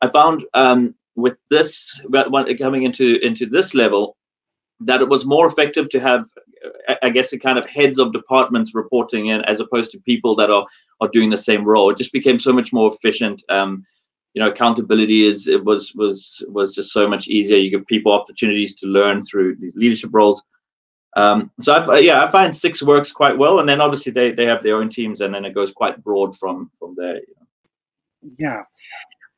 I 0.00 0.06
found 0.06 0.44
um, 0.54 0.94
with 1.16 1.36
this 1.50 2.00
coming 2.60 2.84
into 2.84 3.18
into 3.26 3.46
this 3.46 3.74
level 3.74 4.16
that 4.80 5.00
it 5.00 5.08
was 5.08 5.24
more 5.24 5.48
effective 5.48 5.90
to 5.90 6.00
have, 6.00 6.26
I 7.02 7.10
guess, 7.10 7.32
a 7.32 7.38
kind 7.38 7.58
of 7.58 7.68
heads 7.68 7.98
of 7.98 8.12
departments 8.12 8.74
reporting 8.74 9.26
in 9.26 9.42
as 9.42 9.60
opposed 9.60 9.90
to 9.92 10.00
people 10.00 10.36
that 10.36 10.50
are 10.50 10.66
are 11.00 11.08
doing 11.08 11.30
the 11.30 11.38
same 11.38 11.64
role. 11.64 11.90
It 11.90 11.98
just 11.98 12.12
became 12.12 12.38
so 12.38 12.52
much 12.52 12.72
more 12.72 12.92
efficient. 12.92 13.42
Um, 13.48 13.84
you 14.38 14.44
know 14.44 14.50
accountability 14.50 15.24
is 15.24 15.48
it 15.48 15.64
was 15.64 15.92
was 15.94 16.44
was 16.48 16.74
just 16.74 16.92
so 16.92 17.08
much 17.08 17.26
easier 17.26 17.56
you 17.56 17.70
give 17.70 17.86
people 17.86 18.12
opportunities 18.12 18.74
to 18.76 18.86
learn 18.86 19.20
through 19.22 19.56
these 19.56 19.74
leadership 19.74 20.10
roles 20.12 20.42
um, 21.16 21.50
so 21.60 21.74
I, 21.74 21.98
yeah 21.98 22.22
i 22.22 22.30
find 22.30 22.54
six 22.54 22.80
works 22.80 23.10
quite 23.10 23.36
well 23.36 23.58
and 23.58 23.68
then 23.68 23.80
obviously 23.80 24.12
they, 24.12 24.30
they 24.30 24.46
have 24.46 24.62
their 24.62 24.76
own 24.76 24.90
teams 24.90 25.22
and 25.22 25.34
then 25.34 25.44
it 25.44 25.54
goes 25.54 25.72
quite 25.72 26.02
broad 26.04 26.36
from 26.36 26.70
from 26.78 26.94
there 26.96 27.16
you 27.16 27.34
know. 27.40 28.30
yeah 28.38 28.62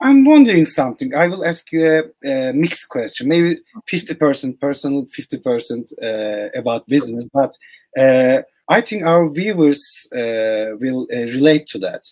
i'm 0.01 0.25
wondering 0.25 0.65
something 0.65 1.15
i 1.15 1.27
will 1.27 1.45
ask 1.45 1.71
you 1.73 1.87
a, 2.25 2.29
a 2.29 2.53
mixed 2.53 2.89
question 2.89 3.29
maybe 3.29 3.59
50% 3.91 4.61
personal 4.61 5.07
50% 5.07 5.93
uh, 6.03 6.59
about 6.59 6.87
business 6.87 7.27
but 7.33 7.57
uh, 7.99 8.43
i 8.69 8.81
think 8.81 9.05
our 9.05 9.29
viewers 9.29 10.09
uh, 10.13 10.77
will 10.81 11.07
uh, 11.13 11.27
relate 11.37 11.67
to 11.67 11.79
that 11.79 12.03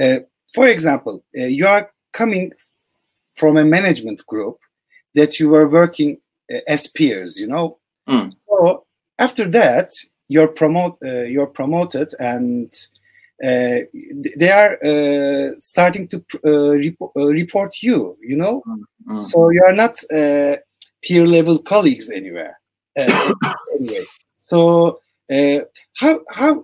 uh, 0.00 0.20
for 0.54 0.68
example, 0.68 1.24
uh, 1.38 1.44
you 1.44 1.66
are 1.66 1.90
coming 2.12 2.52
from 3.36 3.56
a 3.56 3.64
management 3.64 4.24
group 4.26 4.58
that 5.14 5.40
you 5.40 5.48
were 5.48 5.68
working 5.68 6.18
uh, 6.52 6.58
as 6.68 6.86
peers, 6.86 7.38
you 7.38 7.46
know. 7.46 7.78
Mm. 8.08 8.32
So 8.48 8.84
after 9.18 9.48
that, 9.50 9.90
you're 10.28 10.48
promote 10.48 10.98
uh, 11.04 11.22
you're 11.22 11.46
promoted 11.46 12.12
and 12.18 12.70
they 13.42 14.50
are 14.50 14.78
uh, 14.84 15.54
starting 15.58 16.06
to 16.08 16.24
uh, 16.46 16.76
rep- 16.76 17.10
uh, 17.16 17.28
report 17.28 17.82
you, 17.82 18.16
you 18.20 18.36
know. 18.36 18.62
Mm. 19.08 19.22
So 19.22 19.50
you 19.50 19.62
are 19.64 19.72
not 19.72 19.98
peer 21.02 21.26
level 21.26 21.58
colleagues 21.58 22.10
anywhere. 22.10 22.58
anyway, 22.96 24.04
so 24.36 25.00
how 25.94 26.20
how 26.30 26.62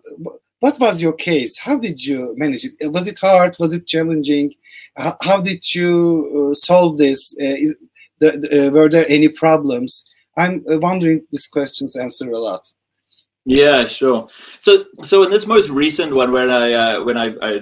what 0.61 0.79
was 0.81 1.01
your 1.01 1.13
case? 1.13 1.57
How 1.59 1.79
did 1.79 2.05
you 2.05 2.35
manage 2.37 2.65
it? 2.65 2.93
Was 2.93 3.07
it 3.07 3.19
hard? 3.19 3.57
Was 3.59 3.73
it 3.73 3.87
challenging? 3.87 4.55
How, 4.97 5.17
how 5.23 5.41
did 5.41 5.75
you 5.75 6.51
uh, 6.51 6.55
solve 6.55 6.99
this? 6.99 7.35
Uh, 7.41 7.45
is, 7.45 7.77
the, 8.19 8.33
the, 8.33 8.67
uh, 8.67 8.71
were 8.71 8.89
there 8.89 9.07
any 9.09 9.29
problems? 9.29 10.05
I'm 10.37 10.65
uh, 10.71 10.79
wondering 10.79 11.25
these 11.31 11.47
questions 11.47 11.95
answer 11.95 12.29
a 12.31 12.39
lot. 12.39 12.67
Yeah, 13.49 13.87
sure. 13.87 14.29
So, 14.61 14.85
so 15.03 15.23
in 15.23 15.31
this 15.31 15.47
most 15.47 15.71
recent 15.71 16.15
one, 16.15 16.33
when 16.33 16.51
I 16.51 16.73
uh, 16.75 17.03
when 17.03 17.17
I, 17.17 17.35
I, 17.41 17.61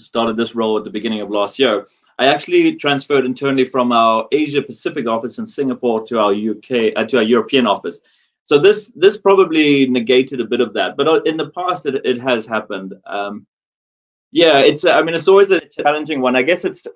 started 0.00 0.36
this 0.36 0.56
role 0.56 0.76
at 0.76 0.82
the 0.82 0.90
beginning 0.90 1.20
of 1.20 1.30
last 1.30 1.60
year, 1.60 1.86
I 2.18 2.26
actually 2.26 2.74
transferred 2.74 3.24
internally 3.24 3.64
from 3.64 3.92
our 3.92 4.26
Asia 4.32 4.60
Pacific 4.60 5.06
office 5.06 5.38
in 5.38 5.46
Singapore 5.46 6.04
to 6.08 6.18
our 6.18 6.32
UK 6.32 6.92
uh, 6.96 7.04
to 7.04 7.18
our 7.18 7.22
European 7.22 7.68
office. 7.68 8.00
So 8.42 8.58
this 8.58 8.88
this 8.96 9.16
probably 9.16 9.86
negated 9.86 10.40
a 10.40 10.44
bit 10.44 10.60
of 10.60 10.74
that, 10.74 10.96
but 10.96 11.06
uh, 11.06 11.20
in 11.24 11.36
the 11.36 11.50
past 11.50 11.86
it, 11.86 12.04
it 12.04 12.20
has 12.20 12.44
happened. 12.44 12.94
Um, 13.06 13.46
yeah, 14.30 14.58
it's 14.58 14.84
I 14.84 15.02
mean 15.02 15.14
it's 15.14 15.28
always 15.28 15.50
a 15.50 15.60
challenging 15.60 16.20
one. 16.20 16.36
I 16.36 16.42
guess 16.42 16.64
it's 16.64 16.86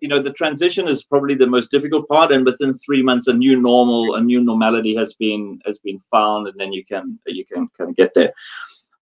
you 0.00 0.08
know 0.08 0.20
the 0.20 0.32
transition 0.32 0.88
is 0.88 1.04
probably 1.04 1.34
the 1.34 1.46
most 1.46 1.70
difficult 1.70 2.08
part, 2.08 2.32
and 2.32 2.46
within 2.46 2.72
three 2.72 3.02
months 3.02 3.26
a 3.26 3.34
new 3.34 3.60
normal, 3.60 4.14
a 4.14 4.20
new 4.20 4.42
normality 4.42 4.94
has 4.96 5.12
been 5.14 5.60
has 5.66 5.78
been 5.80 5.98
found, 6.10 6.48
and 6.48 6.58
then 6.58 6.72
you 6.72 6.84
can 6.84 7.18
you 7.26 7.44
can 7.44 7.68
kind 7.76 7.90
of 7.90 7.96
get 7.96 8.14
there. 8.14 8.32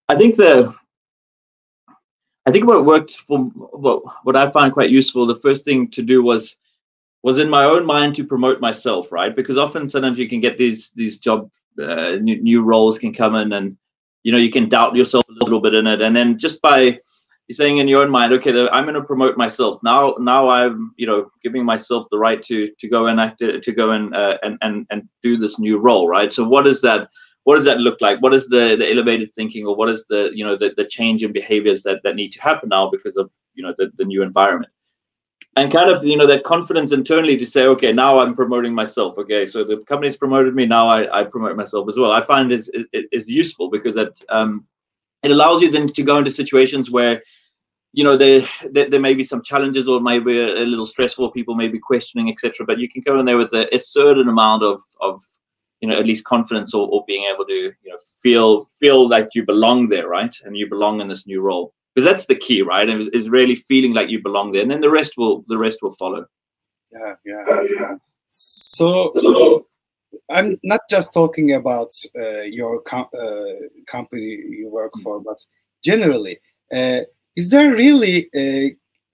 I 0.08 0.16
think 0.16 0.36
the 0.36 0.74
I 2.46 2.50
think 2.50 2.66
what 2.66 2.84
worked 2.84 3.12
for 3.12 3.38
what 3.38 4.02
what 4.24 4.36
I 4.36 4.50
find 4.50 4.72
quite 4.72 4.90
useful. 4.90 5.26
The 5.26 5.36
first 5.36 5.64
thing 5.64 5.88
to 5.90 6.02
do 6.02 6.24
was 6.24 6.56
was 7.22 7.38
in 7.38 7.48
my 7.48 7.64
own 7.64 7.86
mind 7.86 8.16
to 8.16 8.24
promote 8.24 8.60
myself, 8.60 9.12
right? 9.12 9.34
Because 9.34 9.58
often 9.58 9.88
sometimes 9.88 10.18
you 10.18 10.28
can 10.28 10.40
get 10.40 10.58
these 10.58 10.90
these 10.96 11.18
job 11.18 11.50
uh, 11.80 12.18
new, 12.20 12.40
new, 12.42 12.64
roles 12.64 12.98
can 12.98 13.12
come 13.12 13.34
in 13.34 13.52
and 13.52 13.76
you 14.22 14.32
know 14.32 14.38
you 14.38 14.50
can 14.50 14.68
doubt 14.68 14.96
yourself 14.96 15.28
a 15.28 15.44
little 15.44 15.60
bit 15.60 15.74
in 15.74 15.86
it 15.86 16.00
and 16.00 16.16
then 16.16 16.38
just 16.38 16.62
by 16.62 16.98
you're 17.48 17.54
saying 17.54 17.78
in 17.78 17.88
your 17.88 18.02
own 18.02 18.10
mind 18.10 18.32
okay 18.32 18.68
i'm 18.70 18.84
going 18.84 18.94
to 18.94 19.04
promote 19.04 19.36
myself. 19.36 19.80
Now 19.82 20.14
now 20.18 20.48
i'm 20.48 20.92
you 20.96 21.06
know 21.06 21.30
giving 21.42 21.64
myself 21.64 22.08
the 22.10 22.18
right 22.18 22.42
to 22.42 22.70
to 22.78 22.88
go 22.88 23.06
and 23.06 23.20
act 23.20 23.38
to 23.38 23.72
go 23.72 23.92
and 23.92 24.14
uh, 24.14 24.38
and 24.42 24.58
and 24.62 24.86
and 24.90 25.08
do 25.22 25.36
this 25.36 25.58
new 25.58 25.78
role 25.78 26.08
right? 26.08 26.32
So 26.32 26.46
what 26.46 26.66
is 26.66 26.80
that 26.82 27.08
what 27.44 27.56
does 27.56 27.64
that 27.66 27.78
look 27.80 28.00
like? 28.00 28.20
What 28.20 28.34
is 28.34 28.48
the 28.48 28.76
the 28.76 28.90
elevated 28.90 29.32
thinking 29.34 29.66
or 29.66 29.76
what 29.76 29.88
is 29.88 30.04
the 30.08 30.30
you 30.34 30.44
know 30.44 30.56
the, 30.56 30.74
the 30.76 30.84
change 30.84 31.22
in 31.22 31.32
behaviors 31.32 31.82
that 31.82 32.02
that 32.02 32.16
need 32.16 32.32
to 32.32 32.42
happen 32.42 32.68
now 32.68 32.90
because 32.90 33.16
of 33.16 33.30
you 33.54 33.62
know 33.62 33.74
the, 33.78 33.92
the 33.96 34.04
new 34.04 34.22
environment? 34.22 34.72
And 35.54 35.72
kind 35.72 35.88
of 35.88 36.04
you 36.04 36.16
know 36.16 36.26
that 36.26 36.44
confidence 36.44 36.92
internally 36.92 37.38
to 37.38 37.46
say 37.46 37.66
okay 37.66 37.92
now 37.92 38.18
i'm 38.18 38.34
promoting 38.34 38.74
myself 38.74 39.16
okay? 39.18 39.46
So 39.46 39.64
the 39.64 39.78
company's 39.84 40.16
promoted 40.16 40.54
me 40.54 40.66
now 40.66 40.88
i, 40.88 41.20
I 41.20 41.24
promote 41.24 41.56
myself 41.56 41.88
as 41.88 41.96
well. 41.96 42.10
I 42.10 42.24
find 42.24 42.50
is 42.50 42.68
is, 42.70 43.04
is 43.12 43.28
useful 43.28 43.70
because 43.70 43.94
that 43.94 44.20
um, 44.28 44.66
it 45.26 45.32
allows 45.32 45.62
you 45.62 45.70
then 45.70 45.88
to 45.92 46.02
go 46.02 46.18
into 46.18 46.30
situations 46.30 46.90
where 46.90 47.22
you 47.92 48.04
know 48.04 48.16
there, 48.16 48.46
there, 48.70 48.88
there 48.90 49.00
may 49.00 49.14
be 49.14 49.24
some 49.24 49.42
challenges 49.42 49.88
or 49.88 50.00
maybe 50.00 50.38
a, 50.38 50.62
a 50.62 50.64
little 50.64 50.86
stressful 50.86 51.30
people 51.32 51.54
may 51.54 51.68
be 51.68 51.78
questioning 51.78 52.30
etc 52.30 52.64
but 52.66 52.78
you 52.78 52.88
can 52.88 53.02
go 53.02 53.18
in 53.18 53.26
there 53.26 53.38
with 53.38 53.52
a, 53.52 53.74
a, 53.74 53.78
certain 53.78 54.28
amount 54.28 54.62
of 54.62 54.80
of 55.00 55.22
you 55.80 55.88
know 55.88 55.98
at 55.98 56.06
least 56.06 56.24
confidence 56.24 56.74
or, 56.74 56.88
or 56.88 57.04
being 57.06 57.24
able 57.32 57.44
to 57.44 57.54
you 57.54 57.90
know 57.90 57.98
feel 58.22 58.64
feel 58.80 59.08
like 59.08 59.28
you 59.34 59.44
belong 59.44 59.88
there 59.88 60.08
right 60.08 60.36
and 60.44 60.56
you 60.56 60.68
belong 60.68 61.00
in 61.00 61.08
this 61.08 61.26
new 61.26 61.40
role 61.40 61.72
because 61.96 62.06
that's 62.06 62.26
the 62.26 62.36
key, 62.36 62.60
right? 62.60 62.88
And 62.88 63.12
is 63.14 63.30
really 63.30 63.54
feeling 63.54 63.94
like 63.94 64.10
you 64.10 64.22
belong 64.22 64.52
there, 64.52 64.60
and 64.60 64.70
then 64.70 64.82
the 64.82 64.90
rest 64.90 65.14
will 65.16 65.44
the 65.48 65.56
rest 65.56 65.78
will 65.80 65.92
follow. 65.92 66.26
Yeah, 66.92 67.14
yeah. 67.24 67.96
So, 68.26 69.12
so 69.16 69.66
I'm 70.30 70.58
not 70.62 70.80
just 70.88 71.12
talking 71.12 71.54
about 71.54 71.90
uh, 72.18 72.42
your 72.42 72.80
com- 72.82 73.08
uh, 73.18 73.44
company 73.86 74.42
you 74.48 74.70
work 74.70 74.92
for, 75.02 75.20
but 75.20 75.38
generally, 75.84 76.38
uh, 76.72 77.00
is 77.36 77.50
there 77.50 77.72
really 77.72 78.30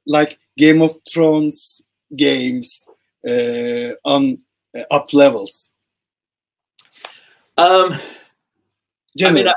like 0.07 0.38
Game 0.57 0.83
of 0.83 0.96
Thrones 1.12 1.83
games 2.14 2.87
uh, 3.26 3.94
on 4.05 4.38
uh, 4.76 4.83
up 4.90 5.12
levels? 5.12 5.72
Um 7.59 7.98
Generally. 9.16 9.40
I 9.42 9.44
mean, 9.44 9.55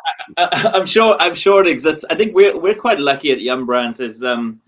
I, 0.73 0.77
am 0.77 0.85
sure. 0.85 1.15
I'm 1.19 1.33
sure 1.33 1.61
it 1.61 1.67
exists. 1.67 2.03
I 2.09 2.15
think 2.15 2.35
we're 2.35 2.59
we're 2.59 2.75
quite 2.75 2.99
lucky 2.99 3.31
at 3.31 3.39
Yum 3.39 3.65
Brands. 3.65 3.99
Is 4.01 4.21
um, 4.21 4.59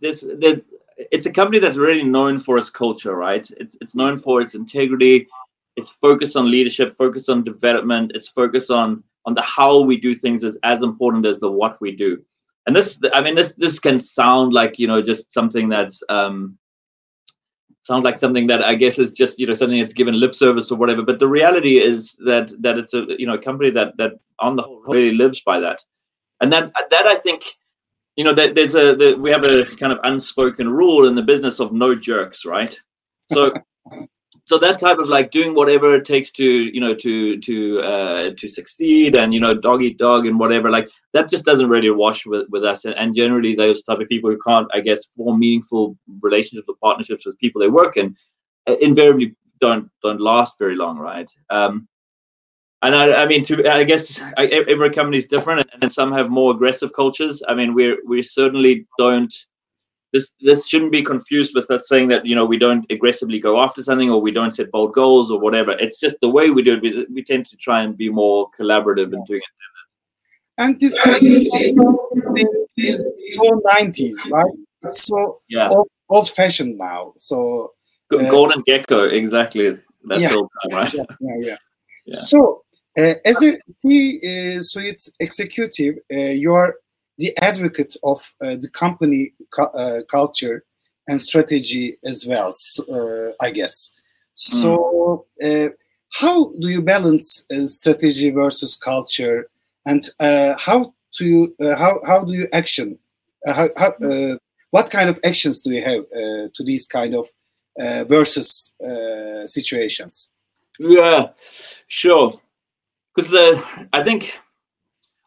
this 0.00 0.20
the 0.20 0.62
it's 1.10 1.26
a 1.26 1.32
company 1.32 1.58
that's 1.58 1.76
really 1.76 2.04
known 2.04 2.38
for 2.38 2.58
its 2.58 2.70
culture, 2.70 3.16
right? 3.16 3.48
It's 3.56 3.76
it's 3.80 3.96
known 3.96 4.18
for 4.18 4.40
its 4.40 4.54
integrity. 4.54 5.26
It's 5.76 5.88
focused 5.88 6.36
on 6.36 6.50
leadership, 6.50 6.94
focused 6.94 7.28
on 7.28 7.44
development. 7.44 8.12
It's 8.14 8.28
focused 8.28 8.70
on 8.70 9.02
on 9.24 9.34
the 9.34 9.42
how 9.42 9.82
we 9.82 9.96
do 9.96 10.14
things 10.14 10.42
is 10.42 10.58
as 10.62 10.82
important 10.82 11.26
as 11.26 11.38
the 11.38 11.50
what 11.50 11.80
we 11.80 11.92
do. 11.94 12.22
And 12.66 12.76
this, 12.76 13.00
I 13.12 13.20
mean, 13.20 13.34
this 13.34 13.54
this 13.54 13.78
can 13.78 13.98
sound 13.98 14.52
like 14.52 14.78
you 14.78 14.86
know 14.86 15.02
just 15.02 15.32
something 15.32 15.68
that's 15.68 16.02
um, 16.08 16.58
sound 17.82 18.04
like 18.04 18.18
something 18.18 18.46
that 18.46 18.62
I 18.62 18.74
guess 18.74 18.98
is 18.98 19.12
just 19.12 19.38
you 19.38 19.46
know 19.46 19.54
something 19.54 19.80
that's 19.80 19.92
given 19.92 20.18
lip 20.18 20.34
service 20.34 20.70
or 20.70 20.78
whatever. 20.78 21.02
But 21.02 21.18
the 21.18 21.28
reality 21.28 21.78
is 21.78 22.14
that 22.24 22.50
that 22.62 22.78
it's 22.78 22.94
a 22.94 23.06
you 23.18 23.26
know 23.26 23.34
a 23.34 23.42
company 23.42 23.70
that 23.70 23.96
that 23.96 24.12
on 24.38 24.56
the 24.56 24.62
whole 24.62 24.82
really 24.86 25.12
lives 25.12 25.40
by 25.40 25.58
that, 25.60 25.82
and 26.40 26.52
that 26.52 26.72
that 26.90 27.06
I 27.06 27.16
think 27.16 27.44
you 28.16 28.24
know 28.24 28.32
that 28.34 28.54
there's 28.54 28.76
a 28.76 28.94
the, 28.94 29.16
we 29.18 29.30
have 29.30 29.44
a 29.44 29.64
kind 29.76 29.92
of 29.92 29.98
unspoken 30.04 30.68
rule 30.68 31.08
in 31.08 31.16
the 31.16 31.22
business 31.22 31.58
of 31.58 31.72
no 31.72 31.94
jerks, 31.94 32.44
right? 32.44 32.76
So 33.32 33.52
so 34.52 34.58
that 34.58 34.78
type 34.78 34.98
of 34.98 35.08
like 35.08 35.30
doing 35.30 35.54
whatever 35.54 35.94
it 35.94 36.04
takes 36.04 36.30
to 36.30 36.44
you 36.44 36.78
know 36.78 36.94
to 36.94 37.40
to 37.40 37.80
uh, 37.80 38.30
to 38.36 38.46
succeed 38.46 39.16
and 39.16 39.32
you 39.32 39.40
know 39.40 39.54
dog 39.54 39.82
eat 39.82 39.96
dog 39.96 40.26
and 40.26 40.38
whatever 40.38 40.70
like 40.70 40.90
that 41.14 41.30
just 41.30 41.46
doesn't 41.46 41.70
really 41.70 41.90
wash 41.90 42.26
with, 42.26 42.46
with 42.50 42.62
us 42.62 42.84
and, 42.84 42.94
and 42.96 43.16
generally 43.16 43.54
those 43.54 43.82
type 43.82 43.98
of 43.98 44.08
people 44.10 44.28
who 44.28 44.38
can't 44.46 44.68
i 44.74 44.80
guess 44.80 45.06
form 45.16 45.38
meaningful 45.38 45.96
relationships 46.20 46.68
or 46.68 46.74
partnerships 46.82 47.24
with 47.24 47.38
people 47.38 47.62
they 47.62 47.70
work 47.70 47.96
in 47.96 48.14
uh, 48.66 48.76
invariably 48.82 49.34
don't 49.62 49.88
don't 50.02 50.20
last 50.20 50.58
very 50.58 50.76
long 50.76 50.98
right 50.98 51.30
um, 51.48 51.88
and 52.82 52.96
I, 52.96 53.22
I 53.22 53.26
mean, 53.26 53.44
to 53.44 53.66
I 53.72 53.84
guess 53.84 54.20
I, 54.36 54.46
every 54.46 54.90
company 54.90 55.16
is 55.16 55.26
different, 55.26 55.64
and 55.80 55.92
some 55.92 56.10
have 56.12 56.30
more 56.30 56.52
aggressive 56.52 56.92
cultures. 56.92 57.40
I 57.46 57.54
mean, 57.54 57.74
we 57.74 57.96
we 58.04 58.24
certainly 58.24 58.88
don't 58.98 59.32
this 60.12 60.32
this 60.40 60.66
shouldn't 60.66 60.92
be 60.92 61.02
confused 61.02 61.52
with 61.54 61.70
us 61.70 61.88
saying 61.88 62.08
that 62.08 62.26
you 62.26 62.34
know 62.34 62.44
we 62.44 62.58
don't 62.58 62.84
aggressively 62.90 63.40
go 63.40 63.62
after 63.62 63.82
something 63.82 64.10
or 64.10 64.20
we 64.20 64.30
don't 64.30 64.54
set 64.54 64.70
bold 64.70 64.92
goals 64.92 65.30
or 65.30 65.40
whatever. 65.40 65.72
It's 65.72 65.98
just 65.98 66.16
the 66.20 66.30
way 66.30 66.50
we 66.50 66.62
do 66.62 66.74
it. 66.74 66.82
We, 66.82 67.06
we 67.12 67.24
tend 67.24 67.46
to 67.46 67.56
try 67.56 67.82
and 67.82 67.96
be 67.96 68.10
more 68.10 68.48
collaborative 68.58 69.12
in 69.12 69.24
doing 69.24 69.40
it. 69.40 69.62
And 70.58 70.78
this 70.78 70.94
is 72.76 73.04
so 73.30 73.62
nineties, 73.74 74.22
right? 74.30 74.52
It's 74.82 75.04
so 75.04 75.40
yeah. 75.48 75.68
old, 75.68 75.88
old 76.08 76.30
fashioned 76.30 76.76
now. 76.76 77.14
So 77.16 77.72
uh, 78.12 78.30
Gordon 78.30 78.62
Gekko, 78.68 79.10
exactly. 79.10 79.78
That's 80.04 80.20
yeah, 80.20 80.28
time, 80.30 80.46
right? 80.70 80.94
Yeah, 80.94 81.04
yeah, 81.20 81.36
yeah. 81.38 81.56
yeah. 82.06 82.16
So 82.16 82.62
uh, 82.98 83.14
as 83.24 83.42
a 83.42 83.58
C-suite 83.70 85.02
uh, 85.08 85.12
executive, 85.20 85.96
uh, 86.12 86.16
you 86.16 86.52
are 86.54 86.76
the 87.18 87.36
advocate 87.38 87.96
of 88.02 88.34
uh, 88.42 88.56
the 88.56 88.68
company 88.68 89.32
cu- 89.50 89.62
uh, 89.62 90.02
culture 90.10 90.64
and 91.08 91.20
strategy 91.20 91.98
as 92.04 92.26
well, 92.26 92.52
uh, 92.92 93.32
I 93.40 93.50
guess. 93.50 93.92
So, 94.34 95.26
mm. 95.42 95.74
how 96.12 96.52
do 96.58 96.68
you 96.68 96.82
balance 96.82 97.44
uh, 97.52 97.66
strategy 97.66 98.30
versus 98.30 98.76
culture, 98.76 99.48
and 99.84 100.02
uh, 100.20 100.54
how 100.58 100.94
do 101.18 101.24
you 101.26 101.54
how 101.60 102.00
how 102.06 102.24
do 102.24 102.32
you 102.32 102.48
action? 102.52 102.98
how, 103.44 103.68
how 103.76 103.92
what 104.70 104.90
kind 104.90 105.10
of 105.10 105.18
actions 105.24 105.60
do 105.60 105.72
you 105.72 105.82
have 105.82 106.08
to 106.54 106.64
these 106.64 106.86
kind 106.86 107.14
of 107.14 107.28
versus 108.08 108.74
situations? 109.44 110.30
Yeah, 110.78 111.30
sure. 111.88 112.40
Because 113.14 113.30
the 113.30 113.88
I 113.92 114.02
think 114.02 114.38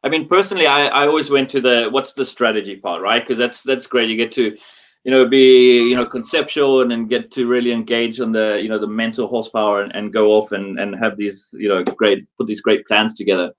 I 0.06 0.10
mean, 0.10 0.28
personally, 0.28 0.68
I, 0.68 0.86
I 0.86 1.08
always 1.08 1.32
went 1.32 1.50
to 1.50 1.60
the 1.60 1.90
what's 1.92 2.14
the 2.14 2.24
strategy 2.24 2.76
part, 2.76 3.02
right? 3.02 3.24
Because 3.24 3.40
that's 3.40 3.64
that's 3.64 3.88
great. 3.88 4.08
You 4.08 4.16
get 4.16 4.32
to, 4.34 4.56
you 5.04 5.12
know, 5.12 5.28
be 5.28 5.90
you 5.90 5.96
know 5.96 6.06
conceptual 6.06 6.82
and 6.82 6.92
then 6.92 7.08
get 7.08 7.32
to 7.32 7.48
really 7.48 7.72
engage 7.72 8.20
on 8.20 8.32
the 8.32 8.60
you 8.62 8.70
know 8.70 8.78
the 8.78 8.88
mental 8.88 9.28
horsepower 9.28 9.82
and, 9.82 9.92
and 9.96 10.14
go 10.14 10.34
off 10.34 10.52
and 10.52 10.80
and 10.80 10.96
have 10.96 11.18
these 11.18 11.56
you 11.58 11.68
know 11.68 11.84
great 11.84 12.24
put 12.38 12.46
these 12.46 12.62
great 12.62 12.86
plans 12.86 13.16
together. 13.16 13.52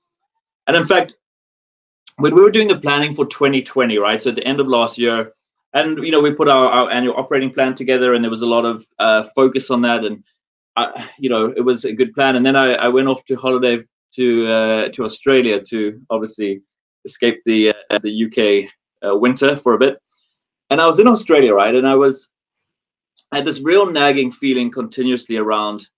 And 0.69 0.77
in 0.77 0.85
fact, 0.85 1.17
when 2.19 2.33
we 2.33 2.41
were 2.41 2.53
doing 2.53 2.69
the 2.69 2.79
planning 2.79 3.13
for 3.13 3.27
2020, 3.27 3.99
right? 3.99 4.23
So 4.23 4.31
at 4.31 4.37
the 4.37 4.47
end 4.47 4.61
of 4.61 4.69
last 4.69 4.99
year, 4.99 5.33
and 5.75 5.99
you 5.99 6.13
know 6.13 6.21
we 6.21 6.33
put 6.33 6.49
our, 6.49 6.71
our 6.71 6.91
annual 6.93 7.17
operating 7.17 7.53
plan 7.53 7.75
together, 7.75 8.15
and 8.15 8.23
there 8.23 8.31
was 8.31 8.43
a 8.43 8.47
lot 8.47 8.65
of 8.65 8.85
uh, 9.01 9.25
focus 9.35 9.69
on 9.69 9.83
that, 9.83 10.05
and 10.05 10.23
uh, 10.77 10.93
you 11.19 11.29
know 11.29 11.53
it 11.57 11.65
was 11.65 11.85
a 11.85 11.93
good 11.93 12.15
plan. 12.15 12.37
And 12.37 12.47
then 12.47 12.55
I, 12.55 12.75
I 12.75 12.87
went 12.87 13.09
off 13.09 13.25
to 13.25 13.35
holiday 13.35 13.85
to 14.15 14.47
uh, 14.47 14.89
to 14.91 15.05
Australia 15.05 15.61
to 15.61 16.01
obviously 16.11 16.63
escape 17.05 17.43
the 17.45 17.71
uh, 17.91 17.99
the 17.99 18.25
UK 18.27 18.71
uh, 19.07 19.17
winter 19.17 19.57
for 19.57 19.75
a 19.75 19.79
bit. 19.79 20.01
And 20.71 20.81
I 20.81 20.87
was 20.87 20.99
in 20.99 21.07
Australia, 21.07 21.55
right? 21.55 21.75
And 21.75 21.87
I 21.87 21.95
was 21.95 22.29
I 23.33 23.37
had 23.37 23.45
this 23.45 23.61
real 23.61 23.87
nagging 23.91 24.31
feeling 24.31 24.71
continuously 24.71 25.37
around 25.37 25.89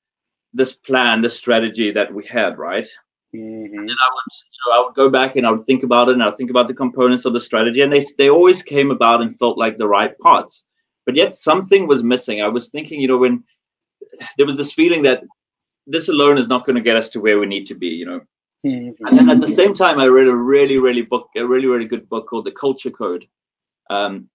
this 0.52 0.72
plan, 0.72 1.20
this 1.20 1.36
strategy 1.36 1.90
that 1.92 2.12
we 2.12 2.24
had, 2.24 2.58
right? 2.58 2.88
Mm-hmm. 3.34 3.78
And 3.78 3.90
I 3.90 4.08
would, 4.12 4.32
you 4.32 4.60
know, 4.66 4.76
I 4.76 4.84
would 4.84 4.94
go 4.94 5.10
back 5.10 5.36
and 5.36 5.46
I 5.46 5.50
would 5.50 5.64
think 5.66 5.82
about 5.82 6.08
it, 6.08 6.12
and 6.12 6.22
I 6.22 6.26
would 6.26 6.36
think 6.36 6.50
about 6.50 6.68
the 6.68 6.74
components 6.74 7.26
of 7.26 7.34
the 7.34 7.40
strategy, 7.40 7.82
and 7.82 7.92
they 7.92 8.04
they 8.16 8.30
always 8.30 8.62
came 8.62 8.90
about 8.90 9.20
and 9.20 9.36
felt 9.36 9.58
like 9.58 9.76
the 9.76 9.88
right 9.88 10.18
parts, 10.18 10.64
but 11.04 11.14
yet 11.14 11.34
something 11.34 11.86
was 11.86 12.02
missing. 12.02 12.42
I 12.42 12.48
was 12.48 12.68
thinking, 12.68 13.00
you 13.00 13.08
know, 13.08 13.18
when 13.18 13.44
there 14.36 14.46
was 14.46 14.56
this 14.56 14.72
feeling 14.72 15.02
that 15.02 15.22
this 15.88 16.08
alone 16.08 16.38
is 16.38 16.48
not 16.48 16.64
going 16.64 16.76
to 16.76 16.82
get 16.82 16.96
us 16.96 17.08
to 17.10 17.20
where 17.20 17.38
we 17.38 17.46
need 17.46 17.66
to 17.66 17.74
be, 17.74 17.88
you 17.88 18.06
know. 18.06 18.20
Mm-hmm. 18.64 19.06
And 19.06 19.18
then 19.18 19.30
at 19.30 19.40
the 19.40 19.48
same 19.48 19.74
time, 19.74 19.98
I 19.98 20.06
read 20.06 20.26
a 20.26 20.36
really, 20.36 20.78
really 20.78 21.02
book, 21.02 21.28
a 21.36 21.46
really, 21.46 21.66
really 21.66 21.86
good 21.86 22.08
book 22.08 22.28
called 22.28 22.44
The 22.44 22.52
Culture 22.52 22.90
Code. 22.90 23.26
Um, 23.88 24.28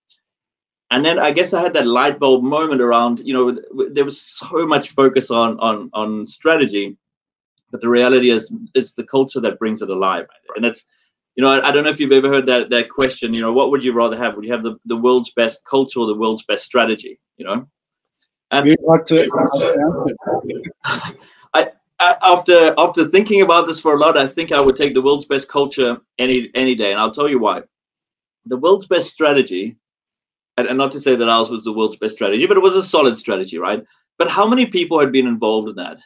and 0.92 1.04
then 1.04 1.20
I 1.20 1.32
guess 1.32 1.54
I 1.54 1.62
had 1.62 1.74
that 1.74 1.88
light 1.88 2.20
bulb 2.20 2.44
moment 2.44 2.82
around, 2.82 3.20
you 3.20 3.34
know, 3.34 3.88
there 3.92 4.06
was 4.06 4.22
so 4.22 4.66
much 4.66 4.90
focus 4.92 5.32
on 5.32 5.60
on 5.60 5.90
on 5.94 6.28
strategy, 6.28 6.98
but 7.72 7.82
the 7.82 7.90
reality 7.90 8.30
is 8.30 8.54
it's 8.76 8.94
the 8.94 9.04
culture 9.04 9.40
that 9.40 9.60
brings 9.60 9.82
it 9.82 9.90
alive. 9.90 10.28
And 10.56 10.66
it's, 10.66 10.86
you 11.36 11.44
know, 11.44 11.52
I, 11.52 11.70
I, 11.70 11.72
don't 11.72 11.84
know 11.84 11.90
if 11.90 12.00
you've 12.00 12.12
ever 12.12 12.30
heard 12.30 12.46
that 12.46 12.70
that 12.70 12.90
question. 12.90 13.34
You 13.34 13.42
know, 13.42 13.54
what 13.54 13.72
would 13.72 13.84
you 13.84 13.94
rather 13.94 14.16
have? 14.18 14.36
Would 14.36 14.46
you 14.46 14.52
have 14.52 14.64
the, 14.64 14.78
the 14.86 14.98
world's 14.98 15.32
best 15.32 15.66
culture 15.66 16.00
or 16.00 16.06
the 16.06 16.18
world's 16.18 16.44
best 16.44 16.64
strategy? 16.64 17.20
You 17.38 17.46
know, 17.46 17.68
and 18.52 18.78
to, 19.08 19.28
I, 20.84 21.14
after 22.00 22.74
after 22.80 23.06
thinking 23.06 23.42
about 23.42 23.68
this 23.68 23.80
for 23.80 23.96
a 23.96 24.00
lot, 24.00 24.18
I 24.18 24.28
think 24.28 24.52
I 24.52 24.60
would 24.60 24.76
take 24.76 24.94
the 24.94 25.02
world's 25.02 25.26
best 25.26 25.50
culture 25.50 25.98
any 26.20 26.50
any 26.56 26.76
day, 26.76 26.92
and 26.92 27.02
I'll 27.02 27.12
tell 27.14 27.30
you 27.30 27.40
why. 27.40 27.64
The 28.48 28.58
world's 28.58 28.88
best 28.88 29.12
strategy, 29.12 29.78
and, 30.58 30.68
and 30.68 30.78
not 30.78 30.92
to 30.94 31.00
say 31.02 31.16
that 31.16 31.30
ours 31.30 31.50
was 31.50 31.64
the 31.64 31.74
world's 31.74 31.98
best 31.98 32.16
strategy, 32.16 32.48
but 32.48 32.58
it 32.58 32.62
was 32.62 32.76
a 32.76 32.84
solid 32.84 33.18
strategy, 33.18 33.58
right? 33.58 33.84
But 34.18 34.30
how 34.30 34.48
many 34.48 34.66
people 34.66 35.00
had 35.00 35.12
been 35.12 35.28
involved 35.28 35.70
in 35.70 35.76
that? 35.78 36.00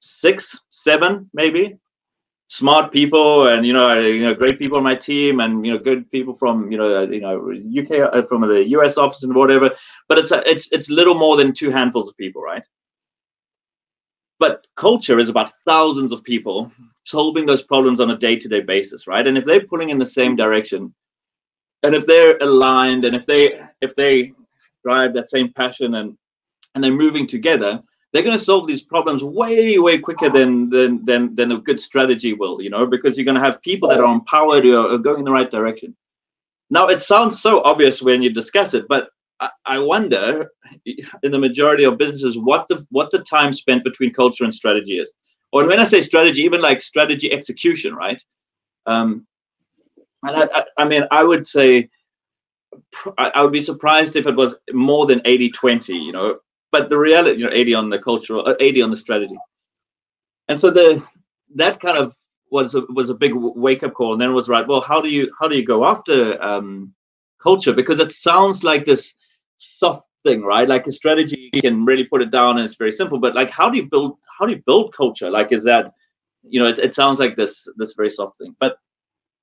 Six, 0.00 0.58
seven, 0.70 1.30
maybe. 1.34 1.78
smart 2.46 2.92
people 2.92 3.48
and 3.48 3.66
you 3.66 3.72
know 3.72 3.94
you 3.94 4.22
know 4.22 4.34
great 4.34 4.58
people 4.58 4.76
on 4.76 4.84
my 4.84 4.94
team 4.94 5.40
and 5.40 5.64
you 5.66 5.72
know 5.72 5.78
good 5.78 6.10
people 6.10 6.34
from 6.34 6.70
you 6.70 6.76
know 6.78 7.02
you 7.02 7.20
know 7.20 7.36
UK 7.80 8.14
uh, 8.14 8.22
from 8.22 8.42
the 8.42 8.68
US 8.76 8.98
office 8.98 9.22
and 9.22 9.34
whatever 9.34 9.70
but 10.08 10.18
it's 10.18 10.30
a, 10.30 10.48
it's 10.48 10.68
it's 10.70 10.90
little 10.90 11.14
more 11.14 11.36
than 11.36 11.52
two 11.54 11.70
handfuls 11.70 12.10
of 12.10 12.16
people 12.18 12.42
right 12.42 12.62
but 14.38 14.66
culture 14.76 15.18
is 15.18 15.28
about 15.28 15.52
thousands 15.66 16.12
of 16.12 16.24
people 16.24 16.70
solving 17.04 17.46
those 17.46 17.62
problems 17.62 18.00
on 18.00 18.10
a 18.10 18.18
day-to-day 18.18 18.60
basis 18.60 19.06
right? 19.06 19.26
And 19.26 19.38
if 19.38 19.44
they're 19.44 19.66
pulling 19.66 19.90
in 19.90 19.98
the 19.98 20.06
same 20.06 20.36
direction 20.36 20.94
and 21.82 21.94
if 21.94 22.06
they're 22.06 22.36
aligned 22.38 23.04
and 23.04 23.14
if 23.14 23.26
they 23.26 23.60
if 23.80 23.94
they 23.94 24.32
drive 24.82 25.14
that 25.14 25.30
same 25.30 25.52
passion 25.52 25.96
and 25.96 26.16
and 26.74 26.82
they're 26.82 26.92
moving 26.92 27.26
together 27.26 27.82
they're 28.12 28.22
going 28.22 28.38
to 28.38 28.44
solve 28.44 28.66
these 28.66 28.82
problems 28.82 29.22
way 29.22 29.78
way 29.78 29.98
quicker 29.98 30.30
than 30.30 30.70
than 30.70 31.04
than, 31.04 31.34
than 31.34 31.52
a 31.52 31.58
good 31.58 31.80
strategy 31.80 32.32
will 32.32 32.60
you 32.60 32.70
know 32.70 32.86
because 32.86 33.16
you're 33.16 33.24
going 33.24 33.34
to 33.34 33.40
have 33.48 33.62
people 33.62 33.88
that 33.88 34.00
are 34.00 34.14
empowered 34.14 34.64
or 34.66 34.94
are 34.94 34.98
going 34.98 35.20
in 35.20 35.24
the 35.24 35.32
right 35.32 35.50
direction. 35.50 35.94
Now 36.70 36.88
it 36.88 37.00
sounds 37.00 37.40
so 37.40 37.62
obvious 37.62 38.02
when 38.02 38.22
you 38.22 38.32
discuss 38.32 38.74
it 38.74 38.86
but 38.88 39.10
I, 39.66 39.78
wonder 39.78 40.50
in 41.22 41.30
the 41.30 41.38
majority 41.38 41.84
of 41.84 41.98
businesses 41.98 42.38
what 42.38 42.68
the 42.68 42.84
what 42.90 43.10
the 43.10 43.20
time 43.20 43.52
spent 43.52 43.84
between 43.84 44.12
culture 44.12 44.44
and 44.44 44.54
strategy 44.54 44.98
is 44.98 45.12
or 45.52 45.66
when 45.66 45.80
i 45.80 45.84
say 45.84 46.00
strategy 46.00 46.42
even 46.42 46.60
like 46.60 46.82
strategy 46.82 47.32
execution 47.32 47.94
right 47.94 48.22
um 48.86 49.26
and 50.22 50.36
i 50.36 50.64
i, 50.78 50.84
mean 50.84 51.04
i 51.10 51.22
would 51.22 51.46
say 51.46 51.88
I, 53.18 53.42
would 53.42 53.52
be 53.52 53.62
surprised 53.62 54.16
if 54.16 54.26
it 54.26 54.34
was 54.34 54.56
more 54.72 55.06
than 55.06 55.22
80 55.24 55.50
20 55.50 55.94
you 55.96 56.12
know 56.12 56.38
but 56.74 56.88
the 56.88 56.98
reality, 56.98 57.38
you 57.38 57.44
know, 57.44 57.52
80 57.52 57.74
on 57.74 57.88
the 57.88 58.00
cultural, 58.00 58.48
uh, 58.48 58.56
80 58.58 58.82
on 58.82 58.90
the 58.90 58.96
strategy. 58.96 59.36
And 60.48 60.58
so 60.58 60.72
the 60.72 61.04
that 61.54 61.78
kind 61.78 61.96
of 61.96 62.16
was 62.50 62.74
a, 62.74 62.80
was 62.92 63.10
a 63.10 63.14
big 63.14 63.30
wake 63.32 63.84
up 63.84 63.94
call. 63.94 64.14
And 64.14 64.20
then 64.20 64.34
was 64.34 64.48
right. 64.48 64.66
Well, 64.66 64.80
how 64.80 65.00
do 65.00 65.08
you 65.08 65.30
how 65.38 65.46
do 65.46 65.54
you 65.56 65.64
go 65.64 65.86
after 65.86 66.42
um, 66.42 66.92
culture? 67.40 67.72
Because 67.72 68.00
it 68.00 68.10
sounds 68.10 68.64
like 68.64 68.84
this 68.84 69.14
soft 69.58 70.06
thing, 70.24 70.42
right? 70.42 70.68
Like 70.68 70.86
a 70.86 70.92
strategy, 70.92 71.50
you 71.52 71.60
can 71.60 71.84
really 71.84 72.04
put 72.04 72.22
it 72.22 72.30
down, 72.30 72.58
and 72.58 72.64
it's 72.64 72.76
very 72.76 72.92
simple. 72.92 73.18
But 73.18 73.34
like, 73.34 73.50
how 73.50 73.70
do 73.70 73.76
you 73.76 73.88
build 73.88 74.18
how 74.38 74.46
do 74.46 74.52
you 74.52 74.62
build 74.66 74.94
culture? 74.94 75.30
Like, 75.30 75.52
is 75.52 75.64
that 75.64 75.92
you 76.48 76.60
know, 76.60 76.68
it, 76.68 76.78
it 76.78 76.94
sounds 76.94 77.18
like 77.18 77.36
this 77.36 77.66
this 77.76 77.94
very 77.94 78.10
soft 78.10 78.38
thing, 78.38 78.54
but 78.60 78.76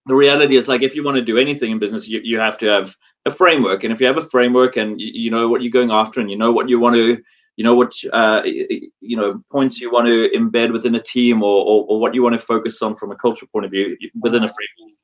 the 0.08 0.16
reality 0.16 0.56
is 0.56 0.68
like 0.68 0.82
if 0.82 0.96
you 0.96 1.04
want 1.04 1.18
to 1.18 1.24
do 1.24 1.38
anything 1.38 1.72
in 1.72 1.80
business 1.80 2.08
you, 2.08 2.20
you 2.24 2.40
have 2.40 2.58
to 2.58 2.66
have 2.66 2.96
a 3.26 3.32
framework 3.32 3.84
and 3.84 3.94
if 3.94 4.02
you 4.02 4.08
have 4.08 4.18
a 4.18 4.26
framework 4.26 4.78
and 4.78 5.00
you, 5.00 5.12
you 5.14 5.30
know 5.30 5.48
what 5.48 5.62
you're 5.62 5.72
going 5.72 5.92
after 5.92 6.20
and 6.20 6.32
you 6.32 6.38
know 6.38 6.52
what 6.52 6.68
you 6.70 6.80
want 6.80 6.96
to 6.96 7.22
you 7.58 7.64
know 7.64 7.76
what 7.76 7.94
uh, 8.14 8.42
you 8.44 9.16
know 9.18 9.42
points 9.52 9.80
you 9.80 9.92
want 9.92 10.08
to 10.08 10.30
embed 10.30 10.72
within 10.72 10.96
a 10.96 11.02
team 11.02 11.44
or, 11.44 11.66
or, 11.66 11.86
or, 11.88 12.00
what 12.00 12.16
you 12.16 12.24
want 12.24 12.34
to 12.34 12.40
focus 12.40 12.82
on 12.82 12.96
from 12.96 13.12
a 13.12 13.16
cultural 13.16 13.50
point 13.52 13.66
of 13.66 13.72
view 13.72 13.96
within 14.22 14.44
a 14.44 14.48
framework 14.48 14.98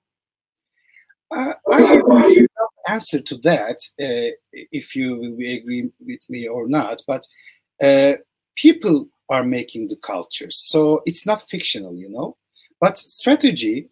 uh, 1.31 1.53
I 1.71 1.81
have 1.81 2.03
no 2.07 2.49
answer 2.87 3.19
to 3.21 3.37
that, 3.37 3.77
uh, 3.99 4.31
if 4.51 4.95
you 4.95 5.17
will 5.17 5.37
be 5.37 5.57
agree 5.57 5.89
with 5.99 6.29
me 6.29 6.47
or 6.47 6.67
not. 6.67 7.01
But 7.07 7.25
uh, 7.81 8.13
people 8.55 9.07
are 9.29 9.43
making 9.43 9.89
the 9.89 9.97
cultures, 9.97 10.57
so 10.69 11.01
it's 11.05 11.25
not 11.25 11.49
fictional, 11.49 11.95
you 11.95 12.09
know. 12.09 12.37
But 12.79 12.97
strategy 12.97 13.89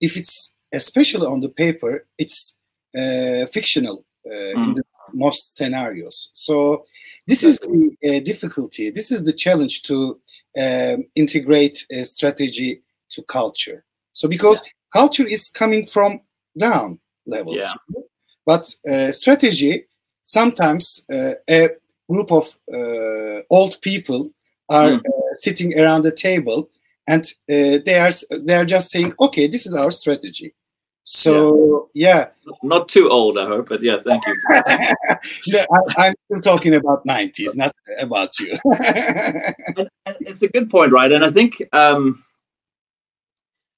if 0.00 0.16
it's 0.16 0.52
especially 0.72 1.26
on 1.26 1.40
the 1.40 1.48
paper, 1.48 2.06
it's 2.18 2.56
uh, 2.96 3.46
fictional 3.52 4.04
uh, 4.26 4.54
mm. 4.56 4.64
in 4.64 4.74
the 4.74 4.84
most 5.12 5.56
scenarios. 5.56 6.30
So 6.32 6.84
this 7.26 7.42
is 7.42 7.58
the 7.58 7.96
uh, 8.04 8.20
difficulty. 8.20 8.90
This 8.90 9.10
is 9.10 9.24
the 9.24 9.32
challenge 9.32 9.82
to 9.84 10.20
um, 10.58 11.04
integrate 11.14 11.86
strategy 12.02 12.82
to 13.10 13.22
culture. 13.22 13.84
So 14.12 14.28
because 14.28 14.62
yeah. 14.64 15.00
culture 15.00 15.26
is 15.26 15.48
coming 15.48 15.86
from 15.86 16.20
down 16.56 16.98
levels, 17.26 17.60
yeah. 17.60 18.02
but 18.46 18.74
uh, 18.90 19.12
strategy 19.12 19.86
sometimes 20.24 21.04
uh, 21.12 21.32
a 21.48 21.68
group 22.08 22.32
of 22.32 22.58
uh, 22.72 23.40
old 23.50 23.80
people 23.80 24.30
are 24.68 24.92
mm. 24.92 25.02
sitting 25.34 25.78
around 25.78 26.04
a 26.04 26.10
table 26.10 26.68
and 27.06 27.24
uh, 27.50 27.78
they 27.84 27.98
are 27.98 28.10
they 28.30 28.54
are 28.54 28.64
just 28.64 28.90
saying, 28.90 29.14
okay, 29.20 29.46
this 29.46 29.66
is 29.66 29.74
our 29.74 29.90
strategy. 29.90 30.54
So 31.02 31.90
yeah, 31.92 32.28
yeah. 32.46 32.52
not 32.62 32.88
too 32.88 33.10
old, 33.10 33.38
I 33.38 33.46
hope, 33.46 33.68
but 33.68 33.82
yeah, 33.82 33.98
thank 34.02 34.24
you. 34.26 34.34
no, 35.48 35.64
I, 35.98 36.08
am 36.08 36.14
still 36.24 36.40
talking 36.40 36.74
about 36.74 37.04
nineties, 37.04 37.56
not 37.56 37.74
about 37.98 38.38
you. 38.40 38.58
and, 38.64 39.88
and 40.06 40.16
it's 40.20 40.40
a 40.40 40.48
good 40.48 40.70
point, 40.70 40.92
right? 40.92 41.12
And 41.12 41.24
I 41.24 41.30
think 41.30 41.62
um, 41.74 42.24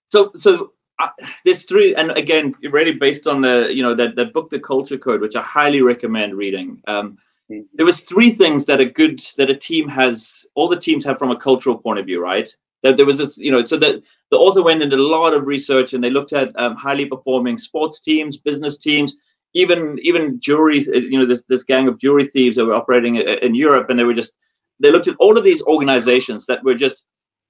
so. 0.06 0.30
So 0.36 0.72
uh, 0.98 1.08
there's 1.44 1.64
three, 1.64 1.94
and 1.94 2.10
again, 2.12 2.54
really 2.70 2.92
based 2.92 3.26
on 3.26 3.40
the 3.42 3.68
you 3.70 3.82
know 3.82 3.94
that 3.94 4.16
that 4.16 4.32
book, 4.32 4.50
The 4.50 4.60
Culture 4.60 4.98
Code, 4.98 5.20
which 5.20 5.36
I 5.36 5.42
highly 5.42 5.82
recommend 5.82 6.36
reading. 6.36 6.82
Um, 6.86 7.18
mm-hmm. 7.50 7.60
there 7.74 7.86
was 7.86 8.02
three 8.02 8.30
things 8.30 8.64
that 8.66 8.80
a 8.80 8.86
good 8.86 9.20
that 9.36 9.50
a 9.50 9.56
team 9.56 9.88
has 9.88 10.46
all 10.54 10.68
the 10.68 10.80
teams 10.80 11.04
have 11.04 11.18
from 11.18 11.30
a 11.30 11.36
cultural 11.36 11.78
point 11.78 11.98
of 11.98 12.06
view 12.06 12.22
right 12.22 12.54
that 12.82 12.96
there 12.96 13.06
was 13.06 13.18
this, 13.18 13.36
you 13.38 13.50
know, 13.50 13.64
so 13.64 13.76
that 13.76 14.02
the 14.30 14.36
author 14.36 14.62
went 14.62 14.82
into 14.82 14.96
a 14.96 14.98
lot 14.98 15.34
of 15.34 15.46
research 15.46 15.92
and 15.92 16.02
they 16.02 16.10
looked 16.10 16.32
at 16.32 16.58
um, 16.60 16.76
highly 16.76 17.06
performing 17.06 17.58
sports 17.58 18.00
teams, 18.00 18.36
business 18.36 18.78
teams, 18.78 19.16
even 19.54 19.98
even 20.02 20.40
jewelry. 20.40 20.80
Uh, 20.80 20.98
you 20.98 21.18
know, 21.18 21.26
this 21.26 21.44
this 21.44 21.62
gang 21.62 21.88
of 21.88 21.98
jewelry 21.98 22.26
thieves 22.26 22.56
that 22.56 22.64
were 22.64 22.74
operating 22.74 23.16
in 23.16 23.54
Europe, 23.54 23.90
and 23.90 23.98
they 23.98 24.04
were 24.04 24.14
just 24.14 24.34
they 24.80 24.90
looked 24.90 25.08
at 25.08 25.16
all 25.18 25.36
of 25.36 25.44
these 25.44 25.62
organizations 25.62 26.46
that 26.46 26.62
were 26.62 26.74
just 26.74 27.04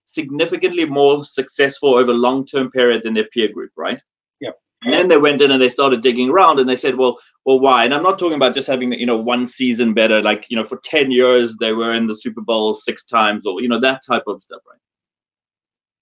significantly 0.06 0.86
more 0.86 1.24
successful 1.24 1.98
over 1.98 2.10
a 2.10 2.14
long 2.14 2.46
term 2.46 2.70
period 2.70 3.02
than 3.04 3.14
their 3.14 3.28
peer 3.32 3.52
group, 3.52 3.70
right? 3.76 4.00
Yep. 4.40 4.58
And 4.84 4.92
then 4.92 5.08
they 5.08 5.18
went 5.18 5.40
in 5.42 5.50
and 5.50 5.60
they 5.60 5.68
started 5.68 6.00
digging 6.00 6.30
around 6.30 6.58
and 6.58 6.68
they 6.68 6.76
said, 6.76 6.96
well, 6.96 7.18
well, 7.44 7.60
why? 7.60 7.84
And 7.84 7.92
I'm 7.92 8.02
not 8.02 8.18
talking 8.18 8.36
about 8.36 8.54
just 8.54 8.66
having 8.66 8.92
you 8.92 9.06
know 9.06 9.18
one 9.18 9.46
season 9.46 9.94
better, 9.94 10.22
like 10.22 10.46
you 10.48 10.56
know 10.56 10.64
for 10.64 10.80
ten 10.82 11.10
years 11.10 11.56
they 11.58 11.72
were 11.72 11.92
in 11.92 12.06
the 12.06 12.16
Super 12.16 12.40
Bowl 12.40 12.74
six 12.74 13.04
times, 13.04 13.46
or 13.46 13.60
you 13.60 13.68
know 13.68 13.80
that 13.80 14.02
type 14.04 14.24
of 14.26 14.42
stuff, 14.42 14.62
right? 14.68 14.80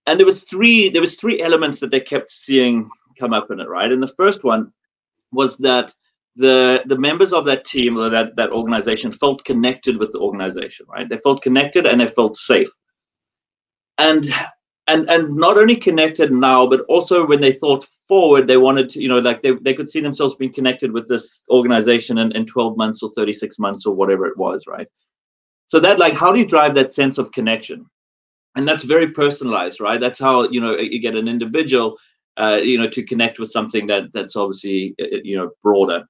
and 0.06 0.18
there 0.18 0.26
was 0.26 0.42
three 0.42 0.88
there 0.88 1.02
was 1.02 1.16
three 1.16 1.40
elements 1.40 1.80
that 1.80 1.90
they 1.90 2.00
kept 2.00 2.30
seeing 2.30 2.88
come 3.18 3.32
up 3.32 3.50
in 3.50 3.60
it 3.60 3.68
right 3.68 3.92
and 3.92 4.02
the 4.02 4.14
first 4.18 4.44
one 4.44 4.72
was 5.32 5.56
that 5.58 5.92
the 6.36 6.82
the 6.86 6.98
members 6.98 7.32
of 7.32 7.44
that 7.44 7.64
team 7.64 7.96
or 7.96 8.08
that 8.08 8.36
that 8.36 8.50
organization 8.50 9.12
felt 9.12 9.44
connected 9.44 9.98
with 9.98 10.12
the 10.12 10.18
organization 10.18 10.86
right 10.88 11.08
they 11.08 11.18
felt 11.18 11.42
connected 11.42 11.86
and 11.86 12.00
they 12.00 12.06
felt 12.06 12.36
safe 12.36 12.70
and 13.98 14.26
and 14.86 15.08
and 15.08 15.34
not 15.34 15.56
only 15.56 15.76
connected 15.76 16.32
now 16.32 16.66
but 16.66 16.80
also 16.88 17.26
when 17.26 17.40
they 17.40 17.52
thought 17.52 17.86
forward 18.06 18.46
they 18.46 18.56
wanted 18.56 18.88
to 18.90 19.00
you 19.00 19.08
know 19.08 19.18
like 19.18 19.42
they, 19.42 19.52
they 19.52 19.74
could 19.74 19.88
see 19.88 20.00
themselves 20.00 20.34
being 20.36 20.52
connected 20.52 20.92
with 20.92 21.08
this 21.08 21.42
organization 21.50 22.18
in, 22.18 22.32
in 22.32 22.44
12 22.44 22.76
months 22.76 23.02
or 23.02 23.10
36 23.10 23.58
months 23.58 23.86
or 23.86 23.94
whatever 23.94 24.26
it 24.26 24.36
was 24.36 24.66
right? 24.66 24.88
So 25.68 25.80
that 25.80 25.98
like 25.98 26.14
how 26.14 26.32
do 26.32 26.38
you 26.38 26.46
drive 26.46 26.74
that 26.74 26.90
sense 26.90 27.18
of 27.18 27.32
connection? 27.32 27.86
And 28.56 28.68
that's 28.68 28.84
very 28.84 29.10
personalized 29.10 29.80
right? 29.80 30.00
That's 30.00 30.18
how 30.18 30.48
you 30.48 30.60
know 30.60 30.76
you 30.76 31.00
get 31.00 31.16
an 31.16 31.28
individual 31.28 31.96
uh, 32.36 32.60
you 32.62 32.78
know 32.78 32.88
to 32.88 33.02
connect 33.02 33.38
with 33.38 33.50
something 33.50 33.86
that 33.86 34.12
that's 34.12 34.36
obviously 34.36 34.94
uh, 35.00 35.04
uh, 35.04 35.20
you 35.24 35.36
know 35.36 35.50
broader. 35.62 36.04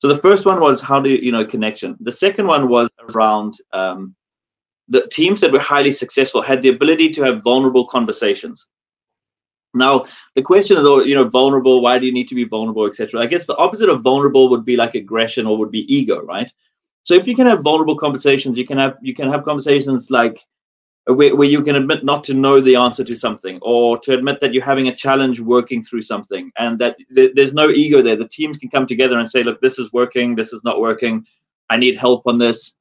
So 0.00 0.06
the 0.06 0.16
first 0.16 0.46
one 0.46 0.60
was 0.60 0.80
how 0.80 1.00
do 1.00 1.10
you, 1.10 1.18
you 1.18 1.32
know 1.32 1.44
connection? 1.44 1.96
The 2.00 2.12
second 2.12 2.46
one 2.46 2.68
was 2.68 2.90
around 3.10 3.54
um, 3.72 4.14
the 4.88 5.06
teams 5.12 5.40
that 5.40 5.52
were 5.52 5.58
highly 5.58 5.92
successful 5.92 6.42
had 6.42 6.62
the 6.62 6.70
ability 6.70 7.10
to 7.10 7.22
have 7.22 7.42
vulnerable 7.42 7.86
conversations. 7.86 8.66
Now 9.74 10.06
the 10.34 10.42
question 10.42 10.78
is 10.78 10.84
oh, 10.86 11.00
you 11.00 11.14
know 11.14 11.28
vulnerable 11.28 11.82
why 11.82 11.98
do 11.98 12.06
you 12.06 12.12
need 12.12 12.28
to 12.28 12.34
be 12.34 12.44
vulnerable 12.44 12.86
etc 12.86 13.20
i 13.20 13.26
guess 13.26 13.44
the 13.44 13.56
opposite 13.58 13.90
of 13.90 14.00
vulnerable 14.00 14.48
would 14.48 14.64
be 14.64 14.76
like 14.76 14.94
aggression 14.94 15.46
or 15.46 15.58
would 15.58 15.70
be 15.70 15.94
ego 15.94 16.22
right? 16.22 16.50
So 17.04 17.14
if 17.14 17.26
you 17.26 17.36
can 17.36 17.46
have 17.46 17.62
vulnerable 17.62 17.96
conversations 17.96 18.56
you 18.56 18.66
can 18.66 18.78
have 18.78 18.96
you 19.02 19.14
can 19.14 19.30
have 19.30 19.44
conversations 19.44 20.10
like 20.10 20.44
where, 21.08 21.34
where 21.34 21.48
you 21.48 21.62
can 21.62 21.76
admit 21.76 22.04
not 22.04 22.22
to 22.24 22.34
know 22.34 22.60
the 22.60 22.76
answer 22.76 23.02
to 23.02 23.16
something 23.16 23.58
or 23.62 23.98
to 24.00 24.12
admit 24.12 24.40
that 24.40 24.52
you're 24.52 24.64
having 24.64 24.88
a 24.88 24.94
challenge 24.94 25.40
working 25.40 25.82
through 25.82 26.02
something 26.02 26.52
and 26.58 26.78
that 26.78 26.96
th- 27.14 27.32
there's 27.34 27.54
no 27.54 27.70
ego 27.70 28.02
there. 28.02 28.16
The 28.16 28.28
teams 28.28 28.58
can 28.58 28.68
come 28.68 28.86
together 28.86 29.18
and 29.18 29.30
say 29.30 29.42
look 29.42 29.60
this 29.60 29.78
is 29.78 29.92
working. 29.92 30.34
This 30.34 30.52
is 30.52 30.64
not 30.64 30.80
working. 30.80 31.26
I 31.70 31.76
need 31.78 31.96
help 31.96 32.26
on 32.26 32.38
this. 32.38 32.74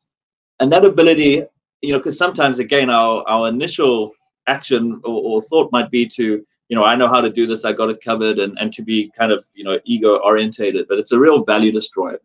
And 0.60 0.72
that 0.72 0.84
ability 0.84 1.44
you 1.82 1.92
know 1.92 2.00
because 2.00 2.18
sometimes 2.18 2.60
again 2.60 2.90
our 2.90 3.24
our 3.28 3.48
initial 3.48 4.12
action 4.48 5.02
or, 5.04 5.24
or, 5.24 5.42
thought 5.42 5.72
might 5.72 5.92
be 5.92 6.06
to 6.06 6.46
you 6.70 6.76
know 6.76 6.84
i 6.84 6.96
know 6.96 7.08
how 7.08 7.22
to 7.22 7.30
do 7.30 7.46
this 7.46 7.66
i 7.66 7.74
got 7.74 7.90
it 7.90 8.02
covered 8.02 8.40
and 8.40 8.58
and 8.60 8.74
to 8.74 8.82
be 8.82 9.12
kind 9.18 9.32
of 9.32 9.46
you 9.54 9.64
know 9.64 9.80
ego 9.86 10.20
orientated 10.24 10.88
but 10.88 11.00
it's 11.00 11.12
a 11.12 11.20
real 11.20 11.44
value 11.44 11.72
destroyer 11.72 12.20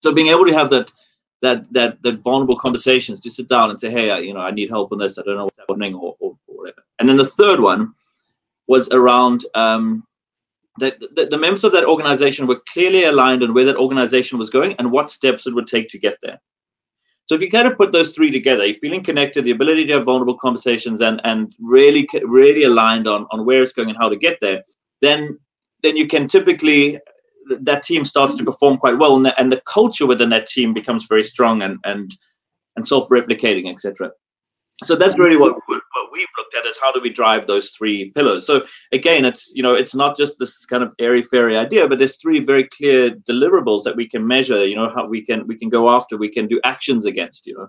so 0.00 0.12
being 0.12 0.28
able 0.28 0.46
to 0.46 0.54
have 0.54 0.70
that 0.70 0.92
that 1.40 1.72
that 1.72 2.02
that 2.02 2.20
vulnerable 2.20 2.56
conversations 2.56 3.20
to 3.20 3.30
sit 3.30 3.48
down 3.48 3.70
and 3.70 3.78
say, 3.78 3.90
hey, 3.90 4.10
I, 4.10 4.18
you 4.18 4.34
know, 4.34 4.40
I 4.40 4.50
need 4.50 4.70
help 4.70 4.92
on 4.92 4.98
this. 4.98 5.18
I 5.18 5.22
don't 5.22 5.36
know 5.36 5.44
what's 5.44 5.58
happening 5.58 5.94
or, 5.94 6.16
or, 6.18 6.36
or 6.46 6.56
whatever. 6.56 6.82
And 6.98 7.08
then 7.08 7.16
the 7.16 7.24
third 7.24 7.60
one 7.60 7.94
was 8.66 8.88
around 8.90 9.46
um, 9.54 10.04
that 10.78 10.98
the, 11.00 11.26
the, 11.26 11.38
members 11.38 11.64
of 11.64 11.72
that 11.72 11.84
organization 11.84 12.46
were 12.46 12.60
clearly 12.68 13.04
aligned 13.04 13.42
on 13.42 13.54
where 13.54 13.64
that 13.64 13.76
organization 13.76 14.38
was 14.38 14.50
going 14.50 14.74
and 14.78 14.92
what 14.92 15.10
steps 15.10 15.46
it 15.46 15.54
would 15.54 15.66
take 15.66 15.88
to 15.90 15.98
get 15.98 16.18
there. 16.22 16.40
So 17.28 17.34
if 17.34 17.42
you 17.42 17.50
kind 17.50 17.68
of 17.68 17.76
put 17.76 17.92
those 17.92 18.12
three 18.12 18.30
together, 18.30 18.64
you're 18.64 18.74
feeling 18.74 19.04
connected, 19.04 19.44
the 19.44 19.50
ability 19.50 19.84
to 19.86 19.94
have 19.94 20.06
vulnerable 20.06 20.38
conversations, 20.38 21.02
and 21.02 21.20
and 21.24 21.54
really 21.60 22.08
really 22.24 22.62
aligned 22.62 23.06
on 23.06 23.26
on 23.30 23.44
where 23.44 23.62
it's 23.62 23.74
going 23.74 23.90
and 23.90 23.98
how 23.98 24.08
to 24.08 24.16
get 24.16 24.38
there, 24.40 24.64
then 25.02 25.38
then 25.82 25.94
you 25.94 26.08
can 26.08 26.26
typically 26.26 26.98
that 27.50 27.82
team 27.82 28.06
starts 28.06 28.34
to 28.36 28.44
perform 28.44 28.78
quite 28.78 28.98
well, 28.98 29.14
and 29.16 29.26
the, 29.26 29.38
and 29.40 29.52
the 29.52 29.60
culture 29.66 30.06
within 30.06 30.30
that 30.30 30.46
team 30.46 30.72
becomes 30.72 31.04
very 31.04 31.22
strong 31.22 31.60
and 31.60 31.78
and 31.84 32.16
and 32.76 32.86
self-replicating, 32.86 33.70
etc. 33.70 34.10
So 34.84 34.94
that's 34.94 35.18
really 35.18 35.36
what 35.36 35.56
what 35.66 35.82
we've 36.12 36.26
looked 36.36 36.54
at 36.54 36.64
is 36.64 36.78
how 36.80 36.92
do 36.92 37.00
we 37.00 37.10
drive 37.10 37.46
those 37.46 37.70
three 37.70 38.12
pillars. 38.14 38.46
So 38.46 38.64
again, 38.92 39.24
it's 39.24 39.50
you 39.54 39.62
know 39.62 39.74
it's 39.74 39.94
not 39.94 40.16
just 40.16 40.38
this 40.38 40.64
kind 40.66 40.84
of 40.84 40.92
airy 41.00 41.22
fairy 41.22 41.56
idea, 41.56 41.88
but 41.88 41.98
there's 41.98 42.16
three 42.16 42.40
very 42.40 42.64
clear 42.64 43.10
deliverables 43.10 43.82
that 43.84 43.96
we 43.96 44.08
can 44.08 44.26
measure. 44.26 44.64
You 44.64 44.76
know 44.76 44.88
how 44.94 45.06
we 45.06 45.24
can 45.24 45.46
we 45.48 45.58
can 45.58 45.68
go 45.68 45.90
after, 45.90 46.16
we 46.16 46.28
can 46.28 46.46
do 46.46 46.60
actions 46.62 47.06
against. 47.06 47.46
You 47.46 47.54
know. 47.58 47.68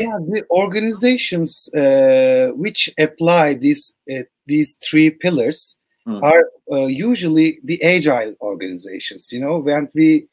Yeah, 0.00 0.18
the 0.28 0.44
organizations 0.50 1.72
uh, 1.74 2.50
which 2.56 2.90
apply 2.98 3.54
these 3.54 3.96
uh, 4.12 4.24
these 4.46 4.76
three 4.84 5.10
pillars 5.10 5.78
mm. 6.08 6.20
are 6.22 6.44
uh, 6.72 6.86
usually 6.86 7.60
the 7.62 7.80
agile 7.84 8.34
organizations. 8.40 9.30
You 9.30 9.38
know, 9.38 9.58
when 9.58 9.88
we 9.94 10.26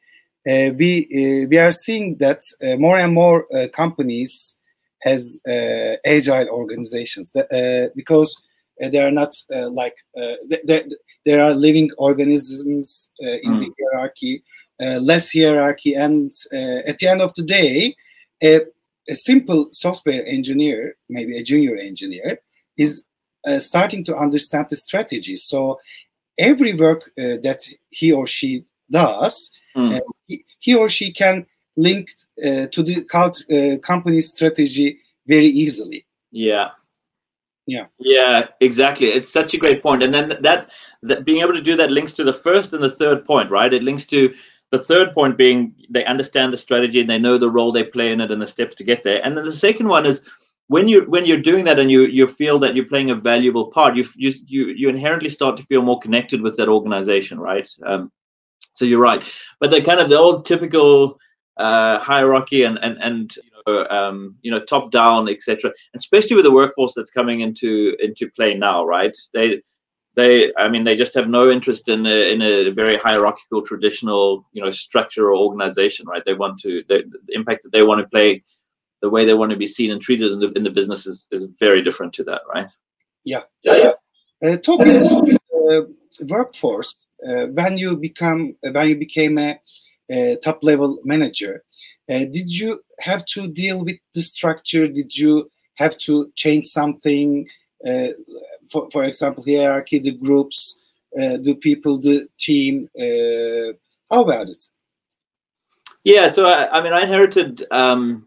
uh, 0.48 0.72
we 0.76 1.06
uh, 1.14 1.48
we 1.50 1.58
are 1.58 1.72
seeing 1.72 2.18
that 2.18 2.42
uh, 2.64 2.78
more 2.78 2.98
and 2.98 3.14
more 3.14 3.46
companies 3.74 4.58
has 5.02 5.40
agile 6.06 6.50
organizations 6.50 7.32
that, 7.32 7.92
because 7.96 8.42
they 8.80 9.04
are 9.04 9.12
not 9.12 9.36
like 9.72 9.96
there 11.26 11.42
are 11.42 11.54
living 11.54 11.90
organisms 11.98 13.10
in 13.20 13.54
mm. 13.54 13.60
the 13.60 13.72
hierarchy, 13.80 14.44
less 14.80 15.34
hierarchy, 15.34 15.94
and 15.94 16.32
at 16.52 16.98
the 16.98 17.08
end 17.08 17.22
of 17.22 17.34
the 17.36 17.44
day, 17.44 17.96
a, 18.42 18.62
a 19.10 19.16
simple 19.16 19.70
software 19.72 20.24
engineer, 20.26 20.96
maybe 21.10 21.38
a 21.38 21.44
junior 21.44 21.76
engineer, 21.76 22.40
is 22.78 23.04
uh, 23.46 23.60
starting 23.60 24.04
to 24.06 24.16
understand 24.16 24.68
the 24.70 24.76
strategy. 24.76 25.36
So 25.36 25.80
every 26.38 26.74
work 26.74 27.12
uh, 27.20 27.38
that 27.44 27.68
he 27.90 28.12
or 28.12 28.28
she 28.28 28.64
does, 28.90 29.52
mm. 29.76 29.96
uh, 29.96 30.00
he, 30.28 30.46
he, 30.60 30.76
or 30.76 30.88
she 30.90 31.12
can 31.12 31.46
link 31.80 32.10
uh, 32.46 32.68
to 32.68 32.84
the 32.84 33.04
cult, 33.06 33.44
uh, 33.52 33.78
company 33.80 34.22
strategy 34.22 35.00
very 35.28 35.48
easily. 35.48 36.06
Yeah. 36.32 36.70
Yeah. 37.66 37.86
Yeah, 38.00 38.48
exactly. 38.60 39.08
It's 39.08 39.32
such 39.32 39.54
a 39.54 39.58
great 39.58 39.84
point. 39.84 40.04
And 40.04 40.14
then 40.14 40.30
that, 40.42 40.70
that 41.04 41.26
being 41.26 41.42
able 41.42 41.54
to 41.54 41.62
do 41.62 41.76
that 41.76 41.92
links 41.92 42.14
to 42.14 42.24
the 42.24 42.34
first 42.34 42.74
and 42.74 42.84
the 42.84 42.90
third 42.90 43.26
point, 43.26 43.52
right? 43.52 43.74
It 43.74 43.84
links 43.84 44.06
to 44.06 44.34
the 44.72 44.80
third 44.80 45.14
point 45.14 45.38
being 45.38 45.74
they 45.90 46.06
understand 46.06 46.54
the 46.54 46.58
strategy 46.58 47.00
and 47.00 47.10
they 47.10 47.20
know 47.20 47.38
the 47.38 47.50
role 47.50 47.72
they 47.72 47.84
play 47.84 48.12
in 48.12 48.22
it 48.22 48.32
and 48.32 48.42
the 48.42 48.48
steps 48.48 48.76
to 48.76 48.84
get 48.84 49.04
there. 49.04 49.24
And 49.24 49.38
then 49.38 49.46
the 49.46 49.52
second 49.52 49.88
one 49.88 50.06
is 50.06 50.22
when 50.68 50.88
you 50.88 51.06
when 51.10 51.26
you're 51.26 51.42
doing 51.42 51.66
that 51.66 51.80
and 51.80 51.90
you 51.90 52.06
you 52.06 52.28
feel 52.28 52.60
that 52.60 52.76
you're 52.76 52.86
playing 52.86 53.10
a 53.10 53.16
valuable 53.16 53.68
part, 53.72 53.96
you 53.96 54.06
you 54.16 54.34
you, 54.46 54.68
you 54.68 54.90
inherently 54.90 55.30
start 55.30 55.58
to 55.58 55.64
feel 55.64 55.82
more 55.82 56.00
connected 56.00 56.42
with 56.42 56.56
that 56.58 56.70
organization, 56.70 57.40
right? 57.40 57.70
Um, 57.84 58.12
so 58.76 58.86
you're 58.86 59.02
right, 59.02 59.24
but 59.60 59.72
the 59.72 59.82
kind 59.82 60.00
of 60.00 60.10
the 60.10 60.18
old 60.18 60.46
typical 60.46 61.20
uh, 61.60 62.00
hierarchy 62.00 62.64
and 62.64 62.80
and 62.82 62.98
and 63.02 63.36
you 63.36 63.52
know, 63.68 63.88
um, 63.90 64.36
you 64.42 64.52
know 64.52 64.60
top 64.60 64.92
down, 64.92 65.30
etc. 65.30 65.72
Especially 65.96 66.36
with 66.36 66.46
the 66.46 66.54
workforce 66.54 66.94
that's 66.96 67.12
coming 67.12 67.42
into 67.42 67.96
into 68.00 68.30
play 68.32 68.56
now, 68.56 68.84
right? 68.86 69.16
They 69.34 69.62
they 70.16 70.52
I 70.58 70.70
mean 70.70 70.84
they 70.84 70.96
just 70.96 71.14
have 71.14 71.30
no 71.30 71.50
interest 71.50 71.88
in 71.88 72.06
a, 72.06 72.34
in 72.34 72.42
a 72.42 72.72
very 72.72 72.98
hierarchical 72.98 73.62
traditional 73.62 74.46
you 74.54 74.62
know 74.64 74.72
structure 74.72 75.28
or 75.28 75.36
organization, 75.36 76.08
right? 76.08 76.24
They 76.26 76.34
want 76.34 76.60
to 76.62 76.84
they, 76.90 77.04
the 77.04 77.34
impact 77.36 77.64
that 77.64 77.72
they 77.72 77.84
want 77.84 78.02
to 78.02 78.08
play 78.08 78.44
the 79.02 79.10
way 79.10 79.26
they 79.26 79.34
want 79.34 79.52
to 79.52 79.58
be 79.58 79.68
seen 79.68 79.92
and 79.92 80.02
treated 80.02 80.32
in 80.32 80.40
the, 80.40 80.52
in 80.52 80.64
the 80.64 80.70
business 80.70 81.06
is, 81.06 81.28
is 81.32 81.46
very 81.60 81.82
different 81.82 82.14
to 82.14 82.24
that, 82.24 82.42
right? 82.54 82.68
Yeah. 83.24 83.42
Yeah. 83.64 83.94
yeah. 84.42 84.52
Uh, 84.52 84.58
talking 84.58 84.98
about 84.98 85.30
uh, 85.70 85.82
workforce, 86.28 86.94
uh, 87.28 87.48
when 87.48 87.78
you 87.78 87.98
become 87.98 88.56
when 88.62 88.90
you 88.90 88.98
became 88.98 89.38
a, 89.38 89.52
a 89.52 89.60
top 90.44 90.64
level 90.64 91.00
manager, 91.04 91.64
uh, 92.10 92.26
did 92.26 92.52
you 92.52 92.82
have 93.00 93.24
to 93.26 93.48
deal 93.48 93.84
with 93.84 93.98
the 94.14 94.22
structure? 94.22 94.88
Did 94.88 95.16
you 95.16 95.50
have 95.76 95.98
to 96.00 96.32
change 96.36 96.66
something? 96.66 97.48
Uh, 97.86 98.10
for, 98.72 98.90
for 98.92 99.04
example, 99.04 99.44
hierarchy, 99.48 100.00
the 100.00 100.12
groups, 100.12 100.80
uh, 101.16 101.38
the 101.42 101.56
people, 101.56 102.00
the 102.00 102.28
team. 102.38 102.90
how 104.12 104.22
about 104.22 104.50
it? 104.50 104.64
Yeah, 106.04 106.30
so 106.30 106.48
I, 106.48 106.80
I 106.80 106.82
mean, 106.82 106.94
I 106.94 107.02
inherited 107.02 107.66
um, 107.72 108.26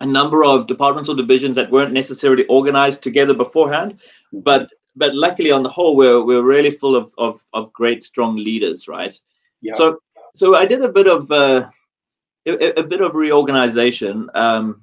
a 0.00 0.06
number 0.06 0.44
of 0.44 0.66
departments 0.66 1.08
or 1.08 1.16
divisions 1.16 1.56
that 1.56 1.70
weren't 1.70 1.92
necessarily 1.92 2.46
organized 2.46 3.02
together 3.02 3.34
beforehand, 3.34 4.00
but 4.32 4.70
but 4.96 5.14
luckily 5.14 5.50
on 5.50 5.62
the 5.62 5.68
whole 5.68 5.96
we're 5.96 6.24
we're 6.24 6.44
really 6.44 6.70
full 6.70 6.96
of 6.96 7.12
of, 7.18 7.42
of 7.52 7.72
great 7.72 8.02
strong 8.04 8.36
leaders, 8.36 8.88
right? 8.88 9.18
Yeah. 9.60 9.74
So 9.74 9.98
so 10.34 10.56
I 10.56 10.66
did 10.66 10.82
a 10.82 10.88
bit 10.88 11.06
of 11.06 11.30
uh, 11.30 11.68
a, 12.46 12.80
a 12.80 12.82
bit 12.82 13.00
of 13.00 13.14
reorganization, 13.14 14.28
um, 14.34 14.82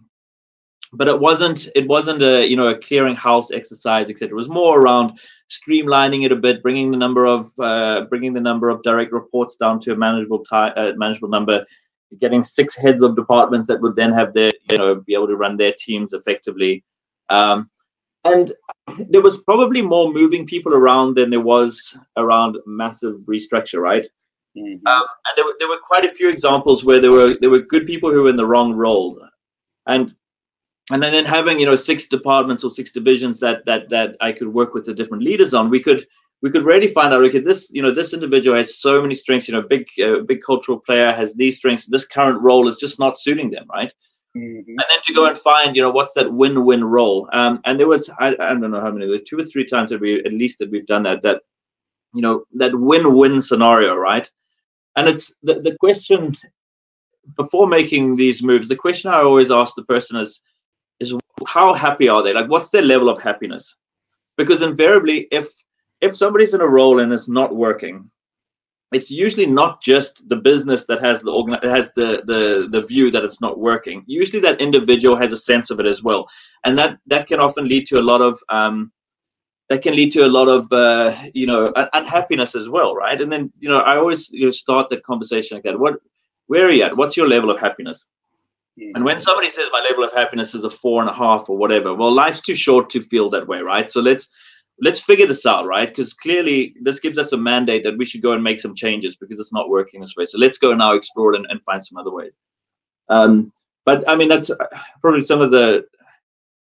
but 0.94 1.08
it 1.08 1.20
wasn't 1.20 1.68
it 1.76 1.88
wasn't 1.88 2.22
a 2.22 2.48
you 2.48 2.56
know 2.56 2.70
a 2.70 2.78
clearing 2.78 3.16
house 3.16 3.52
exercise, 3.52 4.10
etc. 4.10 4.30
It 4.30 4.36
was 4.36 4.50
more 4.50 4.80
around 4.80 5.20
streamlining 5.50 6.26
it 6.26 6.32
a 6.32 6.38
bit, 6.38 6.64
bringing 6.64 6.92
the 6.92 6.98
number 6.98 7.26
of 7.26 7.52
uh, 7.60 8.06
bringing 8.10 8.34
the 8.34 8.42
number 8.42 8.70
of 8.70 8.82
direct 8.84 9.12
reports 9.12 9.56
down 9.58 9.80
to 9.82 9.92
a 9.92 9.96
manageable 9.96 10.40
time, 10.40 10.74
uh, 10.78 10.94
manageable 10.96 11.30
number, 11.30 11.66
getting 12.20 12.44
six 12.44 12.76
heads 12.76 13.02
of 13.02 13.16
departments 13.16 13.68
that 13.68 13.82
would 13.82 13.96
then 13.96 14.12
have 14.12 14.34
their, 14.34 14.54
you 14.70 14.78
know, 14.78 14.96
be 14.96 15.14
able 15.14 15.28
to 15.28 15.36
run 15.36 15.58
their 15.58 15.74
teams 15.78 16.14
effectively. 16.14 16.84
Um, 17.30 17.70
and 18.24 18.54
there 19.10 19.22
was 19.22 19.40
probably 19.40 19.82
more 19.82 20.12
moving 20.12 20.46
people 20.46 20.74
around 20.74 21.16
than 21.16 21.30
there 21.30 21.42
was 21.42 21.98
around 22.18 22.58
massive 22.66 23.20
restructure, 23.28 23.82
right? 23.82 24.06
Mm-hmm. 24.58 24.86
Um, 24.86 25.04
and 25.28 25.38
there 25.38 25.46
were, 25.46 25.56
there 25.60 25.70
were 25.70 25.80
quite 25.82 26.04
a 26.04 26.10
few 26.10 26.30
examples 26.30 26.84
where 26.84 27.00
there 27.00 27.12
were 27.12 27.38
there 27.40 27.50
were 27.50 27.60
good 27.60 27.88
people 27.88 28.12
who 28.12 28.24
were 28.24 28.30
in 28.30 28.36
the 28.36 28.46
wrong 28.46 28.74
role, 28.74 29.18
and 29.88 30.14
and 30.92 31.02
then 31.02 31.26
having 31.26 31.60
you 31.60 31.66
know 31.66 31.78
six 31.78 32.06
departments 32.08 32.64
or 32.64 32.72
six 32.72 32.92
divisions 32.92 33.40
that 33.40 33.66
that 33.66 33.90
that 33.90 34.18
I 34.20 34.34
could 34.34 34.50
work 34.50 34.74
with 34.74 34.86
the 34.86 34.94
different 34.94 35.24
leaders 35.24 35.54
on, 35.54 35.70
we 35.70 35.80
could 35.80 36.06
we 36.42 36.50
could 36.50 36.64
really 36.64 36.88
find 36.88 37.14
out 37.14 37.24
okay 37.24 37.40
this 37.40 37.70
you 37.72 37.82
know 37.82 37.92
this 37.92 38.14
individual 38.14 38.58
has 38.58 38.80
so 38.80 39.02
many 39.02 39.16
strengths 39.16 39.48
you 39.48 39.54
know 39.54 39.62
big 39.62 39.86
uh, 40.04 40.20
big 40.20 40.42
cultural 40.42 40.80
player 40.80 41.12
has 41.12 41.34
these 41.36 41.58
strengths 41.58 41.86
this 41.86 42.06
current 42.06 42.42
role 42.42 42.68
is 42.68 42.78
just 42.78 43.00
not 43.00 43.20
suiting 43.20 43.50
them 43.50 43.66
right 43.72 43.94
mm-hmm. 44.36 44.60
and 44.68 44.80
then 44.90 45.02
to 45.04 45.14
go 45.14 45.28
and 45.28 45.38
find 45.38 45.76
you 45.76 45.82
know 45.82 45.92
what's 45.92 46.14
that 46.14 46.34
win-win 46.34 46.84
role 46.84 47.30
um, 47.34 47.62
and 47.66 47.80
there 47.80 47.88
was 47.88 48.10
I, 48.20 48.30
I 48.40 48.54
don't 48.54 48.72
know 48.72 48.82
how 48.82 48.92
many 48.92 49.08
there 49.08 49.20
two 49.20 49.38
or 49.38 49.46
three 49.46 49.66
times 49.66 49.92
that 49.92 50.02
we 50.02 50.20
at 50.20 50.34
least 50.34 50.60
that 50.60 50.72
we've 50.72 50.88
done 50.88 51.04
that 51.04 51.22
that 51.22 51.42
you 52.14 52.22
know 52.22 52.44
that 52.56 52.72
win-win 52.74 53.42
scenario 53.42 53.96
right 53.96 54.30
and 54.96 55.08
it's 55.08 55.34
the, 55.44 55.60
the 55.62 55.76
question 55.80 56.36
before 57.38 57.68
making 57.68 58.16
these 58.16 58.42
moves 58.42 58.68
the 58.68 58.76
question 58.76 59.12
i 59.12 59.22
always 59.22 59.52
ask 59.52 59.76
the 59.76 59.84
person 59.84 60.18
is 60.18 60.42
is 61.02 61.14
how 61.48 61.74
happy 61.74 62.08
are 62.08 62.24
they? 62.24 62.34
Like 62.34 62.50
what's 62.50 62.70
their 62.70 62.82
level 62.82 63.10
of 63.10 63.22
happiness? 63.22 63.76
Because 64.38 64.62
invariably 64.62 65.28
if 65.32 65.48
if 66.00 66.16
somebody's 66.16 66.54
in 66.54 66.62
a 66.62 66.68
role 66.68 67.00
and 67.00 67.12
it's 67.14 67.30
not 67.30 67.56
working, 67.56 68.10
it's 68.92 69.12
usually 69.12 69.46
not 69.46 69.82
just 69.82 70.28
the 70.30 70.36
business 70.36 70.86
that 70.86 71.02
has 71.02 71.22
the 71.22 71.32
organ 71.32 71.58
has 71.64 71.92
the 71.94 72.24
the 72.26 72.68
the 72.70 72.86
view 72.86 73.12
that 73.12 73.24
it's 73.24 73.42
not 73.42 73.60
working. 73.60 74.04
Usually, 74.08 74.40
that 74.42 74.62
individual 74.62 75.16
has 75.16 75.32
a 75.32 75.38
sense 75.38 75.70
of 75.70 75.80
it 75.80 75.86
as 75.86 76.04
well, 76.04 76.28
and 76.66 76.78
that 76.78 77.00
that 77.08 77.28
can 77.28 77.40
often 77.40 77.68
lead 77.68 77.86
to 77.88 78.00
a 78.00 78.08
lot 78.12 78.22
of 78.22 78.40
um, 78.50 78.92
that 79.72 79.82
can 79.82 79.96
lead 79.96 80.12
to 80.12 80.26
a 80.26 80.28
lot 80.28 80.50
of 80.50 80.70
uh, 80.74 81.16
you 81.34 81.48
know 81.48 81.72
unhappiness 81.94 82.56
as 82.56 82.68
well, 82.68 82.94
right? 82.94 83.22
And 83.22 83.32
then 83.32 83.54
you 83.62 83.70
know 83.70 83.80
I 83.80 83.96
always 83.96 84.30
you 84.30 84.46
know, 84.46 84.52
start 84.52 84.90
that 84.90 85.04
conversation 85.04 85.56
like 85.56 85.64
that. 85.64 85.80
What 85.80 86.02
where 86.48 86.66
are 86.66 86.72
you 86.72 86.84
at? 86.84 86.98
What's 86.98 87.16
your 87.16 87.30
level 87.30 87.50
of 87.50 87.58
happiness? 87.58 88.06
Mm-hmm. 88.78 88.96
And 88.96 89.06
when 89.06 89.22
somebody 89.22 89.50
says 89.50 89.70
my 89.72 89.80
level 89.90 90.04
of 90.04 90.12
happiness 90.12 90.54
is 90.54 90.66
a 90.66 90.70
four 90.70 91.00
and 91.00 91.10
a 91.10 91.14
half 91.14 91.50
or 91.50 91.58
whatever, 91.58 91.94
well, 91.94 92.12
life's 92.12 92.42
too 92.42 92.56
short 92.56 92.90
to 92.90 93.00
feel 93.00 93.30
that 93.30 93.48
way, 93.48 93.62
right? 93.62 93.90
So 93.90 94.02
let's 94.02 94.28
let's 94.82 95.00
figure 95.00 95.26
this 95.26 95.46
out, 95.46 95.66
right? 95.66 95.88
Because 95.88 96.12
clearly 96.12 96.76
this 96.82 97.00
gives 97.00 97.18
us 97.18 97.32
a 97.32 97.38
mandate 97.38 97.86
that 97.86 97.98
we 97.98 98.06
should 98.06 98.22
go 98.22 98.34
and 98.34 98.44
make 98.44 98.60
some 98.60 98.76
changes 98.76 99.16
because 99.16 99.40
it's 99.40 99.54
not 99.54 99.70
working 99.70 100.02
this 100.02 100.18
way. 100.18 100.26
So 100.26 100.38
let's 100.38 100.58
go 100.58 100.76
now 100.76 100.92
explore 100.96 101.34
it 101.34 101.38
and, 101.38 101.48
and 101.50 101.64
find 101.64 101.82
some 101.82 101.98
other 101.98 102.12
ways. 102.12 102.34
Um, 103.08 103.54
but 103.86 104.04
I 104.10 104.18
mean, 104.18 104.28
that's 104.28 104.50
uh, 104.50 104.68
probably 105.00 105.22
some 105.22 105.40
of 105.40 105.52
the 105.52 105.86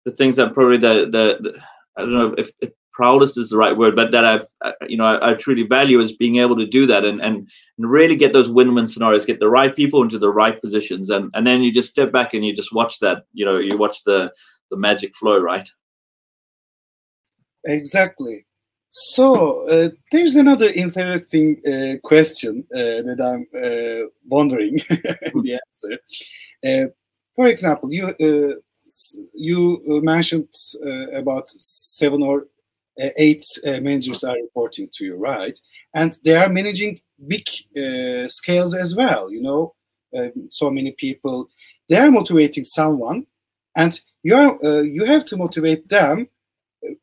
the 0.06 0.12
things 0.12 0.38
that 0.38 0.54
probably 0.54 0.78
the 0.78 1.10
the, 1.12 1.26
the 1.42 1.62
I 1.98 2.02
don't 2.02 2.14
know 2.14 2.36
if, 2.38 2.52
if, 2.62 2.72
proudest 2.96 3.38
is 3.38 3.50
the 3.50 3.58
right 3.58 3.76
word, 3.76 3.96
but 3.96 4.12
that 4.12 4.24
I've 4.26 4.46
uh, 4.62 4.72
you 4.88 4.98
know 4.98 5.06
I, 5.06 5.32
I, 5.32 5.34
truly 5.34 5.64
value 5.64 6.00
is 6.00 6.14
being 6.14 6.38
able 6.38 6.56
to 6.56 6.66
do 6.66 6.86
that 6.88 7.04
and, 7.04 7.22
and 7.22 7.50
and 7.78 7.92
really 7.92 8.16
get 8.16 8.34
those 8.34 8.50
win-win 8.50 8.88
scenarios, 8.88 9.26
get 9.26 9.40
the 9.40 9.50
right 9.50 9.76
people 9.76 10.02
into 10.02 10.18
the 10.18 10.32
right 10.32 10.60
positions, 10.62 11.10
and 11.10 11.30
and 11.34 11.46
then 11.46 11.62
you 11.62 11.72
just 11.74 11.90
step 11.90 12.12
back 12.12 12.34
and 12.34 12.46
you 12.46 12.56
just 12.56 12.74
watch 12.74 13.00
that 13.00 13.26
you 13.34 13.46
know 13.46 13.58
you 13.58 13.78
watch 13.78 14.04
the 14.06 14.32
the 14.72 14.78
magic 14.78 15.14
flow, 15.16 15.40
right? 15.40 15.70
Exactly. 17.66 18.46
So 18.90 19.68
uh, 19.68 19.90
there's 20.12 20.36
another 20.36 20.68
interesting 20.68 21.62
uh, 21.68 21.98
question 22.04 22.66
uh, 22.74 23.04
that 23.04 23.20
I'm 23.20 23.46
uh, 23.54 24.08
wondering 24.26 24.76
the 25.44 25.60
answer. 25.68 26.00
Uh, 26.66 26.90
for 27.36 27.48
example, 27.48 27.90
you 27.92 28.14
you 29.34 30.02
mentioned 30.02 30.48
about 31.14 31.50
seven 31.50 32.24
or 32.24 32.46
uh, 33.02 33.10
eight 33.18 33.46
uh, 33.66 33.80
managers 33.82 34.24
are 34.24 34.36
reporting 34.36 34.90
to 34.94 35.06
you, 35.06 35.16
right? 35.16 35.60
And 35.94 36.18
they 36.24 36.36
are 36.36 36.50
managing 36.50 37.00
big 37.28 37.48
uh, 37.78 38.28
scales 38.28 38.76
as 38.76 38.96
well. 38.96 39.32
You 39.32 39.42
know, 39.42 39.74
um, 40.18 40.48
so 40.50 40.70
many 40.72 40.92
people. 40.92 41.50
They 41.88 41.98
are 41.98 42.10
motivating 42.10 42.64
someone, 42.64 43.28
and 43.76 44.00
you 44.24 44.36
are 44.36 44.84
you 44.84 45.06
have 45.06 45.26
to 45.26 45.38
motivate 45.38 45.88
them 45.88 46.28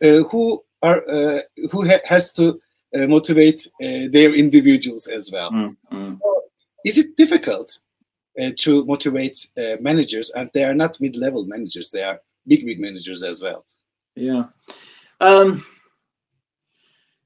who 0.00 0.64
are 0.82 1.04
who 1.70 1.88
ha 1.88 1.98
has 2.04 2.32
to 2.32 2.60
motivate 2.92 3.68
their 3.78 4.34
individuals 4.34 5.06
as 5.06 5.30
well. 5.30 5.50
Mm 5.52 5.76
-hmm. 5.90 6.04
so 6.04 6.32
is 6.84 6.98
it 6.98 7.16
difficult 7.16 7.80
uh, 8.40 8.50
to 8.56 8.84
motivate 8.86 9.48
uh, 9.58 9.76
managers 9.80 10.30
and 10.30 10.50
they 10.52 10.64
are 10.64 10.74
not 10.74 11.00
mid-level 11.00 11.44
managers 11.44 11.90
they 11.90 12.02
are 12.02 12.20
big 12.46 12.64
big 12.64 12.80
managers 12.80 13.22
as 13.22 13.42
well 13.42 13.64
yeah 14.14 14.44
um, 15.20 15.64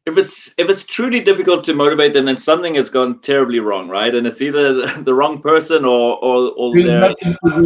if 0.07 0.17
it's 0.17 0.55
if 0.57 0.71
it's 0.71 0.85
truly 0.85 1.21
difficult 1.21 1.65
to 1.65 1.75
motivate 1.75 2.15
them 2.15 2.25
then 2.25 2.37
something 2.37 2.77
has 2.77 2.89
gone 2.89 3.19
terribly 3.21 3.61
wrong 3.61 3.89
right? 3.89 4.15
And 4.15 4.27
it's 4.27 4.41
either 4.41 4.73
the, 4.73 5.03
the 5.03 5.15
wrong 5.15 5.43
person 5.43 5.85
or 5.85 6.17
or, 6.25 6.53
or, 6.57 6.75
their, 6.75 7.11
or, 7.43 7.65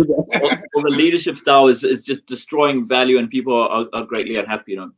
or, 0.74 0.82
the 0.82 0.90
leadership 0.90 1.36
style 1.36 1.68
is, 1.68 1.84
is 1.84 2.02
just 2.02 2.26
destroying 2.26 2.88
value 2.88 3.18
and 3.18 3.30
people 3.30 3.54
are, 3.54 3.86
are 3.92 4.04
greatly 4.04 4.36
unhappy 4.36 4.72
you 4.72 4.78
know? 4.78 4.90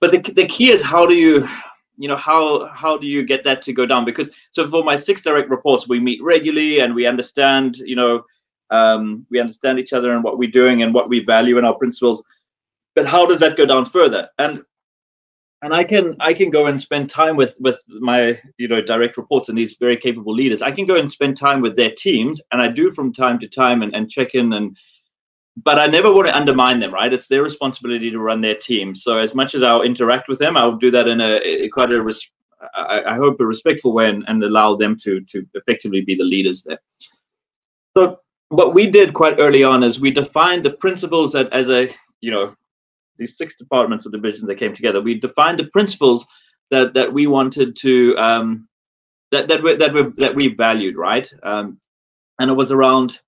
But 0.00 0.10
the, 0.10 0.32
the 0.32 0.46
key 0.46 0.68
is 0.68 0.82
how 0.82 1.06
do 1.06 1.14
you 1.14 1.48
you 1.96 2.08
know 2.08 2.16
how 2.16 2.66
how 2.66 2.98
do 2.98 3.06
you 3.06 3.22
get 3.22 3.42
that 3.44 3.62
to 3.62 3.72
go 3.72 3.86
down? 3.86 4.04
Because 4.04 4.28
so 4.50 4.68
for 4.68 4.84
my 4.84 4.96
six 4.96 5.22
direct 5.22 5.48
reports 5.48 5.88
we 5.88 5.98
meet 5.98 6.22
regularly 6.22 6.80
and 6.80 6.94
we 6.94 7.06
understand 7.06 7.78
you 7.78 7.96
know 7.96 8.24
um, 8.70 9.24
we 9.30 9.40
understand 9.40 9.78
each 9.78 9.92
other 9.94 10.12
and 10.12 10.22
what 10.22 10.38
we're 10.38 10.50
doing 10.50 10.82
and 10.82 10.92
what 10.92 11.08
we 11.08 11.20
value 11.20 11.56
and 11.56 11.66
our 11.66 11.74
principles. 11.74 12.22
But 12.94 13.06
how 13.06 13.24
does 13.24 13.38
that 13.40 13.56
go 13.56 13.64
down 13.64 13.84
further? 13.84 14.28
And 14.38 14.62
and 15.62 15.74
i 15.74 15.82
can 15.82 16.14
i 16.20 16.32
can 16.32 16.50
go 16.50 16.66
and 16.66 16.80
spend 16.80 17.08
time 17.08 17.36
with 17.36 17.56
with 17.60 17.82
my 18.00 18.38
you 18.58 18.68
know 18.68 18.80
direct 18.80 19.16
reports 19.16 19.48
and 19.48 19.56
these 19.56 19.76
very 19.76 19.96
capable 19.96 20.34
leaders 20.34 20.62
i 20.62 20.70
can 20.70 20.86
go 20.86 20.96
and 20.96 21.10
spend 21.10 21.36
time 21.36 21.60
with 21.60 21.76
their 21.76 21.90
teams 21.90 22.40
and 22.52 22.60
i 22.62 22.68
do 22.68 22.90
from 22.90 23.12
time 23.12 23.38
to 23.38 23.48
time 23.48 23.82
and, 23.82 23.94
and 23.94 24.10
check 24.10 24.34
in 24.34 24.52
and 24.52 24.76
but 25.64 25.78
I 25.78 25.86
never 25.86 26.12
want 26.12 26.28
to 26.28 26.36
undermine 26.36 26.80
them, 26.80 26.92
right? 26.92 27.12
It's 27.12 27.28
their 27.28 27.42
responsibility 27.42 28.10
to 28.10 28.20
run 28.20 28.40
their 28.40 28.54
team. 28.54 28.94
So 28.94 29.18
as 29.18 29.34
much 29.34 29.54
as 29.54 29.62
I'll 29.62 29.82
interact 29.82 30.28
with 30.28 30.38
them, 30.38 30.56
I'll 30.56 30.76
do 30.76 30.90
that 30.90 31.08
in 31.08 31.20
a, 31.20 31.68
quite 31.70 31.92
a, 31.92 32.02
res- 32.02 32.30
I, 32.74 33.02
I, 33.06 33.14
hope, 33.16 33.40
a 33.40 33.46
respectful 33.46 33.94
way 33.94 34.08
and, 34.08 34.24
and, 34.28 34.42
allow 34.42 34.76
them 34.76 34.96
to 34.98 35.20
to 35.20 35.46
effectively 35.54 36.02
be 36.02 36.14
the 36.14 36.24
leaders 36.24 36.62
there. 36.62 36.78
So 37.96 38.20
what 38.48 38.74
we 38.74 38.88
did 38.90 39.14
quite 39.14 39.38
early 39.38 39.64
on 39.64 39.82
is 39.82 39.98
we 39.98 40.10
defined 40.10 40.64
the 40.64 40.72
principles 40.72 41.32
that 41.32 41.52
as 41.52 41.70
a, 41.70 41.88
you 42.20 42.30
know, 42.30 42.54
these 43.18 43.36
six 43.36 43.56
departments 43.56 44.06
or 44.06 44.10
divisions 44.10 44.46
that 44.48 44.56
came 44.56 44.74
together, 44.74 45.00
we 45.00 45.18
defined 45.18 45.58
the 45.58 45.68
principles 45.68 46.26
that 46.70 46.94
that 46.94 47.12
we 47.12 47.26
wanted 47.26 47.76
to 47.76 48.16
um, 48.16 48.68
that 49.32 49.48
that 49.48 49.62
we, 49.62 49.74
that 49.76 49.92
we 49.92 50.02
that 50.16 50.34
we 50.34 50.54
valued, 50.54 50.96
right? 50.96 51.30
Um, 51.42 51.80
and 52.38 52.50
it 52.50 52.54
was 52.54 52.70
around 52.70 53.20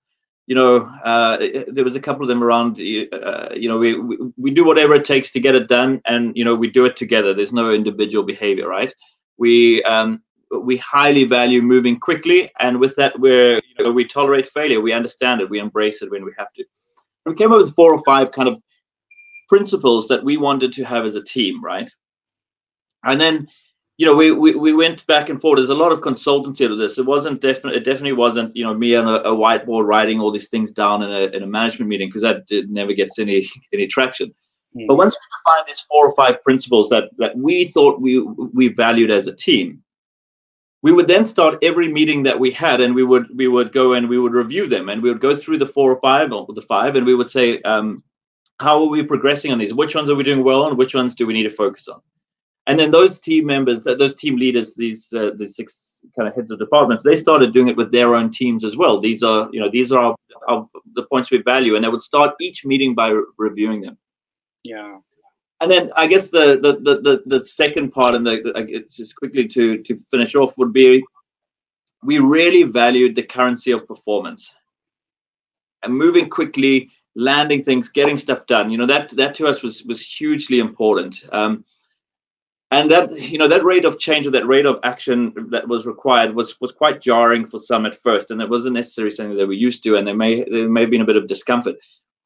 you 0.49 0.55
know, 0.55 0.91
uh, 1.05 1.37
there 1.67 1.85
was 1.85 1.95
a 1.95 2.01
couple 2.01 2.23
of 2.23 2.29
them 2.29 2.43
around. 2.43 2.81
Uh, 2.81 3.49
you 3.55 3.69
know, 3.69 3.77
we, 3.77 3.99
we, 4.01 4.17
we 4.39 4.51
do 4.51 4.65
whatever 4.65 4.95
it 4.95 5.05
takes 5.05 5.31
to 5.33 5.41
get 5.41 5.55
it 5.55 5.69
done, 5.69 6.01
and 6.07 6.35
you 6.35 6.43
know, 6.43 6.55
we 6.55 6.71
do 6.71 6.87
it 6.87 6.97
together. 6.97 7.35
There's 7.35 7.53
no 7.53 7.71
individual 7.71 8.25
behavior, 8.25 8.67
right? 8.67 8.91
We 9.37 9.83
um, 9.83 10.23
we 10.51 10.79
highly 10.79 11.25
value 11.25 11.61
moving 11.61 12.01
quickly, 12.01 12.51
and 12.61 12.81
with 12.81 12.97
that, 12.97 13.21
we're 13.21 13.57
you 13.57 13.85
know, 13.85 13.93
we 13.93 14.07
tolerate 14.07 14.49
failure. 14.49 14.81
We 14.81 14.95
understand 14.95 15.43
it. 15.43 15.51
We 15.51 15.59
embrace 15.59 16.01
it 16.01 16.11
when 16.11 16.25
we 16.25 16.33
have 16.39 16.51
to. 16.55 16.65
We 17.27 17.35
came 17.35 17.53
up 17.53 17.59
with 17.59 17.75
four 17.75 17.93
or 17.93 18.03
five 18.05 18.33
kind 18.33 18.49
of 18.49 18.59
principles 19.49 20.09
that 20.09 20.25
we 20.25 20.37
wanted 20.37 20.73
to 20.75 20.85
have 20.85 21.05
as 21.05 21.15
a 21.15 21.23
team, 21.25 21.63
right? 21.63 21.91
And 23.05 23.21
then 23.21 23.49
you 23.99 24.07
know, 24.07 24.15
we, 24.17 24.31
we, 24.31 24.55
we 24.55 24.73
went 24.73 25.05
back 25.09 25.29
and 25.29 25.41
forth. 25.41 25.57
There's 25.57 25.71
a 25.71 25.75
lot 25.75 25.91
of 25.91 26.01
consultancy 26.01 26.69
to 26.69 26.77
this. 26.77 26.99
It 26.99 27.05
wasn't 27.05 27.41
definitely, 27.41 27.81
it 27.81 27.85
definitely 27.85 28.13
wasn't, 28.13 28.55
you 28.57 28.63
know, 28.63 28.73
me 28.73 28.95
on 28.95 29.09
a, 29.09 29.15
a, 29.15 29.37
whiteboard 29.37 29.87
writing 29.87 30.21
all 30.21 30.31
these 30.31 30.49
things 30.49 30.71
down 30.71 31.03
in 31.03 31.11
a, 31.11 31.37
in 31.37 31.43
a 31.43 31.49
management 31.49 31.89
meeting 31.89 32.09
because 32.09 32.23
that 32.23 32.45
never 32.71 32.93
gets 32.93 33.19
any 33.19 33.49
any 33.73 33.89
traction. 33.89 34.33
Mm. 34.77 34.87
But 34.87 34.97
once 34.97 35.17
we 35.17 35.53
defined 35.53 35.67
these 35.67 35.81
four 35.81 36.07
or 36.09 36.15
five 36.15 36.43
principles 36.45 36.89
that 36.91 37.11
that 37.19 37.37
we 37.37 37.67
thought 37.73 38.01
we 38.01 38.21
we 38.21 38.69
valued 38.69 39.11
as 39.11 39.27
a 39.27 39.35
team, 39.35 39.83
we 40.83 40.93
would 40.93 41.09
then 41.09 41.25
start 41.25 41.59
every 41.63 41.93
meeting 41.93 42.23
that 42.23 42.39
we 42.39 42.53
had, 42.53 42.81
and 42.81 42.95
we 42.95 43.03
would 43.03 43.27
we 43.37 43.49
would 43.49 43.73
go 43.73 43.95
and 43.95 44.09
we 44.09 44.21
would 44.21 44.33
review 44.33 44.69
them, 44.69 44.91
and 44.91 45.03
we 45.03 45.11
would 45.11 45.21
go 45.21 45.35
through 45.35 45.59
the 45.59 45.67
four 45.67 45.91
or 45.91 46.01
five 46.01 46.33
or 46.33 46.47
the 46.55 46.63
five, 46.63 46.95
and 46.95 47.05
we 47.05 47.17
would 47.17 47.31
say, 47.31 47.61
um, 47.63 48.05
how 48.61 48.83
are 48.83 48.89
we 48.89 49.03
progressing 49.03 49.53
on 49.53 49.59
these? 49.59 49.75
Which 49.75 49.95
ones 49.95 50.11
are 50.11 50.15
we 50.15 50.25
doing 50.25 50.45
well 50.45 50.65
on? 50.65 50.77
Which 50.77 50.95
ones 50.95 51.15
do 51.15 51.27
we 51.27 51.33
need 51.33 51.45
to 51.45 51.51
focus 51.51 51.89
on? 51.89 52.01
and 52.69 52.79
then 52.79 52.91
those 52.91 53.19
team 53.19 53.47
members 53.47 53.83
those 53.83 54.15
team 54.15 54.37
leaders 54.37 54.75
these 54.75 55.13
uh, 55.13 55.31
the 55.37 55.49
six 55.49 56.05
kind 56.17 56.29
of 56.29 56.35
heads 56.35 56.51
of 56.53 56.59
departments 56.59 57.03
they 57.03 57.17
started 57.17 57.53
doing 57.53 57.69
it 57.69 57.77
with 57.77 57.91
their 57.91 58.15
own 58.15 58.31
teams 58.31 58.65
as 58.65 58.77
well 58.77 59.01
these 59.01 59.23
are 59.23 59.49
you 59.53 59.59
know 59.59 59.71
these 59.71 59.91
are 59.91 59.99
our, 59.99 60.17
our 60.49 60.65
the 60.95 61.03
points 61.05 61.31
we 61.31 61.39
value 61.43 61.75
and 61.75 61.85
they 61.85 61.89
would 61.89 62.01
start 62.01 62.35
each 62.41 62.65
meeting 62.65 62.95
by 62.95 63.09
re- 63.09 63.25
reviewing 63.39 63.81
them 63.81 63.97
yeah 64.63 64.99
and 65.61 65.71
then 65.71 65.91
i 65.97 66.07
guess 66.07 66.29
the 66.29 66.61
the 66.63 66.73
the 66.87 67.01
the, 67.01 67.23
the 67.27 67.45
second 67.45 67.91
part 67.91 68.15
and 68.15 68.25
the, 68.25 68.41
the 68.43 68.85
just 68.91 69.17
quickly 69.17 69.49
to 69.49 69.83
to 69.83 69.97
finish 69.97 70.35
off 70.35 70.57
would 70.59 70.73
be 70.73 71.03
we 72.05 72.21
really 72.21 72.63
valued 72.63 73.17
the 73.17 73.23
currency 73.23 73.73
of 73.73 73.89
performance 73.89 74.55
and 75.83 75.93
moving 75.93 76.29
quickly 76.29 76.91
landing 77.19 77.65
things 77.65 77.89
getting 77.89 78.17
stuff 78.17 78.47
done 78.47 78.71
you 78.71 78.79
know 78.79 78.87
that 78.87 79.09
that 79.17 79.35
to 79.35 79.47
us 79.47 79.63
was 79.63 79.83
was 79.83 80.01
hugely 80.01 80.61
important. 80.61 81.25
Um, 81.33 81.65
and 82.71 82.91
that 82.91 83.11
you 83.19 83.39
know 83.39 83.49
that 83.49 83.65
rate 83.65 83.85
of 83.85 83.99
change 83.99 84.27
or 84.27 84.31
that 84.31 84.47
rate 84.47 84.67
of 84.67 84.79
action 84.85 85.33
that 85.51 85.67
was 85.67 85.87
required 85.87 86.35
was 86.35 86.61
was 86.61 86.73
quite 86.73 87.01
jarring 87.01 87.47
for 87.47 87.59
some 87.59 87.87
at 87.87 87.97
first 87.97 88.31
and 88.31 88.41
it 88.41 88.49
wasn't 88.49 88.75
necessarily 88.75 89.15
something 89.15 89.37
that 89.37 89.47
we 89.47 89.57
used 89.57 89.83
to 89.83 89.97
and 89.97 90.07
there 90.07 90.15
may 90.15 90.45
there 90.45 90.69
may 90.69 90.83
have 90.83 90.91
been 90.91 91.01
a 91.01 91.07
bit 91.07 91.17
of 91.17 91.27
discomfort. 91.27 91.77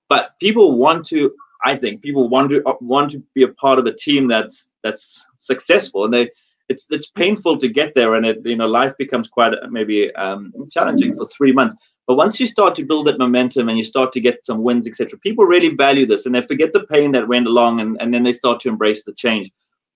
But 0.09 0.39
people 0.41 0.79
want 0.79 1.07
to 1.07 1.33
i 1.65 1.77
think 1.77 2.03
people 2.03 2.29
want 2.29 2.51
to 2.51 2.63
want 2.81 3.11
to 3.13 3.23
be 3.35 3.45
a 3.45 3.49
part 3.49 3.79
of 3.79 3.87
a 3.87 3.95
team 3.95 4.27
that's 4.29 4.73
that's 4.83 5.27
successful 5.39 6.05
and 6.05 6.13
they 6.13 6.29
it's 6.69 6.87
it's 6.91 7.09
painful 7.09 7.57
to 7.57 7.69
get 7.69 7.95
there 7.95 8.15
and 8.15 8.27
it 8.27 8.45
you 8.45 8.57
know 8.57 8.67
life 8.67 8.95
becomes 8.99 9.29
quite 9.29 9.53
maybe 9.71 10.13
um, 10.17 10.53
challenging 10.71 11.15
for 11.15 11.25
three 11.27 11.53
months 11.53 11.77
but 12.07 12.17
once 12.17 12.41
you 12.41 12.47
start 12.47 12.75
to 12.75 12.85
build 12.85 13.07
that 13.07 13.19
momentum 13.19 13.69
and 13.69 13.79
you 13.79 13.85
start 13.85 14.13
to 14.13 14.21
get 14.21 14.45
some 14.45 14.63
wins 14.63 14.87
etc 14.87 15.19
people 15.19 15.45
really 15.45 15.75
value 15.75 16.07
this 16.07 16.27
and 16.27 16.35
they 16.35 16.41
forget 16.41 16.73
the 16.73 16.87
pain 16.87 17.13
that 17.13 17.29
went 17.29 17.47
along 17.47 17.81
and, 17.81 17.97
and 18.01 18.13
then 18.13 18.23
they 18.23 18.33
start 18.33 18.61
to 18.61 18.69
embrace 18.69 19.05
the 19.05 19.15
change. 19.15 19.51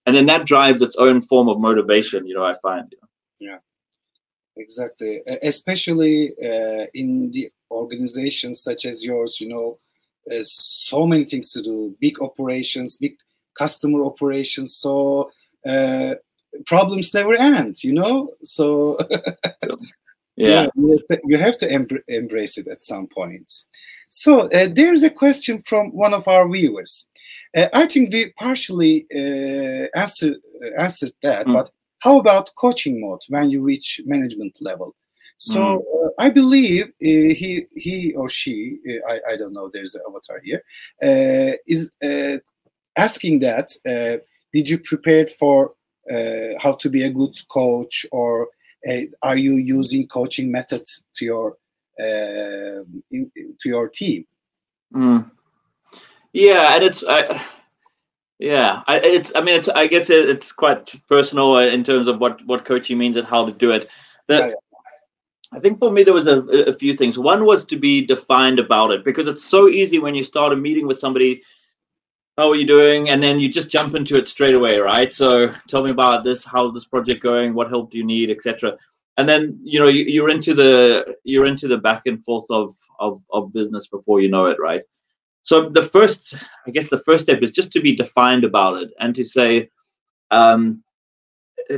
And 0.07 0.15
then 0.15 0.27
that 0.27 0.47
drives 0.47 0.83
its 0.83 0.95
own 0.97 1.21
form 1.21 1.49
of 1.49 1.59
motivation 1.59 2.27
you 2.27 2.35
know 2.35 2.45
i 2.45 2.55
find 2.63 2.87
you 2.93 2.99
know? 3.01 3.09
yeah. 3.53 3.59
Exactly. 4.59 5.21
Especially 5.43 6.33
uh, 6.43 6.87
in 6.95 7.31
the 7.33 7.51
organizations 7.71 8.63
such 8.63 8.85
as 8.87 9.05
yours 9.05 9.41
you 9.41 9.49
know 9.49 9.79
uh, 10.31 10.43
so 10.43 11.07
many 11.07 11.25
things 11.25 11.53
to 11.53 11.63
do 11.63 11.97
big 12.01 12.21
operations 12.23 12.97
big 12.97 13.17
customer 13.59 14.05
operations 14.05 14.77
so 14.77 15.31
uh, 15.69 16.15
problems 16.67 17.13
never 17.13 17.35
end 17.35 17.83
you 17.83 17.93
know? 17.93 18.31
So 18.45 18.99
yeah. 20.37 20.67
yeah. 20.77 21.17
you 21.25 21.37
have 21.37 21.59
to 21.59 21.71
em- 21.71 22.05
embrace 22.09 22.59
it 22.59 22.69
at 22.69 22.83
some 22.83 23.07
point 23.07 23.65
so 24.09 24.49
uh, 24.51 24.69
there's 24.71 25.03
a 25.03 25.11
question 25.11 25.63
from 25.67 25.89
one 25.89 26.15
of 26.15 26.29
our 26.29 26.49
viewers 26.49 27.07
uh, 27.57 27.69
I 27.73 27.87
think 27.87 28.13
we 28.13 28.31
partially 28.33 29.07
uh, 29.15 29.89
answer, 29.99 30.35
uh, 30.63 30.81
answered 30.81 31.13
that, 31.23 31.47
mm. 31.47 31.55
but 31.55 31.71
how 32.01 32.19
about 32.19 32.51
coaching 32.57 33.01
mode 33.01 33.23
when 33.29 33.51
you 33.51 33.63
reach 33.63 34.01
management 34.05 34.59
level? 34.61 34.95
So 35.39 35.61
mm. 35.61 36.07
uh, 36.07 36.11
I 36.19 36.31
believe 36.31 36.87
uh, 36.87 36.91
he 37.01 37.67
he 37.75 38.15
or 38.15 38.29
she 38.29 38.79
uh, 38.89 39.13
I, 39.13 39.33
I 39.33 39.37
don't 39.37 39.53
know 39.53 39.71
there's 39.73 39.95
an 39.95 40.03
avatar 40.09 40.41
here 40.43 40.63
is 41.67 41.93
asking 42.97 43.41
that 43.41 43.69
did 44.53 44.69
you 44.69 44.79
prepare 44.79 45.27
for 45.27 45.75
how 46.59 46.73
to 46.81 46.89
be 46.89 47.03
a 47.03 47.11
good 47.11 47.37
coach 47.49 48.07
or 48.13 48.49
are 49.23 49.37
you 49.37 49.55
using 49.55 50.07
coaching 50.07 50.51
methods 50.51 51.05
to 51.15 51.25
your 51.25 51.57
in, 51.99 53.31
to 53.61 53.69
your 53.69 53.89
team? 53.89 54.27
Mm. 54.95 55.31
Yeah, 56.33 56.75
and 56.75 56.85
it's 56.85 57.03
I, 57.09 57.43
yeah, 58.39 58.83
I, 58.87 59.01
it's 59.01 59.33
I 59.35 59.41
mean 59.41 59.57
it's 59.57 59.69
I 59.69 59.87
guess 59.87 60.11
it, 60.11 60.29
it's 60.29 60.53
quite 60.53 60.93
personal 61.09 61.57
in 61.59 61.83
terms 61.83 62.09
of 62.09 62.19
what 62.19 62.45
what 62.47 62.65
coaching 62.65 62.99
means 62.99 63.17
and 63.17 63.27
how 63.27 63.47
to 63.47 63.53
do 63.53 63.71
it. 63.71 63.89
Yeah, 64.29 64.49
yeah. 64.49 64.53
I 65.53 65.61
think 65.61 65.79
for 65.79 65.91
me 65.91 66.03
there 66.03 66.15
was 66.15 66.27
a, 66.27 66.43
a 66.43 66.73
few 66.73 66.95
things. 66.95 67.19
One 67.19 67.45
was 67.45 67.65
to 67.67 67.77
be 67.77 68.05
defined 68.05 68.59
about 68.59 68.91
it 68.91 69.05
because 69.05 69.29
it's 69.29 69.45
so 69.45 69.69
easy 69.69 69.99
when 69.99 70.15
you 70.15 70.25
start 70.25 70.53
a 70.53 70.57
meeting 70.57 70.87
with 70.87 70.99
somebody. 70.99 71.43
How 72.37 72.51
are 72.51 72.57
you 72.57 72.67
doing? 72.67 73.09
And 73.09 73.23
then 73.23 73.41
you 73.41 73.49
just 73.49 73.71
jump 73.71 73.95
into 73.95 74.17
it 74.17 74.29
straight 74.29 74.55
away, 74.55 74.79
right? 74.79 75.13
So 75.13 75.53
tell 75.69 75.83
me 75.83 75.91
about 75.91 76.23
this. 76.23 76.45
How's 76.45 76.75
this 76.75 76.85
project 76.85 77.23
going? 77.23 77.55
What 77.55 77.71
help 77.71 77.91
do 77.91 77.99
you 77.99 78.05
need, 78.05 78.31
etc. 78.31 78.77
and 79.17 79.29
then 79.29 79.59
you 79.63 79.79
know 79.81 79.89
you, 79.89 80.25
are 80.25 80.31
into 80.31 80.55
the 80.55 81.17
you're 81.25 81.47
into 81.47 81.69
the 81.69 81.79
back 81.79 82.03
and 82.07 82.23
forth 82.23 82.47
of, 82.51 82.73
of 83.01 83.23
of 83.31 83.53
business 83.53 83.87
before 83.87 84.21
you 84.21 84.29
know 84.29 84.47
it 84.47 84.59
right 84.61 84.83
so 85.43 85.69
the 85.69 85.83
first 85.83 86.35
i 86.67 86.71
guess 86.71 86.91
the 86.91 86.99
first 86.99 87.25
step 87.25 87.43
is 87.43 87.51
just 87.51 87.73
to 87.73 87.81
be 87.81 87.95
defined 87.95 88.45
about 88.45 88.77
it 88.77 88.91
and 89.01 89.15
to 89.15 89.25
say 89.25 89.69
um 90.31 90.83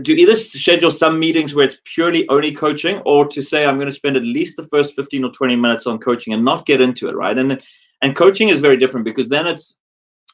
to 0.05 0.13
either 0.13 0.37
schedule 0.37 0.91
some 0.91 1.19
meetings 1.19 1.55
where 1.55 1.65
it's 1.65 1.79
purely 1.85 2.29
only 2.29 2.53
coaching 2.53 2.99
or 3.05 3.27
to 3.27 3.43
say 3.43 3.65
i'm 3.65 3.79
going 3.79 3.87
to 3.87 3.93
spend 3.93 4.17
at 4.17 4.23
least 4.23 4.57
the 4.57 4.69
first 4.69 4.95
15 4.95 5.25
or 5.25 5.31
20 5.31 5.57
minutes 5.57 5.87
on 5.87 5.99
coaching 5.99 6.33
and 6.33 6.45
not 6.45 6.67
get 6.67 6.81
into 6.81 7.09
it 7.09 7.15
right 7.15 7.39
and 7.39 7.63
and 8.03 8.17
coaching 8.17 8.49
is 8.49 8.59
very 8.59 8.77
different 8.77 9.05
because 9.05 9.29
then 9.29 9.47
it's 9.47 9.77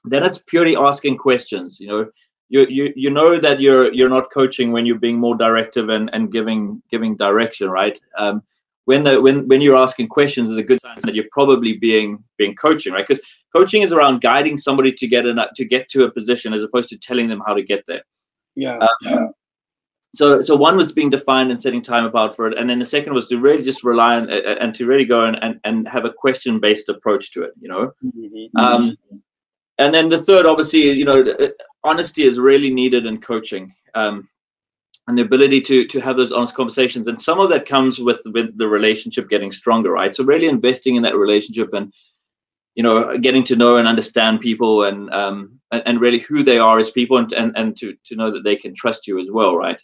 then 0.05 0.22
it's 0.22 0.38
purely 0.38 0.76
asking 0.76 1.16
questions 1.16 1.78
you 1.80 1.88
know. 1.88 2.11
You, 2.50 2.66
you 2.68 2.92
you 2.94 3.11
know 3.11 3.40
that 3.40 3.61
you're 3.61 3.92
you're 3.92 4.11
not 4.11 4.30
coaching 4.30 4.70
when 4.70 4.84
you're 4.84 4.98
being 4.98 5.18
more 5.18 5.34
directive 5.34 5.88
and, 5.88 6.11
and 6.12 6.30
giving 6.30 6.82
giving 6.90 7.16
direction 7.16 7.70
right? 7.70 7.98
Um, 8.18 8.42
when 8.84 9.02
the 9.02 9.20
when 9.20 9.48
when 9.48 9.61
you're 9.61 9.76
asking 9.76 10.09
questions 10.09 10.50
is 10.50 10.59
a 10.59 10.62
good 10.62 10.80
sign 10.80 10.98
that 11.02 11.14
you're 11.14 11.24
probably 11.32 11.74
being 11.78 12.22
being 12.36 12.55
coaching 12.55 12.92
right? 12.92 13.07
Because 13.07 13.24
coaching 13.55 13.82
is 13.82 13.92
around 13.92 14.20
guiding 14.20 14.59
somebody 14.59 14.92
to 14.92 15.07
get 15.07 15.26
in 15.26 15.40
to 15.57 15.64
get 15.64 15.88
to 15.90 16.05
a 16.05 16.11
position 16.11 16.52
as 16.52 16.62
opposed 16.62 16.88
to 16.90 16.98
telling 16.98 17.28
them 17.28 17.42
how 17.46 17.55
to 17.55 17.62
get 17.62 17.84
there. 17.86 18.02
Yeah, 18.57 18.76
um, 18.76 18.88
yeah. 19.02 19.26
so 20.14 20.42
so 20.42 20.55
one 20.55 20.76
was 20.76 20.92
being 20.92 21.11
defined 21.11 21.50
and 21.50 21.61
setting 21.61 21.82
time 21.82 22.05
apart 22.05 22.36
for 22.36 22.46
it 22.46 22.59
and 22.59 22.68
then 22.68 22.78
the 22.78 22.84
second 22.84 23.14
was 23.14 23.26
to 23.28 23.38
really 23.38 23.62
just 23.62 23.82
rely 23.82 24.16
on 24.16 24.30
and 24.30 24.74
to 24.74 24.86
really 24.86 25.05
go 25.05 25.24
and, 25.24 25.42
and, 25.42 25.61
and 25.64 25.88
have 25.88 26.05
a 26.05 26.12
question 26.12 26.61
based 26.61 26.88
approach 26.88 27.32
to 27.32 27.42
it 27.42 27.52
you 27.61 27.68
know? 27.68 27.92
Mm-hmm. 28.05 28.57
um, 28.57 28.96
and 29.78 29.94
then 29.94 30.08
the 30.08 30.22
third, 30.22 30.46
obviously, 30.46 30.90
you 30.90 31.04
know, 31.04 31.22
uh, 31.22 31.48
honesty 31.82 32.22
is 32.22 32.38
really 32.38 32.72
needed 32.72 33.06
in 33.06 33.20
coaching, 33.20 33.74
um, 33.94 34.28
and 35.06 35.18
the 35.18 35.22
ability 35.22 35.60
to 35.62 35.86
to 35.86 36.00
have 36.00 36.16
those 36.16 36.32
honest 36.32 36.54
conversations. 36.54 37.06
And 37.06 37.20
some 37.20 37.40
of 37.40 37.50
that 37.50 37.66
comes 37.66 37.98
with 37.98 38.20
with 38.26 38.56
the 38.56 38.68
relationship 38.68 39.28
getting 39.28 39.52
stronger, 39.52 39.92
right? 39.92 40.14
So 40.14 40.24
really 40.24 40.46
investing 40.46 40.96
in 40.96 41.02
that 41.02 41.16
relationship 41.16 41.72
and 41.74 41.92
you 42.74 42.82
know 42.82 43.18
getting 43.18 43.44
to 43.44 43.56
know 43.56 43.76
and 43.76 43.86
understand 43.86 44.40
people 44.40 44.84
and 44.84 45.12
um 45.14 45.60
and, 45.70 45.82
and 45.86 46.00
really 46.00 46.18
who 46.18 46.42
they 46.42 46.58
are 46.58 46.78
as 46.78 46.90
people 46.90 47.18
and, 47.18 47.32
and 47.32 47.52
and 47.56 47.76
to 47.78 47.94
to 48.06 48.16
know 48.16 48.30
that 48.30 48.44
they 48.44 48.56
can 48.56 48.74
trust 48.74 49.06
you 49.06 49.18
as 49.20 49.30
well, 49.30 49.56
right? 49.56 49.80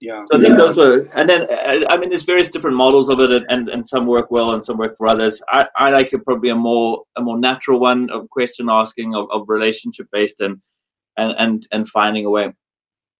Yeah. 0.00 0.24
So 0.30 0.38
I 0.38 0.42
think 0.42 0.58
yeah. 0.58 0.64
those 0.64 0.78
are, 0.78 1.08
and 1.12 1.28
then 1.28 1.42
uh, 1.42 1.86
I 1.90 1.98
mean, 1.98 2.08
there's 2.08 2.24
various 2.24 2.48
different 2.48 2.76
models 2.76 3.10
of 3.10 3.20
it, 3.20 3.44
and, 3.50 3.68
and 3.68 3.86
some 3.86 4.06
work 4.06 4.30
well 4.30 4.52
and 4.52 4.64
some 4.64 4.78
work 4.78 4.96
for 4.96 5.06
others. 5.06 5.42
I, 5.48 5.66
I 5.76 5.90
like 5.90 6.12
it 6.14 6.24
probably 6.24 6.48
a 6.48 6.56
more 6.56 7.04
a 7.16 7.20
more 7.20 7.38
natural 7.38 7.80
one 7.80 8.08
of 8.10 8.28
question 8.30 8.68
asking 8.70 9.14
of, 9.14 9.30
of 9.30 9.48
relationship 9.48 10.06
based 10.10 10.40
and 10.40 10.60
and 11.18 11.34
and 11.38 11.66
and 11.70 11.88
finding 11.88 12.24
a 12.24 12.30
way. 12.30 12.52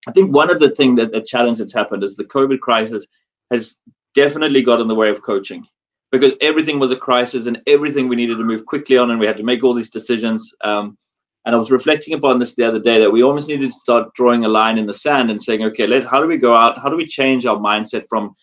I 0.07 0.11
think 0.11 0.35
one 0.35 0.49
of 0.49 0.59
the 0.59 0.71
thing 0.71 0.95
that 0.95 1.11
the 1.11 1.21
challenge 1.21 1.59
that's 1.59 1.73
happened 1.73 2.03
is 2.03 2.15
the 2.15 2.23
COVID 2.23 2.59
crisis 2.59 3.05
has 3.51 3.77
definitely 4.15 4.63
got 4.63 4.81
in 4.81 4.87
the 4.87 4.95
way 4.95 5.09
of 5.09 5.21
coaching 5.21 5.65
because 6.11 6.33
everything 6.41 6.79
was 6.79 6.91
a 6.91 6.95
crisis 6.95 7.45
and 7.45 7.61
everything 7.67 8.07
we 8.07 8.15
needed 8.15 8.37
to 8.37 8.43
move 8.43 8.65
quickly 8.65 8.97
on 8.97 9.11
and 9.11 9.19
we 9.19 9.27
had 9.27 9.37
to 9.37 9.43
make 9.43 9.63
all 9.63 9.75
these 9.75 9.89
decisions. 9.89 10.51
Um, 10.63 10.97
and 11.45 11.55
I 11.55 11.57
was 11.57 11.71
reflecting 11.71 12.13
upon 12.13 12.39
this 12.39 12.55
the 12.55 12.63
other 12.63 12.79
day 12.79 12.99
that 12.99 13.11
we 13.11 13.23
almost 13.23 13.47
needed 13.47 13.71
to 13.71 13.79
start 13.79 14.13
drawing 14.13 14.45
a 14.45 14.49
line 14.49 14.77
in 14.77 14.85
the 14.85 14.93
sand 14.93 15.31
and 15.31 15.41
saying, 15.41 15.63
okay, 15.63 15.87
let 15.87 16.05
how 16.05 16.21
do 16.21 16.27
we 16.27 16.37
go 16.37 16.55
out? 16.55 16.79
How 16.79 16.89
do 16.89 16.95
we 16.95 17.07
change 17.07 17.45
our 17.45 17.57
mindset 17.57 18.03
from, 18.07 18.33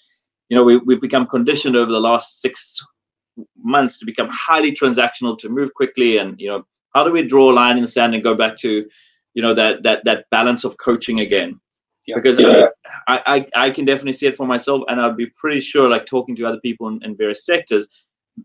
you 0.48 0.56
know, 0.56 0.64
we, 0.64 0.78
we've 0.78 1.00
become 1.00 1.26
conditioned 1.26 1.76
over 1.76 1.92
the 1.92 2.00
last 2.00 2.40
six 2.40 2.82
months 3.62 3.98
to 3.98 4.04
become 4.04 4.28
highly 4.32 4.72
transactional, 4.72 5.38
to 5.38 5.48
move 5.48 5.72
quickly, 5.74 6.18
and 6.18 6.40
you 6.40 6.48
know, 6.48 6.66
how 6.94 7.04
do 7.04 7.12
we 7.12 7.22
draw 7.22 7.52
a 7.52 7.54
line 7.54 7.76
in 7.76 7.82
the 7.82 7.88
sand 7.88 8.14
and 8.14 8.24
go 8.24 8.34
back 8.34 8.58
to, 8.58 8.88
you 9.34 9.42
know, 9.42 9.54
that 9.54 9.82
that 9.84 10.04
that 10.04 10.24
balance 10.30 10.64
of 10.64 10.76
coaching 10.78 11.20
again? 11.20 11.60
Yeah. 12.06 12.16
Because 12.16 12.40
yeah. 12.40 12.66
I, 13.06 13.46
I 13.54 13.66
I 13.66 13.70
can 13.70 13.84
definitely 13.84 14.14
see 14.14 14.26
it 14.26 14.36
for 14.36 14.46
myself, 14.46 14.82
and 14.88 15.00
I'd 15.00 15.16
be 15.16 15.26
pretty 15.26 15.60
sure, 15.60 15.88
like 15.88 16.06
talking 16.06 16.34
to 16.36 16.46
other 16.46 16.60
people 16.60 16.88
in, 16.88 17.00
in 17.04 17.16
various 17.16 17.46
sectors, 17.46 17.86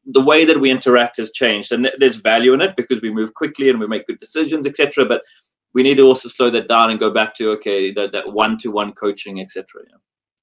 the 0.06 0.24
way 0.24 0.46
that 0.46 0.60
we 0.60 0.70
interact 0.70 1.18
has 1.18 1.32
changed 1.32 1.72
and 1.72 1.92
there's 2.00 2.18
value 2.18 2.54
in 2.54 2.62
it 2.62 2.76
because 2.76 3.02
we 3.02 3.12
move 3.12 3.34
quickly 3.34 3.70
and 3.70 3.80
we 3.80 3.88
make 3.88 4.06
good 4.08 4.20
decisions 4.20 4.66
etc 4.66 5.06
but 5.06 5.22
we 5.74 5.84
need 5.84 5.98
to 5.98 6.04
also 6.04 6.30
slow 6.30 6.50
that 6.50 6.68
down 6.68 6.90
and 6.90 7.00
go 7.00 7.12
back 7.12 7.34
to 7.36 7.50
okay 7.50 7.92
that, 7.92 8.12
that 8.12 8.34
one-to-one 8.34 8.94
coaching 8.94 9.42
etc 9.42 9.82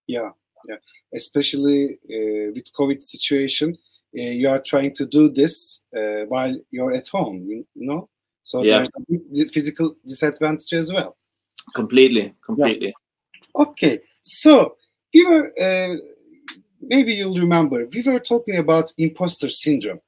yeah. 0.07 0.23
yeah 0.23 0.31
yeah 0.69 0.77
especially 1.15 1.99
uh, 2.11 2.53
with 2.55 2.73
covid 2.73 3.01
situation 3.01 3.77
uh, 4.19 4.23
you 4.23 4.49
are 4.49 4.61
trying 4.61 4.93
to 4.95 5.07
do 5.07 5.31
this 5.31 5.83
uh, 5.97 6.25
while 6.27 6.59
you're 6.71 6.93
at 6.93 7.09
home 7.09 7.45
you, 7.47 7.65
know 7.75 8.09
so 8.43 8.63
yeah. 8.63 8.85
there's 9.09 9.47
a 9.47 9.51
physical 9.51 9.97
disadvantage 10.07 10.73
as 10.73 10.93
well 10.93 11.17
completely 11.75 12.35
completely 12.45 12.89
yeah. 12.89 13.63
okay 13.63 14.01
so 14.23 14.77
we 15.15 15.25
were 15.25 15.53
uh, 15.61 15.95
maybe 16.81 17.15
you'll 17.15 17.39
remember 17.39 17.87
we 17.87 18.03
were 18.03 18.19
talking 18.19 18.59
about 18.59 18.93
imposter 18.99 19.49
syndrome. 19.49 20.01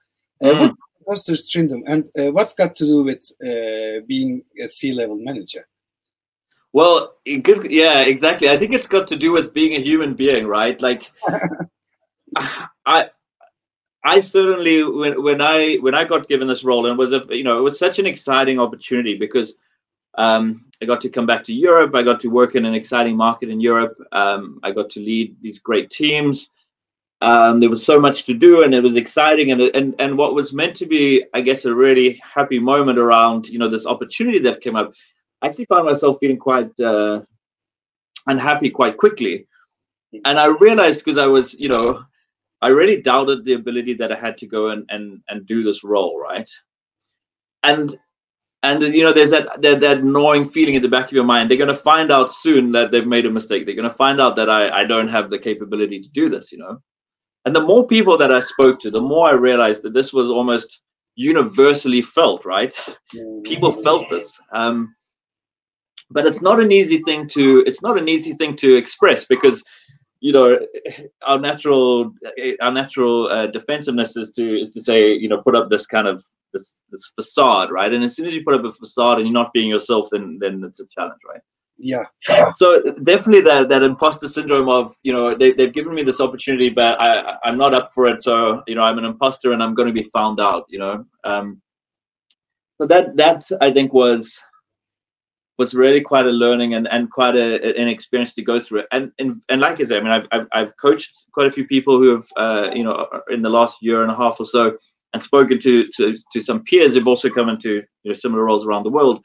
Uh, 0.42 0.48
mm. 0.48 0.60
What 0.60 0.74
imposter 1.00 1.36
syndrome, 1.36 1.84
and 1.86 2.10
uh, 2.18 2.32
what's 2.32 2.54
got 2.54 2.74
to 2.76 2.84
do 2.84 3.02
with 3.04 3.22
uh, 3.42 4.04
being 4.06 4.42
a 4.60 4.66
C-level 4.66 5.18
manager? 5.18 5.66
Well, 6.72 7.16
good, 7.42 7.70
yeah, 7.70 8.00
exactly. 8.00 8.48
I 8.48 8.56
think 8.56 8.72
it's 8.72 8.86
got 8.86 9.06
to 9.08 9.16
do 9.16 9.32
with 9.32 9.52
being 9.52 9.74
a 9.74 9.80
human 9.80 10.14
being, 10.14 10.46
right? 10.46 10.80
Like, 10.80 11.10
I, 12.86 13.10
I 14.04 14.20
certainly 14.20 14.82
when 14.82 15.22
when 15.22 15.40
I 15.40 15.76
when 15.76 15.94
I 15.94 16.04
got 16.04 16.28
given 16.28 16.48
this 16.48 16.64
role 16.64 16.86
and 16.86 16.96
was 16.96 17.12
a 17.12 17.24
you 17.30 17.44
know 17.44 17.58
it 17.58 17.62
was 17.62 17.78
such 17.78 17.98
an 17.98 18.06
exciting 18.06 18.58
opportunity 18.58 19.16
because 19.16 19.54
um, 20.16 20.64
I 20.80 20.86
got 20.86 21.00
to 21.02 21.10
come 21.10 21.26
back 21.26 21.44
to 21.44 21.52
Europe. 21.52 21.94
I 21.94 22.02
got 22.02 22.20
to 22.20 22.28
work 22.28 22.54
in 22.54 22.64
an 22.64 22.74
exciting 22.74 23.16
market 23.16 23.50
in 23.50 23.60
Europe. 23.60 23.96
Um, 24.12 24.58
I 24.62 24.72
got 24.72 24.90
to 24.90 25.00
lead 25.00 25.36
these 25.42 25.58
great 25.58 25.90
teams. 25.90 26.48
Um, 27.22 27.60
there 27.60 27.70
was 27.70 27.86
so 27.86 28.00
much 28.00 28.24
to 28.24 28.34
do, 28.34 28.64
and 28.64 28.74
it 28.74 28.82
was 28.82 28.96
exciting. 28.96 29.52
And 29.52 29.60
and 29.60 29.94
and 30.00 30.18
what 30.18 30.34
was 30.34 30.52
meant 30.52 30.74
to 30.76 30.86
be, 30.86 31.24
I 31.32 31.40
guess, 31.40 31.64
a 31.64 31.74
really 31.74 32.20
happy 32.22 32.58
moment 32.58 32.98
around 32.98 33.48
you 33.48 33.60
know 33.60 33.68
this 33.68 33.86
opportunity 33.86 34.40
that 34.40 34.60
came 34.60 34.74
up. 34.74 34.92
I 35.40 35.46
actually 35.46 35.66
found 35.66 35.84
myself 35.84 36.16
feeling 36.18 36.38
quite 36.38 36.78
uh, 36.80 37.22
unhappy 38.26 38.70
quite 38.70 38.96
quickly, 38.96 39.46
and 40.24 40.36
I 40.36 40.46
realized 40.60 41.04
because 41.04 41.20
I 41.20 41.28
was 41.28 41.54
you 41.54 41.68
know 41.68 42.02
I 42.60 42.68
really 42.68 43.00
doubted 43.00 43.44
the 43.44 43.54
ability 43.54 43.94
that 43.94 44.10
I 44.10 44.16
had 44.16 44.36
to 44.38 44.46
go 44.48 44.70
and 44.70 44.84
and 44.88 45.22
and 45.28 45.46
do 45.46 45.62
this 45.62 45.84
role, 45.84 46.18
right? 46.18 46.50
And 47.62 47.96
and 48.64 48.82
you 48.82 49.04
know 49.04 49.12
there's 49.12 49.30
that, 49.30 49.62
that 49.62 49.78
that 49.78 50.02
gnawing 50.02 50.44
feeling 50.44 50.74
in 50.74 50.82
the 50.82 50.88
back 50.88 51.06
of 51.06 51.12
your 51.12 51.24
mind 51.24 51.50
they're 51.50 51.58
going 51.58 51.68
to 51.68 51.74
find 51.74 52.10
out 52.10 52.32
soon 52.32 52.72
that 52.72 52.90
they've 52.90 53.06
made 53.06 53.26
a 53.26 53.30
mistake 53.30 53.66
they're 53.66 53.74
going 53.74 53.88
to 53.88 53.94
find 53.94 54.20
out 54.20 54.36
that 54.36 54.48
I, 54.48 54.70
I 54.70 54.84
don't 54.84 55.08
have 55.08 55.30
the 55.30 55.38
capability 55.38 56.00
to 56.00 56.08
do 56.10 56.28
this 56.28 56.52
you 56.52 56.58
know 56.58 56.80
and 57.45 57.55
the 57.55 57.61
more 57.61 57.86
people 57.86 58.16
that 58.18 58.32
I 58.32 58.40
spoke 58.40 58.80
to, 58.80 58.90
the 58.90 59.01
more 59.01 59.28
I 59.28 59.32
realized 59.32 59.82
that 59.82 59.95
this 59.95 60.12
was 60.12 60.28
almost 60.28 60.80
universally 61.16 62.03
felt, 62.03 62.45
right? 62.45 62.74
People 63.45 63.72
felt 63.72 64.09
this. 64.09 64.40
Um, 64.53 64.95
but 66.12 66.26
it's 66.26 66.43
not 66.43 66.61
an 66.61 66.70
easy 66.70 66.99
thing 66.99 67.26
to 67.26 67.64
it's 67.66 67.82
not 67.82 67.99
an 67.99 68.09
easy 68.09 68.34
thing 68.34 68.55
to 68.57 68.74
express 68.74 69.24
because 69.24 69.64
you 70.20 70.32
know 70.32 70.59
our 71.26 71.38
natural 71.38 72.12
our 72.61 72.70
natural 72.70 73.26
uh, 73.28 73.47
defensiveness 73.47 74.16
is 74.16 74.32
to 74.32 74.61
is 74.61 74.70
to 74.70 74.80
say 74.80 75.14
you 75.14 75.28
know 75.28 75.40
put 75.40 75.57
up 75.57 75.70
this 75.70 75.86
kind 75.86 76.07
of 76.07 76.22
this 76.53 76.82
this 76.90 77.12
facade 77.16 77.70
right 77.70 77.93
and 77.93 78.05
as 78.05 78.14
soon 78.14 78.26
as 78.26 78.34
you 78.34 78.45
put 78.45 78.55
up 78.55 78.64
a 78.64 78.72
facade 78.72 79.18
and 79.18 79.26
you're 79.26 79.32
not 79.32 79.53
being 79.53 79.68
yourself 79.68 80.09
then 80.12 80.38
then 80.38 80.62
it's 80.64 80.80
a 80.80 80.86
challenge 80.86 81.20
right 81.28 81.40
yeah. 81.82 82.04
So 82.52 82.80
definitely 83.02 83.40
that 83.42 83.68
that 83.68 83.82
imposter 83.82 84.28
syndrome 84.28 84.68
of 84.68 84.94
you 85.02 85.12
know 85.12 85.34
they, 85.34 85.52
they've 85.52 85.72
given 85.72 85.94
me 85.94 86.04
this 86.04 86.20
opportunity 86.20 86.70
but 86.70 86.98
i 87.00 87.36
i'm 87.42 87.58
not 87.58 87.74
up 87.74 87.90
for 87.92 88.06
it. 88.06 88.22
So 88.22 88.62
you 88.68 88.76
know 88.76 88.84
i'm 88.84 88.98
an 88.98 89.04
imposter 89.04 89.52
and 89.52 89.62
i'm 89.62 89.74
going 89.74 89.88
to 89.88 89.92
be 89.92 90.04
found 90.04 90.40
out 90.40 90.64
you 90.68 90.78
know? 90.78 91.04
Um 91.24 91.60
so 92.80 92.86
that 92.86 93.16
that 93.16 93.44
i 93.60 93.70
think 93.70 93.92
was 93.92 94.38
was 95.58 95.74
really 95.74 96.00
quite 96.00 96.26
a 96.26 96.30
learning 96.30 96.74
and, 96.74 96.88
and 96.88 97.10
quite 97.10 97.36
a, 97.36 97.78
an 97.80 97.88
experience 97.88 98.32
to 98.34 98.42
go 98.42 98.58
through 98.58 98.80
it. 98.80 98.86
And, 98.90 99.12
and 99.18 99.42
and 99.48 99.60
like 99.60 99.80
I 99.80 99.84
said, 99.84 100.00
I 100.00 100.02
mean, 100.02 100.12
I've, 100.12 100.26
I've, 100.32 100.46
I've 100.52 100.76
coached 100.78 101.26
quite 101.32 101.46
a 101.46 101.50
few 101.50 101.66
people 101.66 101.98
who 101.98 102.10
have, 102.10 102.24
uh, 102.36 102.70
you 102.74 102.82
know, 102.82 103.06
in 103.30 103.42
the 103.42 103.50
last 103.50 103.76
year 103.82 104.02
and 104.02 104.10
a 104.10 104.16
half 104.16 104.40
or 104.40 104.46
so, 104.46 104.76
and 105.12 105.22
spoken 105.22 105.60
to, 105.60 105.86
to, 105.96 106.16
to 106.32 106.40
some 106.40 106.64
peers 106.64 106.94
who've 106.94 107.06
also 107.06 107.28
come 107.28 107.50
into 107.50 107.82
you 108.02 108.10
know, 108.10 108.14
similar 108.14 108.44
roles 108.44 108.66
around 108.66 108.84
the 108.84 108.90
world 108.90 109.22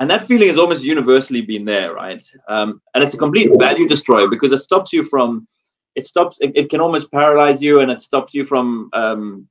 and 0.00 0.08
that 0.10 0.24
feeling 0.24 0.48
has 0.48 0.58
almost 0.58 0.82
universally 0.82 1.42
been 1.42 1.64
there 1.64 1.92
right? 1.94 2.26
Um, 2.48 2.80
and 2.94 3.02
it's 3.02 3.14
a 3.14 3.18
complete 3.18 3.50
value 3.58 3.88
destroyer 3.88 4.28
because 4.28 4.52
it 4.52 4.60
stops 4.60 4.92
you 4.92 5.02
from 5.02 5.46
it 5.94 6.04
stops 6.04 6.38
it, 6.40 6.52
it 6.54 6.70
can 6.70 6.80
almost 6.80 7.10
paralyze 7.10 7.60
you 7.60 7.80
and 7.80 7.90
it 7.90 8.00
stops 8.00 8.34
you 8.34 8.44
from 8.44 8.90
um, 8.92 9.48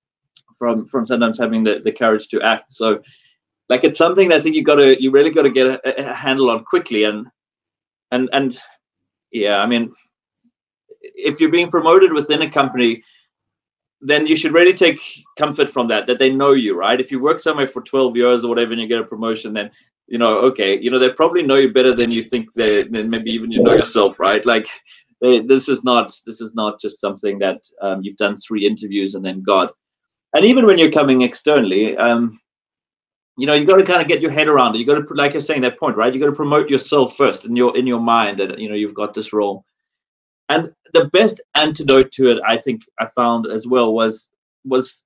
from 0.57 0.87
from 0.87 1.05
sometimes 1.05 1.37
having 1.37 1.63
the, 1.63 1.79
the 1.79 1.91
courage 1.91 2.27
to 2.29 2.41
act. 2.41 2.73
So 2.73 3.01
like 3.69 3.83
it's 3.83 3.97
something 3.97 4.29
that 4.29 4.39
i 4.39 4.41
think 4.41 4.55
you 4.55 4.63
gotta 4.63 5.01
you 5.01 5.11
really 5.11 5.29
gotta 5.29 5.49
get 5.49 5.67
a, 5.67 6.11
a 6.11 6.13
handle 6.13 6.49
on 6.49 6.63
quickly. 6.63 7.03
And 7.03 7.27
and 8.11 8.29
and 8.31 8.57
yeah 9.31 9.57
i 9.57 9.65
mean 9.65 9.93
if 11.01 11.39
you're 11.39 11.51
being 11.51 11.69
promoted 11.69 12.13
within 12.13 12.41
a 12.41 12.49
company 12.49 13.03
then 13.99 14.25
you 14.27 14.37
should 14.37 14.53
really 14.53 14.73
take 14.73 15.01
comfort 15.37 15.69
from 15.69 15.87
that 15.87 16.07
that 16.07 16.19
they 16.19 16.29
know 16.29 16.51
you 16.51 16.77
right? 16.77 17.01
If 17.01 17.11
you 17.11 17.19
work 17.19 17.39
somewhere 17.39 17.67
for 17.67 17.81
12 17.81 18.15
years 18.15 18.43
or 18.43 18.49
whatever 18.49 18.71
and 18.71 18.81
you 18.81 18.87
get 18.87 19.01
a 19.01 19.03
promotion 19.03 19.53
then 19.53 19.71
you 20.07 20.17
know 20.17 20.39
okay 20.39 20.79
you 20.81 20.89
know 20.89 20.99
they 20.99 21.09
probably 21.09 21.43
know 21.43 21.55
you 21.55 21.71
better 21.71 21.93
than 21.93 22.11
you 22.11 22.21
think 22.21 22.53
they 22.53 22.83
than 22.83 23.09
maybe 23.09 23.31
even 23.31 23.51
you 23.51 23.61
know 23.61 23.73
yourself 23.73 24.19
right 24.19 24.45
like 24.45 24.69
they, 25.21 25.39
this 25.39 25.67
is 25.67 25.83
not 25.83 26.15
this 26.25 26.41
is 26.41 26.53
not 26.53 26.79
just 26.79 27.01
something 27.01 27.39
that 27.39 27.61
um, 27.81 28.01
you've 28.03 28.17
done 28.17 28.37
three 28.37 28.65
interviews 28.65 29.15
and 29.15 29.25
then 29.25 29.41
God. 29.41 29.69
And 30.33 30.45
even 30.45 30.65
when 30.65 30.77
you're 30.77 30.91
coming 30.91 31.21
externally, 31.21 31.97
um, 31.97 32.39
you 33.37 33.47
know, 33.47 33.53
you 33.53 33.65
got 33.65 33.77
to 33.77 33.85
kind 33.85 34.01
of 34.01 34.07
get 34.07 34.21
your 34.21 34.31
head 34.31 34.47
around 34.47 34.75
it. 34.75 34.79
You 34.79 34.85
got 34.85 35.07
to, 35.07 35.13
like 35.13 35.33
you're 35.33 35.41
saying, 35.41 35.61
that 35.61 35.79
point, 35.79 35.95
right? 35.95 36.13
You 36.13 36.19
got 36.19 36.27
to 36.27 36.35
promote 36.35 36.69
yourself 36.69 37.15
first 37.15 37.45
in 37.45 37.55
your 37.55 37.75
in 37.77 37.87
your 37.87 37.99
mind 37.99 38.39
that 38.39 38.59
you 38.59 38.69
know 38.69 38.75
you've 38.75 38.93
got 38.93 39.13
this 39.13 39.33
role. 39.33 39.63
And 40.49 40.71
the 40.93 41.05
best 41.05 41.41
antidote 41.55 42.11
to 42.13 42.31
it, 42.31 42.39
I 42.47 42.57
think, 42.57 42.83
I 42.99 43.05
found 43.07 43.47
as 43.47 43.67
well 43.67 43.93
was 43.93 44.29
was 44.65 45.03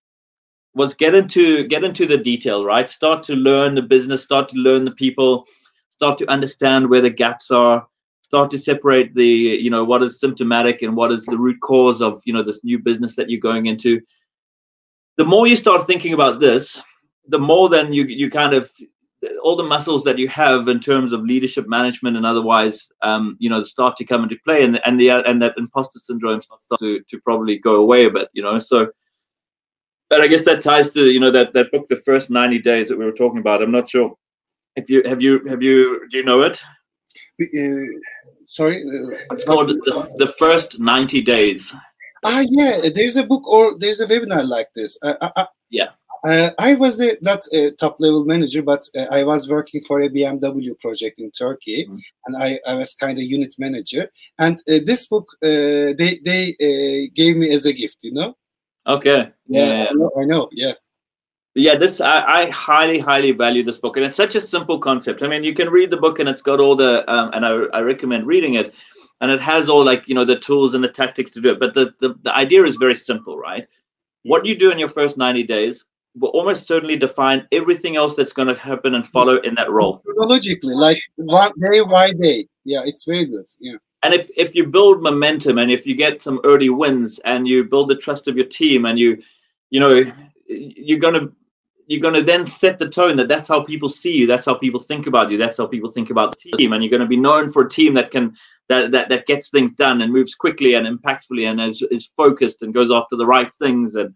was 0.73 0.93
get 0.93 1.13
into 1.15 1.65
get 1.67 1.83
into 1.83 2.05
the 2.05 2.17
detail, 2.17 2.65
right? 2.65 2.89
Start 2.89 3.23
to 3.23 3.35
learn 3.35 3.75
the 3.75 3.81
business, 3.81 4.21
start 4.21 4.49
to 4.49 4.55
learn 4.57 4.85
the 4.85 4.91
people, 4.91 5.45
start 5.89 6.17
to 6.19 6.29
understand 6.29 6.89
where 6.89 7.01
the 7.01 7.09
gaps 7.09 7.51
are, 7.51 7.85
start 8.21 8.49
to 8.51 8.57
separate 8.57 9.13
the 9.13 9.25
you 9.25 9.69
know 9.69 9.83
what 9.83 10.01
is 10.01 10.19
symptomatic 10.19 10.81
and 10.81 10.95
what 10.95 11.11
is 11.11 11.25
the 11.25 11.37
root 11.37 11.59
cause 11.61 12.01
of 12.01 12.21
you 12.25 12.33
know 12.33 12.43
this 12.43 12.63
new 12.63 12.79
business 12.79 13.15
that 13.15 13.29
you're 13.29 13.39
going 13.39 13.65
into. 13.65 13.99
The 15.17 15.25
more 15.25 15.47
you 15.47 15.55
start 15.55 15.85
thinking 15.85 16.13
about 16.13 16.39
this, 16.39 16.81
the 17.27 17.39
more 17.39 17.69
then 17.69 17.91
you 17.91 18.05
you 18.05 18.29
kind 18.29 18.53
of 18.53 18.71
all 19.43 19.55
the 19.55 19.63
muscles 19.63 20.03
that 20.03 20.17
you 20.17 20.27
have 20.27 20.67
in 20.67 20.79
terms 20.79 21.13
of 21.13 21.21
leadership 21.21 21.67
management 21.67 22.17
and 22.17 22.25
otherwise 22.25 22.91
um, 23.03 23.35
you 23.39 23.49
know 23.49 23.63
start 23.63 23.95
to 23.97 24.05
come 24.05 24.23
into 24.23 24.37
play 24.45 24.63
and 24.63 24.79
and 24.85 24.99
the 24.99 25.09
and 25.09 25.41
that 25.41 25.53
imposter 25.57 25.99
syndrome 25.99 26.41
starts 26.41 26.65
to 26.79 27.01
to 27.09 27.19
probably 27.21 27.57
go 27.57 27.75
away 27.75 28.05
a 28.05 28.09
bit 28.09 28.29
you 28.33 28.41
know 28.41 28.59
so 28.59 28.89
but 30.11 30.21
i 30.21 30.27
guess 30.27 30.45
that 30.45 30.61
ties 30.61 30.91
to 30.91 31.09
you 31.09 31.19
know 31.19 31.31
that 31.31 31.53
that 31.53 31.71
book 31.71 31.87
the 31.87 31.95
first 31.95 32.29
90 32.29 32.59
days 32.59 32.89
that 32.89 32.99
we 32.99 33.05
were 33.05 33.19
talking 33.21 33.39
about 33.39 33.63
i'm 33.63 33.71
not 33.71 33.89
sure 33.89 34.13
if 34.75 34.89
you 34.89 35.01
have 35.05 35.21
you 35.21 35.43
have 35.47 35.63
you 35.63 36.07
do 36.11 36.17
you 36.17 36.23
know 36.23 36.41
it 36.41 36.61
uh, 37.41 37.87
sorry 38.45 38.83
uh, 38.83 39.33
it's 39.33 39.45
called 39.45 39.69
the, 39.69 40.15
the 40.17 40.27
first 40.37 40.79
90 40.79 41.21
days 41.21 41.73
ah 42.25 42.43
yeah 42.49 42.89
there's 42.93 43.15
a 43.15 43.25
book 43.25 43.47
or 43.47 43.79
there's 43.79 44.01
a 44.01 44.07
webinar 44.07 44.45
like 44.45 44.69
this 44.75 44.99
uh, 45.01 45.45
yeah 45.69 45.91
uh, 46.23 46.51
I 46.59 46.75
was 46.75 47.01
a, 47.01 47.17
not 47.21 47.47
a 47.51 47.71
top 47.71 47.95
level 47.99 48.25
manager, 48.25 48.61
but 48.61 48.87
uh, 48.95 49.07
I 49.09 49.23
was 49.23 49.49
working 49.49 49.81
for 49.87 50.01
a 50.01 50.09
BMW 50.09 50.79
project 50.79 51.17
in 51.17 51.31
Turkey, 51.31 51.87
mm. 51.89 51.99
and 52.27 52.37
I, 52.37 52.59
I, 52.67 52.75
was 52.75 52.93
kind 52.93 53.17
of 53.17 53.23
unit 53.23 53.55
manager. 53.57 54.11
And 54.37 54.59
uh, 54.69 54.85
this 54.85 55.07
book 55.07 55.27
uh, 55.43 55.97
they 55.97 56.19
they 56.23 56.55
uh, 56.61 57.11
gave 57.15 57.37
me 57.37 57.49
as 57.49 57.65
a 57.65 57.73
gift, 57.73 57.97
you 58.01 58.13
know. 58.13 58.35
Okay. 58.87 59.31
Yeah, 59.47 59.65
yeah. 59.65 59.87
I, 59.89 59.93
know, 59.93 60.11
I, 60.19 60.25
know, 60.25 60.49
Yeah. 60.51 60.73
Yeah, 61.53 61.75
this 61.75 61.99
I, 61.99 62.23
I, 62.23 62.49
highly, 62.49 62.97
highly 62.97 63.31
value 63.31 63.61
this 63.61 63.77
book, 63.77 63.97
and 63.97 64.05
it's 64.05 64.15
such 64.15 64.35
a 64.35 64.41
simple 64.41 64.79
concept. 64.79 65.21
I 65.21 65.27
mean, 65.27 65.43
you 65.43 65.53
can 65.53 65.69
read 65.69 65.89
the 65.89 65.97
book, 65.97 66.19
and 66.19 66.29
it's 66.29 66.41
got 66.41 66.61
all 66.61 66.77
the, 66.77 67.09
um, 67.11 67.31
and 67.33 67.45
I, 67.45 67.49
I 67.77 67.81
recommend 67.81 68.25
reading 68.25 68.53
it, 68.53 68.73
and 69.19 69.29
it 69.29 69.41
has 69.41 69.67
all 69.67 69.83
like 69.83 70.07
you 70.07 70.15
know 70.15 70.23
the 70.23 70.39
tools 70.39 70.73
and 70.73 70.83
the 70.83 70.89
tactics 70.89 71.31
to 71.31 71.41
do 71.41 71.51
it. 71.51 71.59
But 71.59 71.73
the 71.73 71.93
the, 71.99 72.15
the 72.23 72.33
idea 72.35 72.63
is 72.63 72.77
very 72.77 72.95
simple, 72.95 73.37
right? 73.37 73.67
What 74.23 74.45
you 74.45 74.55
do 74.55 74.71
in 74.71 74.79
your 74.79 74.87
first 74.87 75.17
ninety 75.17 75.43
days 75.43 75.83
will 76.15 76.29
almost 76.29 76.67
certainly 76.67 76.97
define 76.97 77.47
everything 77.51 77.95
else 77.95 78.15
that's 78.15 78.33
going 78.33 78.47
to 78.47 78.55
happen 78.55 78.95
and 78.95 79.05
follow 79.07 79.37
in 79.37 79.55
that 79.55 79.71
role. 79.71 79.99
Chronologically, 79.99 80.73
like 80.73 81.01
one 81.15 81.51
day 81.59 81.81
by 81.81 82.13
day. 82.13 82.47
Yeah, 82.63 82.83
it's 82.85 83.05
very 83.05 83.25
good. 83.25 83.45
Yeah. 83.59 83.75
And 84.03 84.13
if, 84.13 84.29
if 84.35 84.55
you 84.55 84.65
build 84.65 85.03
momentum 85.03 85.59
and 85.59 85.71
if 85.71 85.85
you 85.85 85.95
get 85.95 86.21
some 86.21 86.39
early 86.43 86.69
wins 86.69 87.19
and 87.19 87.47
you 87.47 87.65
build 87.65 87.89
the 87.89 87.95
trust 87.95 88.27
of 88.27 88.35
your 88.35 88.47
team 88.47 88.85
and 88.85 88.97
you, 88.97 89.21
you 89.69 89.79
know, 89.79 90.03
you're 90.47 90.99
going 90.99 91.13
to 91.13 91.31
you're 91.87 91.99
going 91.99 92.13
to 92.15 92.21
then 92.21 92.45
set 92.45 92.79
the 92.79 92.87
tone 92.87 93.17
that 93.17 93.27
that's 93.27 93.49
how 93.49 93.61
people 93.61 93.89
see 93.89 94.15
you 94.15 94.27
that's 94.27 94.45
how 94.45 94.53
people 94.53 94.79
think 94.79 95.07
about 95.07 95.29
you 95.29 95.37
that's 95.37 95.57
how 95.57 95.65
people 95.65 95.89
think 95.89 96.09
about 96.09 96.33
the 96.37 96.57
team 96.57 96.71
and 96.71 96.81
you're 96.81 96.91
going 96.91 97.01
to 97.01 97.07
be 97.07 97.17
known 97.17 97.51
for 97.51 97.63
a 97.63 97.69
team 97.69 97.93
that 97.93 98.11
can 98.11 98.33
that 98.69 98.91
that, 98.91 99.09
that 99.09 99.25
gets 99.25 99.49
things 99.49 99.73
done 99.73 100.01
and 100.01 100.11
moves 100.11 100.35
quickly 100.35 100.75
and 100.75 100.87
impactfully 100.87 101.49
and 101.49 101.59
is, 101.59 101.81
is 101.91 102.05
focused 102.15 102.61
and 102.61 102.73
goes 102.73 102.91
after 102.91 103.17
the 103.17 103.25
right 103.25 103.53
things 103.55 103.95
and 103.95 104.13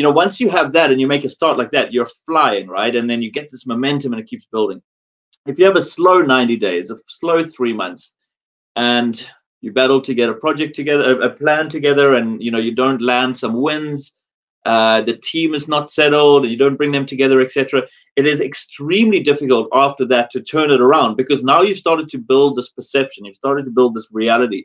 you 0.00 0.04
know, 0.04 0.12
once 0.12 0.40
you 0.40 0.48
have 0.48 0.72
that 0.72 0.90
and 0.90 0.98
you 0.98 1.06
make 1.06 1.24
a 1.24 1.28
start 1.28 1.58
like 1.58 1.70
that, 1.72 1.92
you're 1.92 2.08
flying, 2.24 2.68
right? 2.68 2.96
And 2.96 3.08
then 3.08 3.20
you 3.20 3.30
get 3.30 3.50
this 3.50 3.66
momentum 3.66 4.14
and 4.14 4.20
it 4.22 4.26
keeps 4.26 4.46
building. 4.46 4.80
If 5.44 5.58
you 5.58 5.66
have 5.66 5.76
a 5.76 5.82
slow 5.82 6.22
90 6.22 6.56
days, 6.56 6.90
a 6.90 6.96
slow 7.06 7.42
three 7.42 7.74
months, 7.74 8.14
and 8.76 9.26
you 9.60 9.72
battle 9.72 10.00
to 10.00 10.14
get 10.14 10.30
a 10.30 10.34
project 10.34 10.74
together, 10.74 11.20
a, 11.20 11.30
plan 11.30 11.68
together, 11.68 12.14
and 12.14 12.42
you 12.42 12.50
know, 12.50 12.58
you 12.58 12.74
don't 12.74 13.02
land 13.02 13.36
some 13.36 13.60
wins, 13.60 14.12
uh, 14.66 15.00
the 15.02 15.16
team 15.16 15.54
is 15.54 15.68
not 15.68 15.90
settled, 15.90 16.46
you 16.46 16.56
don't 16.56 16.76
bring 16.76 16.92
them 16.92 17.06
together, 17.06 17.40
etc. 17.40 17.82
It 18.16 18.26
is 18.26 18.40
extremely 18.40 19.20
difficult 19.20 19.68
after 19.72 20.04
that 20.06 20.30
to 20.32 20.40
turn 20.40 20.70
it 20.70 20.80
around 20.80 21.16
because 21.16 21.42
now 21.42 21.62
you've 21.62 21.78
started 21.78 22.08
to 22.10 22.18
build 22.18 22.56
this 22.56 22.68
perception, 22.70 23.24
you've 23.24 23.36
started 23.36 23.64
to 23.64 23.70
build 23.70 23.94
this 23.94 24.08
reality. 24.12 24.64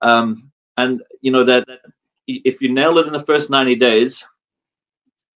Um, 0.00 0.50
and 0.76 1.02
you 1.20 1.30
know 1.30 1.44
that, 1.44 1.66
that 1.66 1.80
if 2.26 2.60
you 2.60 2.72
nail 2.72 2.98
it 2.98 3.06
in 3.06 3.12
the 3.12 3.20
first 3.20 3.50
90 3.50 3.74
days, 3.76 4.24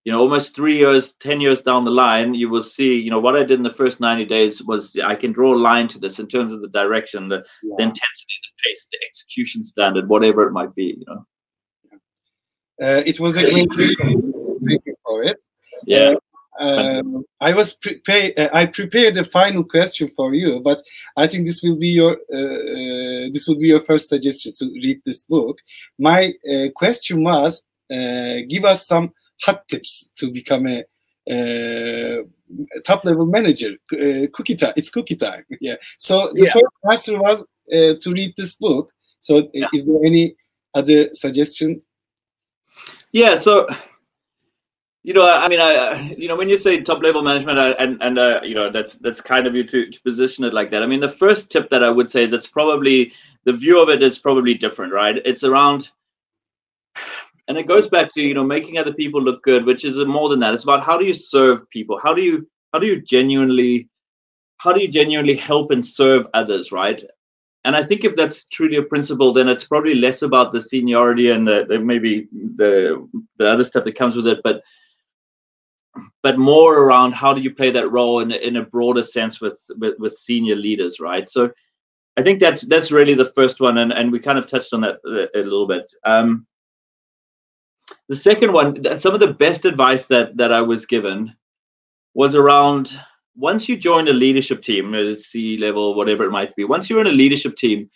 you 0.07 0.13
know, 0.13 0.21
almost 0.21 0.55
three 0.55 0.79
years, 0.79 1.15
10 1.15 1.41
years 1.41 1.61
down 1.61 1.85
the 1.85 1.91
line, 1.91 2.33
you 2.33 2.49
will 2.49 2.63
see, 2.63 2.97
you 2.97 3.11
know, 3.11 3.19
what 3.19 3.35
I 3.35 3.41
did 3.41 3.59
in 3.59 3.65
the 3.65 3.71
first 3.71 3.99
90 3.99 4.25
days 4.27 4.63
was 4.63 4.97
I 5.05 5.17
can 5.17 5.33
draw 5.33 5.53
a 5.53 5.59
line 5.59 5.89
to 5.89 5.99
this 5.99 6.21
in 6.21 6.29
terms 6.29 6.53
of 6.53 6.63
the 6.63 6.69
direction, 6.69 7.29
the, 7.29 7.45
yeah. 7.65 7.75
the 7.77 7.83
intensity, 7.83 8.35
the 8.45 8.71
pace, 8.71 8.87
the 8.93 8.99
execution 9.05 9.65
standard, 9.65 10.09
whatever 10.09 10.47
it 10.47 10.53
might 10.53 10.73
be, 10.77 10.97
you 10.97 11.05
know. 11.09 11.27
Uh, 12.81 13.03
it 13.05 13.19
was 13.19 13.37
a 13.37 13.51
great 13.51 13.69
thank 13.75 14.83
you 14.87 14.95
for 15.05 15.25
it. 15.25 15.43
Yeah. 15.87 16.15
Uh, 16.61 17.01
um, 17.05 17.25
I 17.41 17.53
was 17.53 17.75
prepare. 17.75 18.33
Uh, 18.37 18.49
I 18.53 18.67
prepared 18.67 19.17
a 19.19 19.25
final 19.25 19.65
question 19.65 20.09
for 20.15 20.35
you, 20.35 20.61
but 20.61 20.83
I 21.17 21.27
think 21.27 21.47
this 21.47 21.63
will 21.65 21.77
be 21.77 21.89
your 21.89 22.13
uh, 22.33 22.37
uh 22.37 23.29
this 23.33 23.47
will 23.49 23.59
be 23.59 23.69
your 23.69 23.83
first 23.83 24.09
suggestion 24.09 24.53
to 24.59 24.67
read 24.67 25.01
this 25.05 25.25
book. 25.25 25.59
My 25.99 26.33
uh, 26.51 26.69
question 26.75 27.25
was, 27.25 27.65
give 27.91 28.65
us 28.65 28.87
some 28.87 29.13
hot 29.43 29.67
tips 29.69 30.09
to 30.17 30.31
become 30.31 30.67
a 30.67 30.85
uh, 31.31 32.23
top 32.85 33.05
level 33.05 33.27
manager. 33.27 33.73
Uh, 33.93 34.27
cookie 34.33 34.55
time. 34.55 34.73
It's 34.77 34.91
cookie 34.91 35.17
time. 35.17 35.45
Yeah. 35.61 35.77
So 35.99 36.31
the 36.35 36.47
yeah. 36.47 36.53
first 36.53 37.09
answer 37.09 37.19
was 37.19 37.43
uh, 37.73 37.95
to 38.01 38.13
read 38.13 38.35
this 38.37 38.55
book. 38.55 38.91
So 39.21 39.39
uh, 39.39 39.43
yeah. 39.53 39.69
is 39.73 39.85
there 39.85 40.05
any 40.05 40.37
other 40.75 41.15
suggestion? 41.15 41.83
Yeah. 43.13 43.37
So 43.37 43.67
you 45.07 45.15
know, 45.15 45.25
I 45.25 45.49
mean, 45.49 45.61
I, 45.61 46.17
you 46.19 46.27
know, 46.27 46.35
when 46.35 46.49
you 46.49 46.59
say 46.59 46.81
top 46.81 47.01
level 47.01 47.23
management, 47.23 47.61
I, 47.61 47.71
and 47.73 48.03
and 48.03 48.19
uh, 48.19 48.41
you 48.43 48.57
know, 48.57 48.71
that's 48.71 48.97
that's 48.97 49.21
kind 49.21 49.47
of 49.47 49.55
you 49.55 49.63
to, 49.63 49.89
to 49.89 50.03
position 50.03 50.43
it 50.43 50.53
like 50.53 50.73
that. 50.73 50.83
I 50.83 50.87
mean, 50.87 50.99
the 50.99 51.09
first 51.09 51.49
tip 51.49 51.71
that 51.71 51.85
I 51.85 51.91
would 51.91 52.11
say 52.11 52.27
that's 52.27 52.49
probably 52.49 53.13
the 53.45 53.53
view 53.53 53.81
of 53.81 53.89
it 53.89 54.03
is 54.03 54.19
probably 54.19 54.55
different, 54.55 54.93
right? 54.93 55.23
It's 55.25 55.45
around 55.45 55.91
and 57.49 57.57
it 57.59 57.67
goes 57.67 57.89
back 57.89 58.11
to 58.13 58.23
you 58.23 58.35
know 58.35 58.45
making 58.45 58.79
other 58.79 58.93
people 58.93 59.23
look 59.23 59.43
good 59.43 59.65
which 59.65 59.85
is 59.85 59.97
more 60.07 60.29
than 60.29 60.41
that. 60.41 60.55
It's 60.55 60.65
about 60.65 60.85
how 60.85 60.99
do 60.99 61.05
you 61.05 61.15
serve 61.15 61.69
people? 61.71 62.01
How 62.03 62.15
do 62.15 62.23
you 62.23 62.49
how 62.73 62.79
do 62.79 62.87
you 62.87 63.01
genuinely 63.01 63.89
how 64.59 64.73
do 64.73 64.81
you 64.81 64.89
genuinely 64.89 65.35
help 65.37 65.71
and 65.71 65.85
serve 65.85 66.27
others 66.35 66.73
right? 66.73 67.03
And 67.65 67.75
i 67.75 67.83
think 67.83 68.05
if 68.05 68.15
that's 68.15 68.45
truly 68.45 68.77
a 68.77 68.83
principle 68.83 69.33
then 69.33 69.49
it's 69.49 69.65
probably 69.65 69.97
less 69.97 70.23
about 70.23 70.53
the 70.53 70.61
seniority 70.61 71.31
and 71.31 71.49
the, 71.49 71.67
the 71.69 71.81
maybe 71.81 72.29
the 72.33 73.09
the 73.39 73.49
other 73.49 73.65
stuff 73.65 73.83
that 73.83 73.99
comes 73.99 74.15
with 74.15 74.29
it 74.29 74.41
but 74.45 74.63
but 76.23 76.39
more 76.39 76.85
around 76.85 77.13
how 77.13 77.35
do 77.35 77.41
you 77.41 77.53
play 77.55 77.71
that 77.71 77.91
role 77.91 78.21
in, 78.21 78.31
in 78.31 78.57
a 78.57 78.65
broader 78.65 79.03
sense 79.03 79.41
with, 79.41 79.61
with 79.79 79.99
with 79.99 80.13
senior 80.13 80.55
leaders 80.55 81.01
right? 81.01 81.29
So 81.29 81.51
i 82.17 82.23
think 82.23 82.39
that's 82.39 82.63
that's 82.63 82.93
really 82.93 83.15
the 83.15 83.33
first 83.39 83.61
one 83.61 83.79
and 83.79 83.93
and 83.93 84.13
we 84.13 84.21
kind 84.21 84.39
of 84.39 84.47
touched 84.47 84.73
on 84.73 84.83
that 84.83 84.99
a, 85.05 85.41
a 85.41 85.43
little 85.43 85.67
bit. 85.67 85.93
Um 86.05 86.47
the 88.09 88.17
second 88.17 88.53
one, 88.53 88.99
some 88.99 89.15
of 89.15 89.21
the 89.21 89.33
best 89.33 89.65
advice 89.65 90.07
that 90.07 90.37
that 90.37 90.53
I 90.53 90.63
was 90.63 90.87
given 90.87 91.35
was 92.15 92.35
around 92.35 92.99
once 93.37 93.69
you 93.69 93.77
join 93.77 94.09
a 94.09 94.13
leadership 94.13 94.63
team, 94.63 94.95
at 94.95 95.03
a 95.03 95.17
C 95.17 95.59
level, 95.59 95.95
whatever 95.95 96.25
it 96.25 96.31
might 96.31 96.57
be. 96.57 96.65
Once 96.65 96.89
you're 96.89 97.01
in 97.01 97.07
a 97.07 97.11
leadership 97.11 97.57
team, 97.57 97.91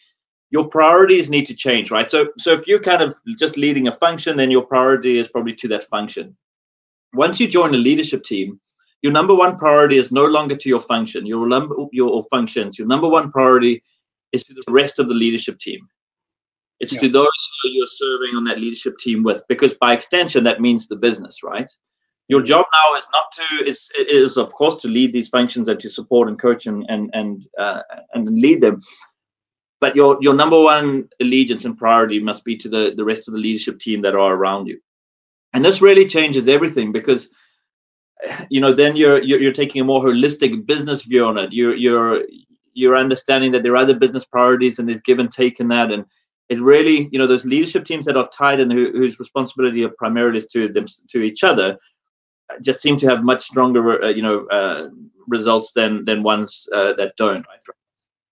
your 0.51 0.69
priorities 0.69 1.31
need 1.31 1.47
to 1.47 1.55
change, 1.55 1.91
right? 1.91 2.11
So, 2.11 2.29
so 2.39 2.53
if 2.53 2.67
you're 2.67 2.83
kind 2.83 3.03
of 3.03 3.15
just 3.39 3.57
leading 3.57 3.89
a 3.89 3.93
function, 3.93 4.37
then 4.37 4.51
your 4.51 4.67
priority 4.67 5.17
is 5.17 5.29
probably 5.29 5.55
to 5.55 5.69
that 5.69 5.85
function. 5.85 6.37
Once 7.15 7.41
you 7.41 7.49
join 7.49 7.75
a 7.75 7.79
leadership 7.79 8.25
team, 8.25 8.61
your 9.03 9.13
number 9.13 9.35
one 9.35 9.57
priority 9.57 9.97
is 9.97 10.13
no 10.13 10.27
longer 10.27 10.57
to 10.57 10.69
your 10.69 10.81
function, 10.81 11.25
your 11.25 11.49
your 11.93 12.25
functions. 12.31 12.79
Your 12.79 12.87
number 12.87 13.09
one 13.09 13.31
priority 13.31 13.83
is 14.33 14.45
to 14.45 14.55
the 14.55 14.73
rest 14.73 14.99
of 14.99 15.09
the 15.09 15.15
leadership 15.15 15.59
team. 15.59 15.89
It's 16.81 16.95
yeah. 16.95 17.01
to 17.01 17.09
those 17.11 17.29
who 17.63 17.69
you're 17.71 17.87
serving 17.87 18.35
on 18.37 18.45
that 18.45 18.59
leadership 18.59 18.97
team 18.99 19.23
with, 19.23 19.43
because 19.49 19.75
by 19.75 19.93
extension, 19.93 20.45
that 20.45 20.61
means 20.61 20.89
the 20.89 20.97
business, 20.97 21.43
right? 21.43 21.71
Your 22.29 22.43
job 22.43 22.65
now 22.73 22.99
is 22.99 23.09
not 23.13 23.25
to 23.33 23.69
is 23.69 23.91
is 23.99 24.37
of 24.37 24.55
course 24.55 24.77
to 24.83 24.89
lead 24.89 25.13
these 25.13 25.29
functions 25.29 25.67
and 25.67 25.81
to 25.81 25.91
support 25.91 26.29
and 26.29 26.41
coach 26.41 26.67
and 26.67 26.87
and 26.89 27.11
and 27.13 27.47
uh, 27.59 27.83
and 28.15 28.29
lead 28.29 28.61
them. 28.61 28.81
But 29.81 29.97
your 29.97 30.17
your 30.21 30.35
number 30.35 30.61
one 30.61 31.09
allegiance 31.21 31.65
and 31.65 31.77
priority 31.77 32.21
must 32.21 32.45
be 32.45 32.57
to 32.59 32.69
the 32.69 32.95
the 32.97 33.05
rest 33.05 33.27
of 33.27 33.35
the 33.35 33.41
leadership 33.41 33.81
team 33.81 34.03
that 34.03 34.15
are 34.15 34.35
around 34.35 34.69
you, 34.69 34.81
and 35.53 35.65
this 35.65 35.83
really 35.83 36.07
changes 36.07 36.47
everything 36.47 36.93
because 36.93 37.29
you 38.49 38.61
know 38.61 38.73
then 38.73 38.95
you're 38.95 39.21
you're, 39.23 39.41
you're 39.41 39.53
taking 39.53 39.81
a 39.81 39.85
more 39.85 40.03
holistic 40.03 40.65
business 40.67 41.03
view 41.03 41.27
on 41.27 41.37
it. 41.37 41.53
You're 41.53 41.75
you're 41.75 42.23
you're 42.75 42.97
understanding 42.97 43.51
that 43.53 43.65
there 43.65 43.73
are 43.73 43.83
other 43.83 43.99
business 43.99 44.25
priorities 44.25 44.79
and 44.79 44.89
there's 44.89 45.01
give 45.01 45.19
and 45.19 45.33
take 45.33 45.59
in 45.59 45.67
that 45.69 45.91
and 45.91 46.05
it 46.51 46.61
really, 46.61 47.09
you 47.13 47.19
know, 47.19 47.29
those 47.29 47.45
leadership 47.45 47.85
teams 47.85 48.05
that 48.07 48.17
are 48.17 48.29
tied 48.29 48.59
and 48.61 48.71
who, 48.71 48.91
whose 48.91 49.21
responsibility 49.21 49.85
are 49.85 49.91
primarily 49.91 50.39
is 50.39 50.47
to 50.47 50.69
them 50.69 50.85
to 51.09 51.23
each 51.23 51.45
other, 51.45 51.79
uh, 52.53 52.59
just 52.61 52.83
seem 52.83 52.97
to 52.99 53.09
have 53.09 53.23
much 53.23 53.45
stronger, 53.45 54.03
uh, 54.03 54.09
you 54.09 54.23
know, 54.23 54.47
uh, 54.49 54.89
results 55.29 55.71
than 55.73 56.05
than 56.05 56.25
ones 56.25 56.69
uh, 56.75 56.93
that 56.95 57.15
don't. 57.17 57.47
Right? 57.47 57.61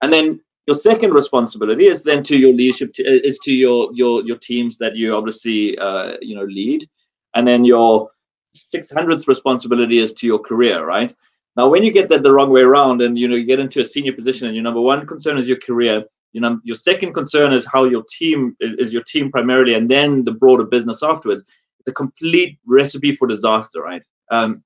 And 0.02 0.12
then 0.12 0.40
your 0.66 0.74
second 0.74 1.12
responsibility 1.12 1.86
is 1.86 2.02
then 2.02 2.22
to 2.24 2.36
your 2.36 2.52
leadership 2.52 2.92
t- 2.92 3.04
is 3.04 3.38
to 3.44 3.52
your 3.52 3.90
your 3.94 4.24
your 4.24 4.36
teams 4.36 4.78
that 4.78 4.96
you 4.96 5.14
obviously 5.14 5.78
uh, 5.78 6.16
you 6.20 6.34
know 6.34 6.44
lead, 6.44 6.88
and 7.34 7.46
then 7.46 7.64
your 7.64 8.10
600th 8.56 9.28
responsibility 9.28 9.98
is 9.98 10.12
to 10.14 10.26
your 10.26 10.40
career, 10.40 10.84
right? 10.84 11.14
Now, 11.56 11.68
when 11.68 11.84
you 11.84 11.92
get 11.92 12.08
that 12.08 12.22
the 12.24 12.32
wrong 12.32 12.50
way 12.50 12.62
around, 12.62 13.00
and 13.00 13.16
you 13.16 13.28
know 13.28 13.36
you 13.36 13.44
get 13.44 13.60
into 13.60 13.80
a 13.80 13.84
senior 13.84 14.12
position, 14.12 14.48
and 14.48 14.56
your 14.56 14.64
number 14.64 14.80
one 14.80 15.06
concern 15.06 15.38
is 15.38 15.46
your 15.46 15.58
career, 15.58 16.04
you 16.32 16.40
know 16.40 16.60
your 16.64 16.76
second 16.76 17.12
concern 17.12 17.52
is 17.52 17.66
how 17.66 17.84
your 17.84 18.04
team 18.18 18.56
is, 18.60 18.72
is 18.74 18.92
your 18.92 19.02
team 19.02 19.30
primarily 19.30 19.74
and 19.74 19.90
then 19.90 20.24
the 20.24 20.32
broader 20.32 20.64
business 20.64 21.02
afterwards. 21.02 21.42
It's 21.80 21.88
a 21.88 21.92
complete 21.92 22.58
recipe 22.66 23.14
for 23.14 23.28
disaster 23.28 23.80
right? 23.82 24.02
Um, 24.30 24.62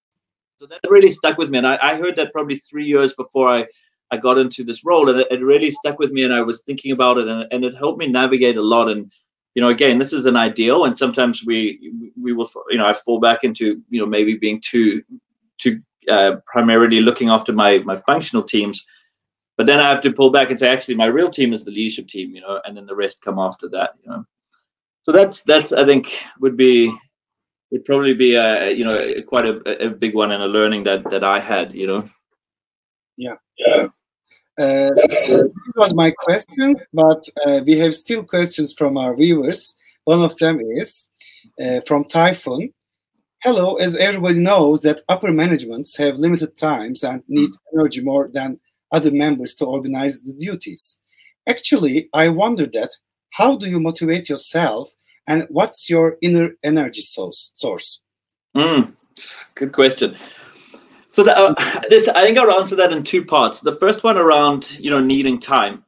so 0.63 0.67
that 0.67 0.81
really 0.89 1.11
stuck 1.11 1.39
with 1.39 1.51
me 1.51 1.59
and 1.59 1.67
I, 1.67 1.77
I, 1.83 1.97
heard 1.97 2.15
that 2.17 2.33
probably 2.33 2.57
three 2.57 2.87
years 2.87 3.13
before 3.15 3.49
i 3.49 3.67
i 4.13 4.17
got 4.17 4.39
into 4.39 4.63
this 4.63 4.85
role 4.85 5.09
and 5.09 5.19
it, 5.19 5.27
it 5.29 5.41
really 5.41 5.73
stuck 5.73 5.99
with 5.99 6.13
me 6.13 6.23
and 6.23 6.33
i 6.33 6.41
was 6.41 6.63
thinking 6.63 6.93
about 6.93 7.19
it 7.19 7.27
and, 7.27 7.49
and 7.51 7.65
it 7.65 7.77
helped 7.77 7.99
me 7.99 8.07
navigate 8.07 8.57
a 8.57 8.63
lot 8.63 8.89
and 8.89 9.11
you 9.57 9.61
know 9.61 9.71
again 9.71 9.99
this 9.99 10.13
is 10.13 10.25
an 10.25 10.37
ideal 10.37 10.85
and 10.85 10.97
sometimes 10.97 11.45
we 11.45 11.93
we 12.21 12.33
will 12.33 12.49
you 12.71 12.79
know 12.79 12.87
i 12.87 12.93
fall 12.93 13.19
back 13.19 13.43
into 13.43 13.83
you 13.91 13.99
know 13.99 14.07
maybe 14.07 14.37
being 14.37 14.61
too 14.61 15.03
too 15.59 15.81
uh, 16.09 16.37
primarily 16.47 17.01
looking 17.01 17.29
after 17.29 17.53
my 17.53 17.79
my 17.79 17.97
functional 17.97 18.43
teams 18.45 18.85
but 19.63 19.69
then 19.69 19.79
I 19.79 19.89
have 19.91 20.03
to 20.03 20.13
pull 20.13 20.33
back 20.33 20.51
and 20.51 20.59
say, 20.59 20.69
actually, 20.69 20.97
my 20.97 21.07
real 21.07 21.31
team 21.31 21.53
is 21.53 21.65
the 21.65 21.71
leadership 21.71 22.09
team, 22.09 22.35
you 22.35 22.41
know, 22.41 22.61
and 22.65 22.77
then 22.77 22.85
the 22.85 22.97
rest 22.97 23.23
come 23.23 23.39
after 23.39 23.69
that, 23.69 23.91
you 24.03 24.11
know. 24.11 24.27
So 25.05 25.13
that's 25.13 25.45
that's 25.45 25.73
I 25.73 25.85
think 25.85 26.13
would 26.41 26.57
be 26.57 26.93
would 27.71 27.85
probably 27.85 28.13
be 28.13 28.35
a 28.35 28.73
you 28.73 28.83
know 28.83 29.23
quite 29.23 29.47
a, 29.47 29.87
a 29.87 29.91
big 29.91 30.17
one 30.17 30.33
and 30.33 30.43
a 30.43 30.49
learning 30.49 30.83
that 30.83 31.09
that 31.11 31.23
I 31.23 31.39
had, 31.39 31.77
you 31.77 31.87
know. 31.87 32.11
Yeah. 33.17 33.37
Yeah. 33.57 33.87
Uh, 34.59 34.91
it 34.97 35.53
was 35.77 35.95
my 35.95 36.11
question, 36.11 36.75
but 36.93 37.23
uh, 37.47 37.61
we 37.65 37.79
have 37.79 37.95
still 37.95 38.25
questions 38.25 38.75
from 38.77 38.99
our 38.99 39.15
viewers. 39.15 39.77
One 40.07 40.23
of 40.23 40.37
them 40.39 40.61
is 40.61 41.09
uh, 41.63 41.83
from 41.87 42.03
Tayfun. 42.07 42.73
Hello, 43.45 43.77
as 43.77 43.95
everybody 43.95 44.41
knows 44.41 44.81
that 44.81 45.03
upper 45.09 45.31
managements 45.31 45.97
have 45.99 46.17
limited 46.17 46.57
times 46.57 47.05
and 47.05 47.23
need 47.29 47.51
energy 47.73 48.03
more 48.03 48.29
than 48.33 48.59
other 48.93 49.11
members 49.11 49.55
to 49.57 49.65
organize 49.65 50.21
the 50.23 50.35
duties. 50.35 51.01
Actually, 51.49 52.09
I 52.13 52.29
wonder 52.29 52.67
that 52.67 52.91
how 53.31 53.57
do 53.57 53.69
you 53.69 53.81
motivate 53.81 54.29
yourself 54.29 54.91
and 55.27 55.47
what's 55.51 55.89
your 55.89 56.17
inner 56.21 56.51
energy 56.63 57.01
source? 57.01 58.01
Mm, 58.57 58.93
good 59.55 59.73
question. 59.73 60.17
So 61.11 61.29
uh, 61.29 61.55
this, 61.89 62.09
I 62.09 62.23
think 62.23 62.39
I'll 62.39 62.59
answer 62.59 62.77
that 62.77 62.93
in 62.93 63.05
two 63.05 63.25
parts. 63.25 63.61
The 63.61 63.77
first 63.77 64.03
one 64.05 64.19
around 64.19 64.79
you 64.79 64.91
know 64.91 65.01
needing 65.01 65.41
time. 65.41 65.85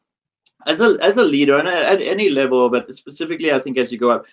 As 0.67 0.81
a 0.81 0.97
as 1.03 1.17
a 1.19 1.25
leader 1.25 1.59
and 1.59 1.69
at 1.69 2.01
any 2.01 2.31
level, 2.31 2.71
but 2.71 2.93
specifically, 2.95 3.53
I 3.53 3.59
think 3.59 3.77
as 3.77 3.93
you 3.93 3.99
go 3.99 4.11
up, 4.11 4.27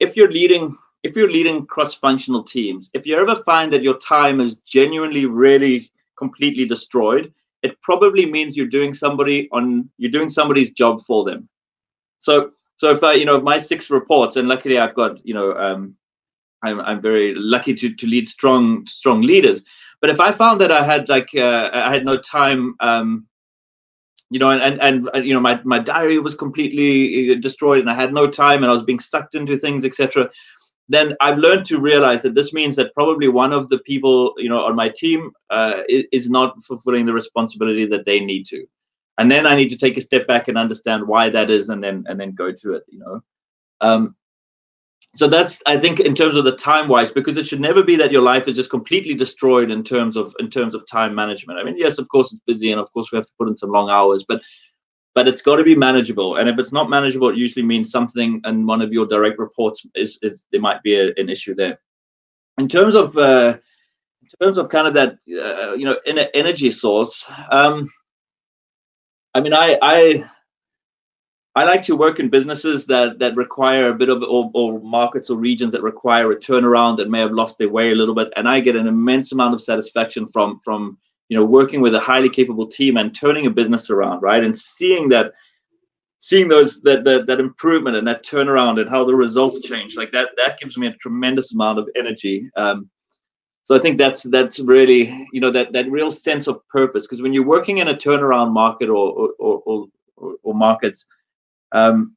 if 0.00 0.16
you're 0.16 0.30
leading 0.30 0.76
if 1.02 1.14
you're 1.14 1.30
leading 1.30 1.66
cross-functional 1.66 2.42
teams, 2.42 2.90
if 2.92 3.06
you 3.06 3.16
ever 3.16 3.36
find 3.36 3.72
that 3.72 3.82
your 3.82 3.98
time 3.98 4.40
is 4.40 4.56
genuinely 4.66 5.26
really 5.26 5.90
completely 6.18 6.64
destroyed, 6.64 7.32
it 7.66 7.80
probably 7.82 8.26
means 8.26 8.56
you're 8.56 8.74
doing 8.78 8.94
somebody 8.94 9.48
on 9.52 9.88
you're 9.98 10.10
doing 10.10 10.30
somebody's 10.30 10.70
job 10.72 11.00
for 11.00 11.24
them. 11.24 11.48
So 12.18 12.50
so 12.76 12.90
if 12.90 13.02
I 13.02 13.12
you 13.14 13.24
know 13.24 13.40
my 13.40 13.58
six 13.58 13.90
reports 13.90 14.36
and 14.36 14.48
luckily 14.48 14.78
I've 14.78 14.94
got 14.94 15.24
you 15.26 15.34
know 15.34 15.54
um, 15.56 15.96
I'm 16.62 16.80
I'm 16.80 17.00
very 17.00 17.34
lucky 17.34 17.74
to 17.74 17.94
to 17.94 18.06
lead 18.06 18.28
strong 18.28 18.86
strong 18.86 19.22
leaders. 19.22 19.62
But 20.00 20.10
if 20.10 20.20
I 20.20 20.30
found 20.32 20.60
that 20.60 20.72
I 20.72 20.82
had 20.84 21.08
like 21.08 21.30
uh, 21.34 21.70
I 21.72 21.92
had 21.92 22.04
no 22.04 22.16
time. 22.16 22.76
Um, 22.80 23.26
you 24.28 24.40
know, 24.40 24.50
and, 24.50 24.80
and 24.80 25.08
and 25.14 25.24
you 25.24 25.32
know, 25.32 25.38
my 25.38 25.60
my 25.62 25.78
diary 25.78 26.18
was 26.18 26.34
completely 26.34 27.30
uh, 27.30 27.36
destroyed, 27.38 27.78
and 27.78 27.88
I 27.88 27.94
had 27.94 28.12
no 28.12 28.26
time, 28.26 28.64
and 28.64 28.70
I 28.72 28.74
was 28.74 28.82
being 28.82 28.98
sucked 28.98 29.36
into 29.36 29.56
things, 29.56 29.84
etc 29.84 30.28
then 30.88 31.16
I've 31.20 31.38
learned 31.38 31.66
to 31.66 31.80
realize 31.80 32.22
that 32.22 32.34
this 32.34 32.52
means 32.52 32.76
that 32.76 32.94
probably 32.94 33.28
one 33.28 33.52
of 33.52 33.68
the 33.68 33.78
people, 33.80 34.34
you 34.38 34.48
know, 34.48 34.64
on 34.64 34.76
my 34.76 34.88
team 34.88 35.32
uh, 35.50 35.82
is, 35.88 36.30
not 36.30 36.62
fulfilling 36.62 37.06
the 37.06 37.12
responsibility 37.12 37.86
that 37.86 38.06
they 38.06 38.20
need 38.20 38.46
to, 38.46 38.66
and 39.18 39.30
then 39.30 39.46
I 39.46 39.56
need 39.56 39.70
to 39.70 39.76
take 39.76 39.96
a 39.96 40.00
step 40.00 40.26
back 40.26 40.48
and 40.48 40.56
understand 40.56 41.06
why 41.06 41.28
that 41.30 41.50
is, 41.50 41.68
and 41.70 41.82
then 41.82 42.04
and 42.08 42.20
then 42.20 42.32
go 42.32 42.52
to 42.52 42.74
it, 42.74 42.84
you 42.88 42.98
know. 42.98 43.22
Um, 43.80 44.14
so 45.14 45.28
that's 45.28 45.62
I 45.66 45.78
think 45.78 45.98
in 45.98 46.14
terms 46.14 46.36
of 46.36 46.44
the 46.44 46.56
time 46.56 46.88
wise, 46.88 47.10
because 47.10 47.36
it 47.36 47.46
should 47.46 47.60
never 47.60 47.82
be 47.82 47.96
that 47.96 48.12
your 48.12 48.22
life 48.22 48.46
is 48.46 48.54
just 48.54 48.70
completely 48.70 49.14
destroyed 49.14 49.70
in 49.70 49.82
terms 49.82 50.16
of 50.16 50.34
in 50.38 50.50
terms 50.50 50.74
of 50.74 50.86
time 50.86 51.14
management. 51.14 51.58
I 51.58 51.64
mean, 51.64 51.76
yes, 51.78 51.98
of 51.98 52.08
course 52.10 52.32
it's 52.32 52.42
busy, 52.46 52.70
and 52.70 52.80
of 52.80 52.92
course 52.92 53.10
we 53.10 53.16
have 53.16 53.26
to 53.26 53.32
put 53.38 53.48
in 53.48 53.56
some 53.56 53.72
long 53.72 53.90
hours, 53.90 54.24
but 54.28 54.42
but 55.16 55.26
it's 55.26 55.40
got 55.40 55.56
to 55.56 55.64
be 55.64 55.74
manageable. 55.74 56.36
And 56.36 56.46
if 56.46 56.58
it's 56.58 56.72
not 56.72 56.90
manageable, 56.90 57.30
it 57.30 57.38
usually 57.38 57.64
means 57.64 57.90
something 57.90 58.38
and 58.44 58.68
one 58.68 58.82
of 58.82 58.92
your 58.92 59.06
direct 59.06 59.38
reports 59.38 59.84
is, 59.94 60.18
is 60.20 60.44
there 60.52 60.60
might 60.60 60.82
be 60.82 60.94
a, 60.94 61.14
an 61.16 61.30
issue 61.30 61.54
there. 61.54 61.80
In 62.58 62.68
terms 62.68 62.94
of 62.94 63.16
uh, 63.16 63.56
in 64.22 64.46
terms 64.46 64.58
of 64.58 64.68
kind 64.68 64.86
of 64.86 64.94
that 64.94 65.12
uh, 65.12 65.72
you 65.74 65.84
know 65.84 65.96
in 66.06 66.18
energy 66.34 66.70
source, 66.70 67.24
um, 67.50 67.88
I 69.34 69.40
mean, 69.40 69.52
I 69.52 69.78
I 69.82 70.24
I 71.54 71.64
like 71.64 71.82
to 71.84 71.96
work 71.96 72.18
in 72.18 72.30
businesses 72.30 72.86
that 72.86 73.18
that 73.18 73.36
require 73.36 73.90
a 73.90 73.94
bit 73.94 74.08
of 74.08 74.22
or, 74.22 74.50
or 74.54 74.80
markets 74.80 75.28
or 75.28 75.38
regions 75.38 75.72
that 75.72 75.82
require 75.82 76.32
a 76.32 76.40
turnaround 76.40 76.96
that 76.96 77.10
may 77.10 77.20
have 77.20 77.32
lost 77.32 77.58
their 77.58 77.68
way 77.68 77.92
a 77.92 77.94
little 77.94 78.14
bit, 78.14 78.32
and 78.36 78.48
I 78.48 78.60
get 78.60 78.76
an 78.76 78.86
immense 78.86 79.32
amount 79.32 79.52
of 79.52 79.62
satisfaction 79.62 80.26
from 80.26 80.60
from 80.64 80.98
you 81.28 81.38
know 81.38 81.44
working 81.44 81.80
with 81.80 81.94
a 81.94 82.00
highly 82.00 82.28
capable 82.28 82.66
team 82.66 82.96
and 82.96 83.14
turning 83.14 83.46
a 83.46 83.50
business 83.50 83.90
around 83.90 84.20
right? 84.20 84.44
And 84.44 84.56
seeing 84.56 85.08
that 85.10 85.32
seeing 86.18 86.48
those 86.48 86.80
that, 86.82 87.04
that 87.04 87.26
that 87.26 87.40
improvement 87.40 87.96
and 87.96 88.06
that 88.06 88.24
turnaround 88.24 88.80
and 88.80 88.90
how 88.90 89.04
the 89.04 89.14
results 89.14 89.60
change 89.60 89.96
like 89.96 90.12
that 90.12 90.30
that 90.36 90.58
gives 90.58 90.76
me 90.76 90.86
a 90.86 90.92
tremendous 90.94 91.52
amount 91.52 91.78
of 91.78 91.88
energy. 91.96 92.50
Um, 92.56 92.90
so 93.64 93.74
i 93.74 93.80
think 93.80 93.98
that's 93.98 94.22
that's 94.22 94.60
really 94.60 95.26
you 95.32 95.40
know 95.40 95.50
that 95.50 95.72
that 95.72 95.90
real 95.90 96.12
sense 96.12 96.46
of 96.46 96.66
purpose. 96.68 97.04
Because 97.04 97.22
when 97.22 97.32
you're 97.32 97.46
working 97.46 97.78
in 97.78 97.88
a 97.88 97.94
turnaround 97.94 98.52
market 98.52 98.88
or 98.88 99.12
or 99.12 99.30
or, 99.38 99.88
or, 100.16 100.34
or 100.42 100.54
markets 100.54 101.04
um, 101.72 102.16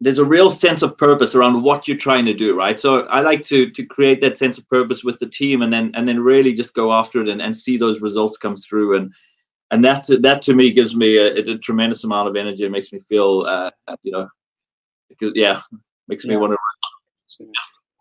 there's 0.00 0.18
a 0.18 0.24
real 0.24 0.50
sense 0.50 0.82
of 0.82 0.96
purpose 0.96 1.34
around 1.34 1.62
what 1.62 1.88
you're 1.88 1.96
trying 1.96 2.24
to 2.24 2.34
do 2.34 2.56
right? 2.56 2.78
So 2.78 3.06
i 3.06 3.20
like 3.20 3.44
to 3.46 3.70
to 3.70 3.84
create 3.84 4.20
that 4.20 4.38
sense 4.38 4.58
of 4.58 4.68
purpose 4.68 5.02
with 5.04 5.18
the 5.18 5.28
team 5.28 5.62
and 5.62 5.72
then 5.72 5.90
and 5.94 6.08
then 6.08 6.20
really 6.20 6.52
just 6.52 6.74
go 6.74 6.92
after 6.92 7.20
it 7.20 7.28
and, 7.28 7.42
and 7.42 7.56
see 7.56 7.76
those 7.76 8.00
results 8.00 8.36
come 8.36 8.56
through. 8.56 8.96
And 8.96 9.12
and 9.70 9.84
that 9.84 10.06
that 10.22 10.42
to 10.42 10.54
me 10.54 10.72
gives 10.72 10.94
me 10.94 11.16
a, 11.16 11.34
a 11.34 11.58
tremendous 11.58 12.04
amount 12.04 12.28
of 12.28 12.36
energy 12.36 12.64
it 12.64 12.70
makes 12.70 12.92
me 12.92 12.98
feel 12.98 13.44
uh, 13.48 13.70
you 14.02 14.12
know 14.12 14.28
because, 15.08 15.32
yeah 15.34 15.60
makes 16.08 16.24
me 16.24 16.34
yeah. 16.34 16.40
want 16.40 16.52
to 16.52 16.58
run 17.40 17.52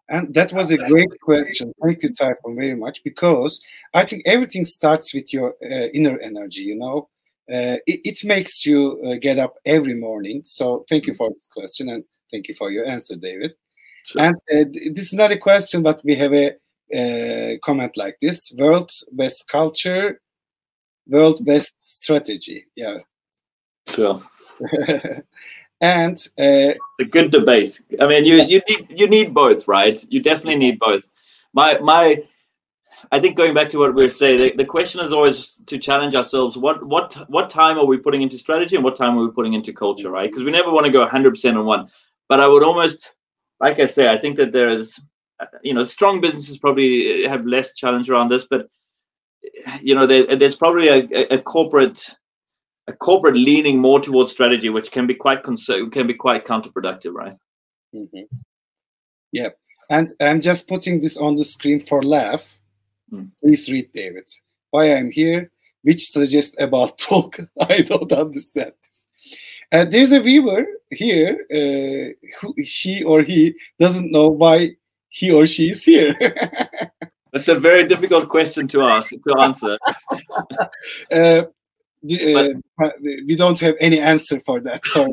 and 0.09 0.33
that 0.33 0.53
was 0.53 0.71
a 0.71 0.77
great 0.77 1.09
question. 1.21 1.73
Thank 1.83 2.01
you 2.01 2.09
Tayfun 2.09 2.55
very 2.55 2.75
much 2.75 3.03
because 3.03 3.61
i 3.93 4.05
think 4.05 4.23
everything 4.25 4.65
starts 4.65 5.13
with 5.13 5.33
your 5.33 5.55
uh, 5.63 5.87
inner 5.93 6.17
energy 6.19 6.61
you 6.61 6.75
know 6.75 7.09
it, 7.47 8.01
it, 8.03 8.23
makes 8.25 8.65
you 8.65 9.01
uh, 9.05 9.15
get 9.15 9.37
up 9.37 9.55
every 9.65 9.93
morning. 9.93 10.41
So 10.45 10.85
thank 10.89 11.07
you 11.07 11.13
for 11.13 11.29
this 11.29 11.47
question 11.51 11.89
and 11.89 12.03
thank 12.31 12.47
you 12.47 12.55
for 12.55 12.71
your 12.71 12.85
answer, 12.85 13.15
David. 13.15 13.53
Sure. 14.03 14.21
And 14.21 14.35
uh, 14.51 14.69
this 14.93 15.07
is 15.07 15.13
not 15.13 15.31
a 15.31 15.37
question, 15.37 15.83
but 15.83 16.03
we 16.03 16.15
have 16.15 16.33
a 16.33 16.55
uh, 16.95 17.57
comment 17.63 17.97
like 17.97 18.17
this: 18.21 18.53
world 18.57 18.89
best 19.11 19.47
culture, 19.49 20.21
world 21.07 21.43
best 21.45 21.73
strategy. 21.77 22.65
Yeah. 22.75 22.99
Sure. 23.89 24.21
and 25.81 26.17
uh, 26.17 26.73
it's 26.73 26.99
a 26.99 27.05
good 27.05 27.31
debate. 27.31 27.81
I 27.99 28.07
mean, 28.07 28.25
you 28.25 28.35
you 28.43 28.61
need 28.69 28.87
you 28.89 29.07
need 29.07 29.33
both, 29.33 29.67
right? 29.67 30.03
You 30.09 30.21
definitely 30.21 30.57
need 30.57 30.79
both. 30.79 31.05
My 31.53 31.77
my 31.79 32.23
I 33.11 33.19
think 33.19 33.37
going 33.37 33.53
back 33.53 33.69
to 33.69 33.79
what 33.79 33.93
we 33.93 34.05
are 34.05 34.09
saying, 34.09 34.39
the, 34.39 34.53
the, 34.55 34.65
question 34.65 35.01
is 35.01 35.11
always 35.11 35.61
to 35.67 35.77
challenge 35.77 36.15
ourselves: 36.15 36.57
what 36.57 36.85
what 36.85 37.13
what 37.29 37.49
time 37.49 37.77
are 37.77 37.85
we 37.85 37.97
putting 37.97 38.21
into 38.21 38.37
strategy, 38.37 38.75
and 38.75 38.83
what 38.83 38.95
time 38.95 39.17
are 39.17 39.25
we 39.25 39.31
putting 39.31 39.53
into 39.53 39.71
culture, 39.71 40.09
right? 40.09 40.29
Because 40.29 40.43
we 40.43 40.51
never 40.51 40.71
want 40.71 40.85
to 40.85 40.91
go 40.91 41.01
100 41.01 41.31
percent 41.31 41.57
on 41.57 41.65
one. 41.65 41.87
But 42.27 42.39
I 42.39 42.47
would 42.47 42.63
almost, 42.63 43.13
like 43.59 43.79
I 43.79 43.85
say, 43.85 44.11
I 44.11 44.17
think 44.17 44.35
that 44.37 44.51
there 44.51 44.69
is, 44.69 44.99
you 45.61 45.73
know, 45.73 45.85
strong 45.85 46.19
businesses 46.21 46.57
probably 46.57 47.25
have 47.27 47.45
less 47.45 47.73
challenge 47.73 48.09
around 48.09 48.29
this, 48.29 48.45
but 48.49 48.67
you 49.81 49.95
know, 49.95 50.05
there, 50.05 50.35
there's 50.35 50.55
probably 50.55 50.89
a, 50.89 51.07
a, 51.33 51.37
corporate 51.37 52.03
a 52.87 52.93
corporate 52.93 53.35
leaning 53.35 53.79
more 53.79 54.01
towards 54.01 54.31
strategy, 54.31 54.69
which 54.69 54.91
can 54.91 55.07
be 55.07 55.13
quite 55.13 55.43
can 55.43 56.07
be 56.07 56.13
quite 56.13 56.45
counterproductive, 56.45 57.13
right? 57.13 57.35
Mm-hmm. 57.93 58.35
Yeah, 59.31 59.49
and 59.89 60.13
I'm 60.19 60.41
just 60.41 60.67
putting 60.67 60.99
this 60.99 61.17
on 61.17 61.35
the 61.35 61.45
screen 61.45 61.79
for 61.79 62.01
laugh 62.01 62.57
Mm. 63.11 63.31
Please 63.41 63.71
read 63.71 63.91
David. 63.93 64.29
Why 64.71 64.93
I'm 64.93 65.11
here, 65.11 65.51
which 65.81 66.09
suggests 66.09 66.55
about 66.59 66.97
talk. 67.09 67.39
I 67.59 67.81
don't 67.81 68.11
understand 68.11 68.73
this. 68.83 69.07
Uh, 69.71 69.85
there's 69.85 70.13
a 70.13 70.21
viewer 70.21 70.65
here, 70.91 71.45
uh, 71.51 72.27
who, 72.39 72.53
she 72.63 73.03
or 73.03 73.21
he 73.21 73.53
doesn't 73.79 74.11
know 74.11 74.27
why 74.27 74.75
he 75.09 75.31
or 75.31 75.45
she 75.45 75.71
is 75.71 75.83
here. 75.83 76.15
That's 77.33 77.49
a 77.49 77.59
very 77.59 77.85
difficult 77.87 78.29
question 78.29 78.67
to 78.69 78.83
ask 78.83 79.09
to 79.09 79.39
answer. 79.39 79.77
uh, 81.11 81.43
the, 82.03 82.55
uh, 82.79 82.89
we 83.27 83.35
don't 83.35 83.59
have 83.59 83.75
any 83.81 83.99
answer 83.99 84.39
for 84.45 84.61
that. 84.61 84.85
So, 84.85 85.11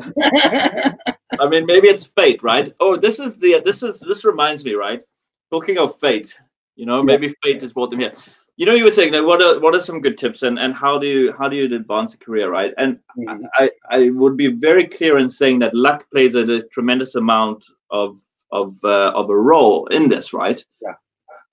I 1.39 1.47
mean, 1.49 1.65
maybe 1.65 1.87
it's 1.89 2.05
fate, 2.05 2.41
right? 2.41 2.73
Oh, 2.79 2.95
this 2.95 3.19
is 3.19 3.37
the 3.37 3.61
this 3.65 3.83
is 3.83 3.99
this 3.99 4.23
reminds 4.23 4.63
me, 4.63 4.73
right? 4.75 5.03
Talking 5.51 5.77
of 5.77 5.99
fate, 5.99 6.37
you 6.75 6.85
know, 6.85 7.01
maybe 7.01 7.33
fate 7.43 7.61
has 7.61 7.73
brought 7.73 7.91
them 7.91 7.99
here. 7.99 8.13
You 8.57 8.65
know, 8.65 8.73
you 8.73 8.85
were 8.85 8.93
saying 8.93 9.13
like, 9.13 9.25
what 9.25 9.41
are 9.41 9.59
what 9.59 9.75
are 9.75 9.81
some 9.81 10.01
good 10.01 10.17
tips, 10.17 10.43
and 10.43 10.57
and 10.57 10.73
how 10.73 10.97
do 10.97 11.07
you 11.07 11.33
how 11.37 11.49
do 11.49 11.57
you 11.57 11.75
advance 11.75 12.13
a 12.13 12.17
career, 12.17 12.49
right? 12.49 12.73
And 12.77 12.99
mm-hmm. 13.17 13.45
I 13.55 13.69
I 13.89 14.09
would 14.11 14.37
be 14.37 14.47
very 14.47 14.85
clear 14.85 15.17
in 15.17 15.29
saying 15.29 15.59
that 15.59 15.73
luck 15.73 16.05
plays 16.11 16.35
a, 16.35 16.49
a 16.49 16.63
tremendous 16.69 17.15
amount 17.15 17.65
of 17.91 18.17
of 18.51 18.75
uh, 18.83 19.11
of 19.13 19.29
a 19.29 19.35
role 19.35 19.87
in 19.87 20.07
this, 20.07 20.33
right? 20.33 20.63
Yeah. 20.81 20.93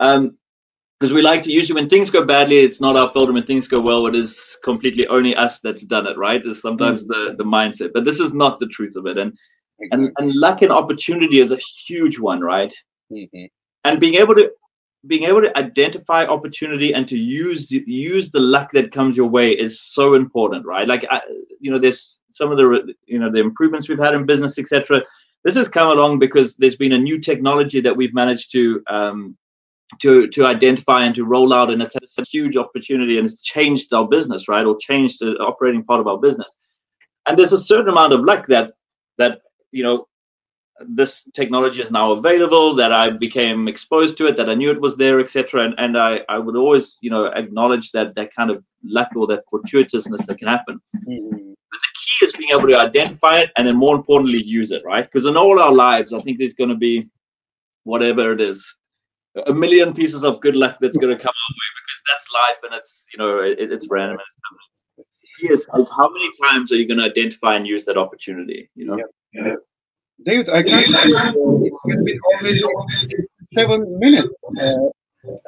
Um, 0.01 0.37
because 1.03 1.13
we 1.13 1.23
like 1.23 1.43
to 1.43 1.53
usually 1.53 1.81
when 1.81 1.89
things 1.89 2.11
go 2.11 2.25
badly, 2.25 2.59
it's 2.59 2.81
not 2.81 2.97
our 2.97 3.09
fault, 3.09 3.27
and 3.27 3.35
when 3.35 3.45
things 3.45 3.67
go 3.67 3.81
well, 3.81 4.07
it 4.07 4.15
is 4.15 4.57
completely 4.63 5.05
only 5.09 5.35
us 5.35 5.59
that's 5.59 5.83
done 5.83 6.07
it, 6.07 6.17
right? 6.17 6.47
Is 6.47 6.63
sometimes 6.63 7.05
mm-hmm. 7.05 7.31
the 7.31 7.37
the 7.39 7.45
mindset, 7.45 7.91
but 7.93 8.05
this 8.05 8.21
is 8.21 8.33
not 8.33 8.61
the 8.61 8.69
truth 8.69 8.95
of 8.95 9.07
it, 9.07 9.19
and 9.19 9.37
exactly. 9.81 10.07
and 10.07 10.13
and 10.19 10.35
luck 10.37 10.63
and 10.63 10.71
opportunity 10.71 11.41
is 11.41 11.51
a 11.51 11.57
huge 11.57 12.21
one, 12.21 12.41
right? 12.41 12.73
Mm-hmm. 13.13 13.47
And 13.85 13.99
being 13.99 14.15
able 14.15 14.37
to 14.37 14.53
being 15.07 15.25
able 15.25 15.43
to 15.43 15.57
identify 15.59 16.25
opportunity 16.25 16.95
and 16.95 17.09
to 17.09 17.19
use 17.19 17.71
use 17.71 18.31
the 18.31 18.41
luck 18.41 18.71
that 18.73 18.93
comes 18.93 19.17
your 19.17 19.29
way 19.29 19.51
is 19.51 19.81
so 19.81 20.15
important, 20.15 20.65
right? 20.65 20.87
Like 20.87 21.05
I, 21.11 21.21
you 21.61 21.71
know, 21.71 21.79
there's 21.79 22.21
some 22.31 22.51
of 22.53 22.57
the 22.57 22.95
you 23.07 23.19
know 23.19 23.31
the 23.31 23.41
improvements 23.41 23.89
we've 23.89 23.99
had 23.99 24.15
in 24.15 24.27
business, 24.27 24.59
etc. 24.59 25.03
This 25.45 25.57
has 25.57 25.69
come 25.69 25.89
along 25.89 26.21
because 26.21 26.57
there's 26.57 26.77
been 26.77 26.93
a 26.93 26.99
new 26.99 27.19
technology 27.19 27.81
that 27.81 27.97
we've 27.97 28.15
managed 28.15 28.53
to 28.53 28.83
um, 28.87 29.37
to 30.01 30.29
to 30.29 30.47
identify 30.47 31.05
and 31.05 31.15
to 31.17 31.25
roll 31.25 31.53
out, 31.53 31.71
and 31.71 31.83
it's 31.83 31.97
a 31.97 32.25
huge 32.25 32.57
opportunity, 32.57 33.19
and 33.19 33.27
it's 33.27 33.43
changed 33.43 33.93
our 33.93 34.07
business, 34.07 34.49
right, 34.49 34.65
or 34.65 34.77
changed 34.79 35.19
the 35.21 35.37
operating 35.39 35.85
part 35.85 36.01
of 36.01 36.07
our 36.07 36.19
business. 36.19 36.57
And 37.27 37.39
there's 37.39 37.53
a 37.53 37.59
certain 37.59 37.89
amount 37.89 38.13
of 38.13 38.21
luck 38.21 38.47
that 38.47 38.75
that 39.19 39.41
you 39.73 39.83
know 39.83 40.07
this 40.89 41.29
technology 41.35 41.81
is 41.83 41.91
now 41.91 42.13
available 42.13 42.75
that 42.75 42.93
i 42.93 43.09
became 43.09 43.69
exposed 43.69 44.17
to 44.17 44.27
it 44.27 44.37
that 44.37 44.49
i 44.49 44.55
knew 44.55 44.71
it 44.71 44.81
was 44.81 44.97
there 44.97 45.21
etc 45.21 45.65
and, 45.65 45.75
and 45.79 45.97
I, 45.97 46.23
I 46.29 46.39
would 46.39 46.57
always 46.57 46.99
you 47.01 47.11
know 47.11 47.27
acknowledge 47.27 47.93
that 47.93 48.15
that 48.15 48.35
kind 48.35 48.51
of 48.51 48.65
luck 48.85 49.11
or 49.17 49.27
that 49.29 49.45
fortuitousness 49.53 50.27
that 50.27 50.39
can 50.39 50.49
happen. 50.49 50.81
Mm-hmm. 51.09 51.31
but 51.31 51.81
the 51.85 51.93
key 51.95 52.27
is 52.27 52.33
being 52.33 52.51
able 52.51 52.69
to 52.69 52.79
identify 52.79 53.41
it 53.41 53.51
and 53.57 53.67
then 53.67 53.77
more 53.77 53.97
importantly 53.97 54.43
use 54.43 54.71
it 54.71 54.83
right? 54.85 55.09
Because 55.11 55.27
in 55.27 55.37
all 55.37 55.61
our 55.61 55.73
lives 55.73 56.13
i 56.13 56.21
think 56.21 56.39
there's 56.39 56.55
going 56.55 56.71
to 56.71 56.77
be 56.77 57.09
whatever 57.85 58.33
it 58.33 58.41
is 58.41 58.75
a 59.47 59.53
million 59.53 59.95
pieces 59.95 60.25
of 60.25 60.41
good 60.41 60.57
luck 60.57 60.77
that's 60.81 60.97
going 60.97 61.17
to 61.17 61.23
come 61.23 61.35
our 61.45 61.55
way 61.55 61.69
because 61.81 62.03
that's 62.09 62.29
life 62.35 62.59
and 62.65 62.75
it's 62.75 63.07
you 63.13 63.19
know 63.19 63.39
it, 63.39 63.73
it's 63.73 63.89
random 63.89 64.19
and 64.19 64.27
it's 64.59 64.69
is, 65.51 65.67
is 65.75 65.91
how 65.91 66.09
many 66.09 66.31
times 66.41 66.71
are 66.71 66.77
you 66.77 66.87
going 66.87 66.99
to 66.99 67.05
identify 67.05 67.57
and 67.57 67.67
use 67.67 67.85
that 67.85 67.97
opportunity 67.97 68.71
you 68.75 68.87
know? 68.87 68.97
Yeah. 69.33 69.55
David, 70.25 70.49
I 70.51 70.63
can't. 70.63 70.87
It's 70.89 72.03
been 72.03 72.21
already 72.35 72.63
seven 73.53 73.99
minutes. 73.99 74.29
Uh, 74.61 74.89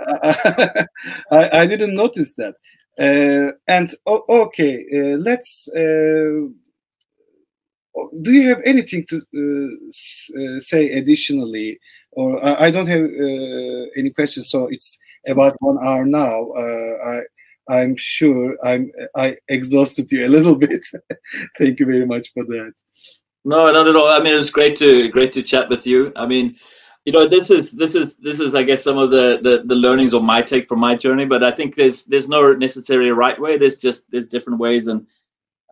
I, 1.33 1.51
I, 1.61 1.67
didn't 1.67 1.95
notice 1.95 2.35
that. 2.35 2.55
Uh, 2.99 3.53
and 3.67 3.91
oh, 4.07 4.25
okay, 4.29 4.85
uh, 4.95 5.19
let's. 5.19 5.69
Uh, 5.75 6.49
do 8.23 8.33
you 8.33 8.49
have 8.49 8.61
anything 8.65 9.05
to 9.09 9.17
uh, 9.17 10.41
uh, 10.41 10.61
say 10.61 10.91
additionally, 10.91 11.79
or 12.13 12.45
I, 12.45 12.67
I 12.67 12.71
don't 12.71 12.87
have 12.87 13.11
any 13.97 14.11
questions? 14.11 14.49
So 14.49 14.67
it's 14.69 14.99
about 15.27 15.57
one 15.61 15.79
hour 15.85 16.05
now. 16.05 16.53
I 16.55 17.23
I'm 17.69 17.97
sure 17.97 18.57
I'm 18.63 18.93
I 19.17 19.37
exhausted 19.49 20.11
you 20.13 20.27
a 20.27 20.29
little 20.29 20.57
bit. 20.67 20.85
Thank 21.59 21.81
you 21.81 21.87
very 21.87 22.07
much 22.07 22.33
for 22.33 22.45
that. 22.45 22.75
No, 23.45 23.71
not 23.71 23.87
at 23.87 23.97
all. 23.97 24.09
I 24.09 24.21
mean, 24.21 24.33
it 24.35 24.39
was 24.39 24.51
great 24.51 24.77
to 24.77 25.09
great 25.09 25.33
to 25.35 25.43
chat 25.43 25.69
with 25.69 25.87
you. 25.87 26.13
I 26.17 26.27
mean, 26.27 26.57
you 27.05 27.13
know, 27.13 27.29
this 27.29 27.51
is 27.51 27.73
this 27.73 27.95
is 27.95 28.17
this 28.17 28.41
is, 28.41 28.55
I 28.55 28.63
guess, 28.63 28.83
some 28.83 28.97
of 28.97 29.11
the 29.11 29.39
the, 29.43 29.63
the 29.67 29.75
learnings 29.75 30.15
or 30.15 30.23
my 30.23 30.41
take 30.41 30.67
from 30.67 30.81
my 30.81 30.95
journey. 30.95 31.27
But 31.27 31.45
I 31.45 31.51
think 31.51 31.75
there's 31.75 32.05
there's 32.05 32.29
no 32.29 32.55
necessarily 32.55 33.11
right 33.11 33.39
way. 33.39 33.59
There's 33.59 33.79
just 33.79 34.11
there's 34.11 34.29
different 34.29 34.61
ways, 34.61 34.87
and 34.87 35.07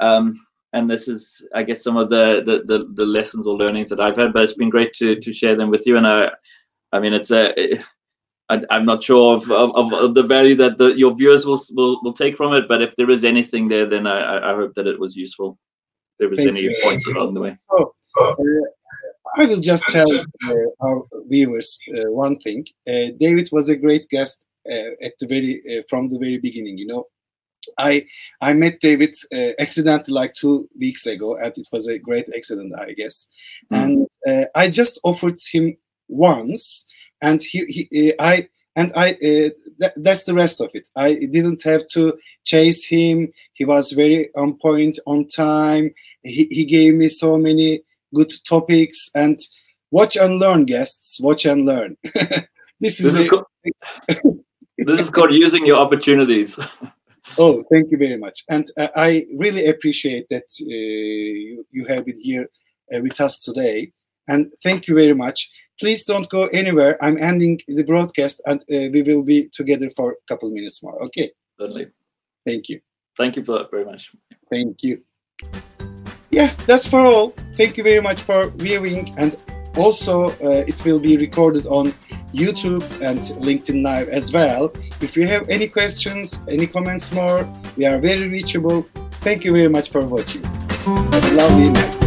um, 0.00 0.38
and 0.74 0.88
this 0.90 1.08
is, 1.08 1.46
I 1.54 1.62
guess, 1.62 1.82
some 1.82 1.96
of 1.96 2.10
the 2.10 2.42
the 2.44 2.62
the, 2.66 2.88
the 2.92 3.06
lessons 3.06 3.46
or 3.46 3.56
learnings 3.56 3.88
that 3.88 4.00
I've 4.00 4.16
had. 4.18 4.34
But 4.34 4.44
it's 4.44 4.54
been 4.54 4.70
great 4.70 4.92
to 4.94 5.16
to 5.16 5.32
share 5.32 5.56
them 5.56 5.70
with 5.70 5.86
you. 5.86 5.96
And 5.96 6.06
I, 6.06 6.30
I 6.92 7.00
mean, 7.00 7.14
it's 7.14 7.30
a. 7.30 7.58
It, 7.58 7.80
I, 8.50 8.60
am 8.70 8.84
not 8.84 9.02
sure 9.02 9.36
of, 9.36 9.50
of, 9.50 9.94
of, 9.94 10.14
the 10.14 10.22
value 10.22 10.54
that 10.56 10.76
the, 10.76 10.88
your 10.88 11.16
viewers 11.16 11.46
will, 11.46 11.62
will 11.70 12.02
will 12.02 12.12
take 12.12 12.36
from 12.36 12.52
it, 12.52 12.68
but 12.68 12.82
if 12.82 12.94
there 12.96 13.08
is 13.08 13.24
anything 13.24 13.66
there, 13.66 13.86
then 13.86 14.06
I, 14.06 14.50
I 14.50 14.54
hope 14.54 14.74
that 14.74 14.86
it 14.86 15.00
was 15.00 15.16
useful 15.16 15.58
there 16.18 16.28
was 16.28 16.38
any 16.38 16.74
points 16.82 17.06
along 17.06 17.34
the 17.34 17.40
way. 17.40 17.56
So, 17.70 17.94
uh, 18.20 18.34
I 19.36 19.46
will 19.46 19.60
just 19.60 19.84
tell 19.88 20.12
uh, 20.12 20.54
our 20.80 21.02
viewers 21.28 21.78
uh, 21.90 22.10
one 22.10 22.38
thing. 22.38 22.66
Uh, 22.86 23.08
David 23.18 23.48
was 23.52 23.68
a 23.68 23.76
great 23.76 24.08
guest 24.08 24.42
uh, 24.70 24.90
at 25.02 25.14
the 25.18 25.26
very 25.26 25.62
uh, 25.70 25.82
from 25.88 26.08
the 26.08 26.18
very 26.18 26.38
beginning. 26.38 26.78
You 26.78 26.86
know, 26.86 27.06
I 27.78 28.06
I 28.40 28.52
met 28.52 28.80
David 28.80 29.14
accidentally 29.58 30.14
like 30.14 30.34
two 30.34 30.68
weeks 30.78 31.06
ago, 31.06 31.36
and 31.36 31.56
it 31.56 31.68
was 31.72 31.88
a 31.88 31.98
great 31.98 32.26
accident, 32.36 32.74
I 32.78 32.92
guess. 32.92 33.28
Mm. 33.72 34.06
And 34.26 34.46
I 34.54 34.68
just 34.68 35.00
offered 35.02 35.40
him 35.50 35.76
once, 36.08 36.84
and 37.22 37.42
he, 37.42 37.86
he 37.90 38.14
I 38.18 38.48
and 38.76 38.92
I 38.96 39.12
uh, 39.12 39.50
th- 39.80 39.96
that's 39.96 40.24
the 40.24 40.34
rest 40.34 40.60
of 40.60 40.70
it. 40.74 40.88
I 40.96 41.14
didn't 41.14 41.62
have 41.64 41.86
to 41.88 42.18
chase 42.44 42.86
him. 42.86 43.32
He 43.52 43.64
was 43.64 43.92
very 43.92 44.30
on 44.34 44.58
point, 44.58 44.98
on 45.06 45.28
time. 45.28 45.92
He, 46.22 46.46
he 46.50 46.64
gave 46.64 46.94
me 46.94 47.08
so 47.08 47.36
many 47.36 47.82
good 48.14 48.32
topics 48.48 49.10
and 49.14 49.38
watch 49.90 50.16
and 50.16 50.38
learn, 50.38 50.64
guests. 50.64 51.20
Watch 51.20 51.44
and 51.44 51.66
learn. 51.66 51.96
this, 52.80 53.00
is, 53.00 53.12
this 53.12 53.14
is 53.16 53.30
called, 53.30 53.44
this 54.78 54.98
is 55.00 55.10
called 55.10 55.32
using 55.32 55.66
your 55.66 55.78
opportunities. 55.78 56.58
oh, 57.38 57.64
thank 57.72 57.90
you 57.90 57.98
very 57.98 58.16
much, 58.16 58.42
and 58.48 58.66
uh, 58.78 58.88
I 58.96 59.26
really 59.36 59.66
appreciate 59.66 60.28
that 60.30 60.44
uh, 60.60 60.66
you, 60.66 61.66
you 61.70 61.84
have 61.86 62.06
been 62.06 62.20
here 62.20 62.48
uh, 62.94 63.00
with 63.00 63.20
us 63.20 63.38
today. 63.38 63.92
And 64.28 64.52
thank 64.62 64.86
you 64.86 64.94
very 64.94 65.14
much 65.14 65.50
please 65.80 66.04
don't 66.04 66.28
go 66.28 66.46
anywhere. 66.46 67.02
I'm 67.02 67.18
ending 67.18 67.60
the 67.68 67.84
broadcast 67.84 68.40
and 68.46 68.60
uh, 68.62 68.90
we 68.92 69.02
will 69.02 69.22
be 69.22 69.48
together 69.48 69.90
for 69.96 70.12
a 70.12 70.14
couple 70.28 70.50
minutes 70.50 70.82
more. 70.82 71.02
Okay. 71.04 71.30
Certainly. 71.58 71.88
Thank 72.46 72.68
you. 72.68 72.80
Thank 73.16 73.36
you 73.36 73.44
for 73.44 73.58
that 73.58 73.70
very 73.70 73.84
much. 73.84 74.10
Thank 74.50 74.82
you. 74.82 75.02
Yeah, 76.30 76.48
that's 76.66 76.86
for 76.86 77.00
all. 77.00 77.34
Thank 77.56 77.76
you 77.76 77.84
very 77.84 78.00
much 78.00 78.22
for 78.22 78.48
viewing. 78.50 79.14
And 79.18 79.36
also, 79.76 80.28
uh, 80.28 80.64
it 80.66 80.82
will 80.84 81.00
be 81.00 81.16
recorded 81.16 81.66
on 81.66 81.92
YouTube 82.32 82.82
and 83.02 83.20
LinkedIn 83.44 83.82
Live 83.82 84.08
as 84.08 84.32
well. 84.32 84.72
If 85.00 85.16
you 85.16 85.26
have 85.26 85.48
any 85.48 85.68
questions, 85.68 86.42
any 86.48 86.66
comments 86.66 87.12
more, 87.12 87.46
we 87.76 87.84
are 87.84 87.98
very 87.98 88.28
reachable. 88.28 88.82
Thank 89.20 89.44
you 89.44 89.52
very 89.52 89.68
much 89.68 89.90
for 89.90 90.04
watching. 90.04 90.42
Have 90.44 91.32
a 91.32 91.34
lovely 91.34 91.70
night. 91.70 92.01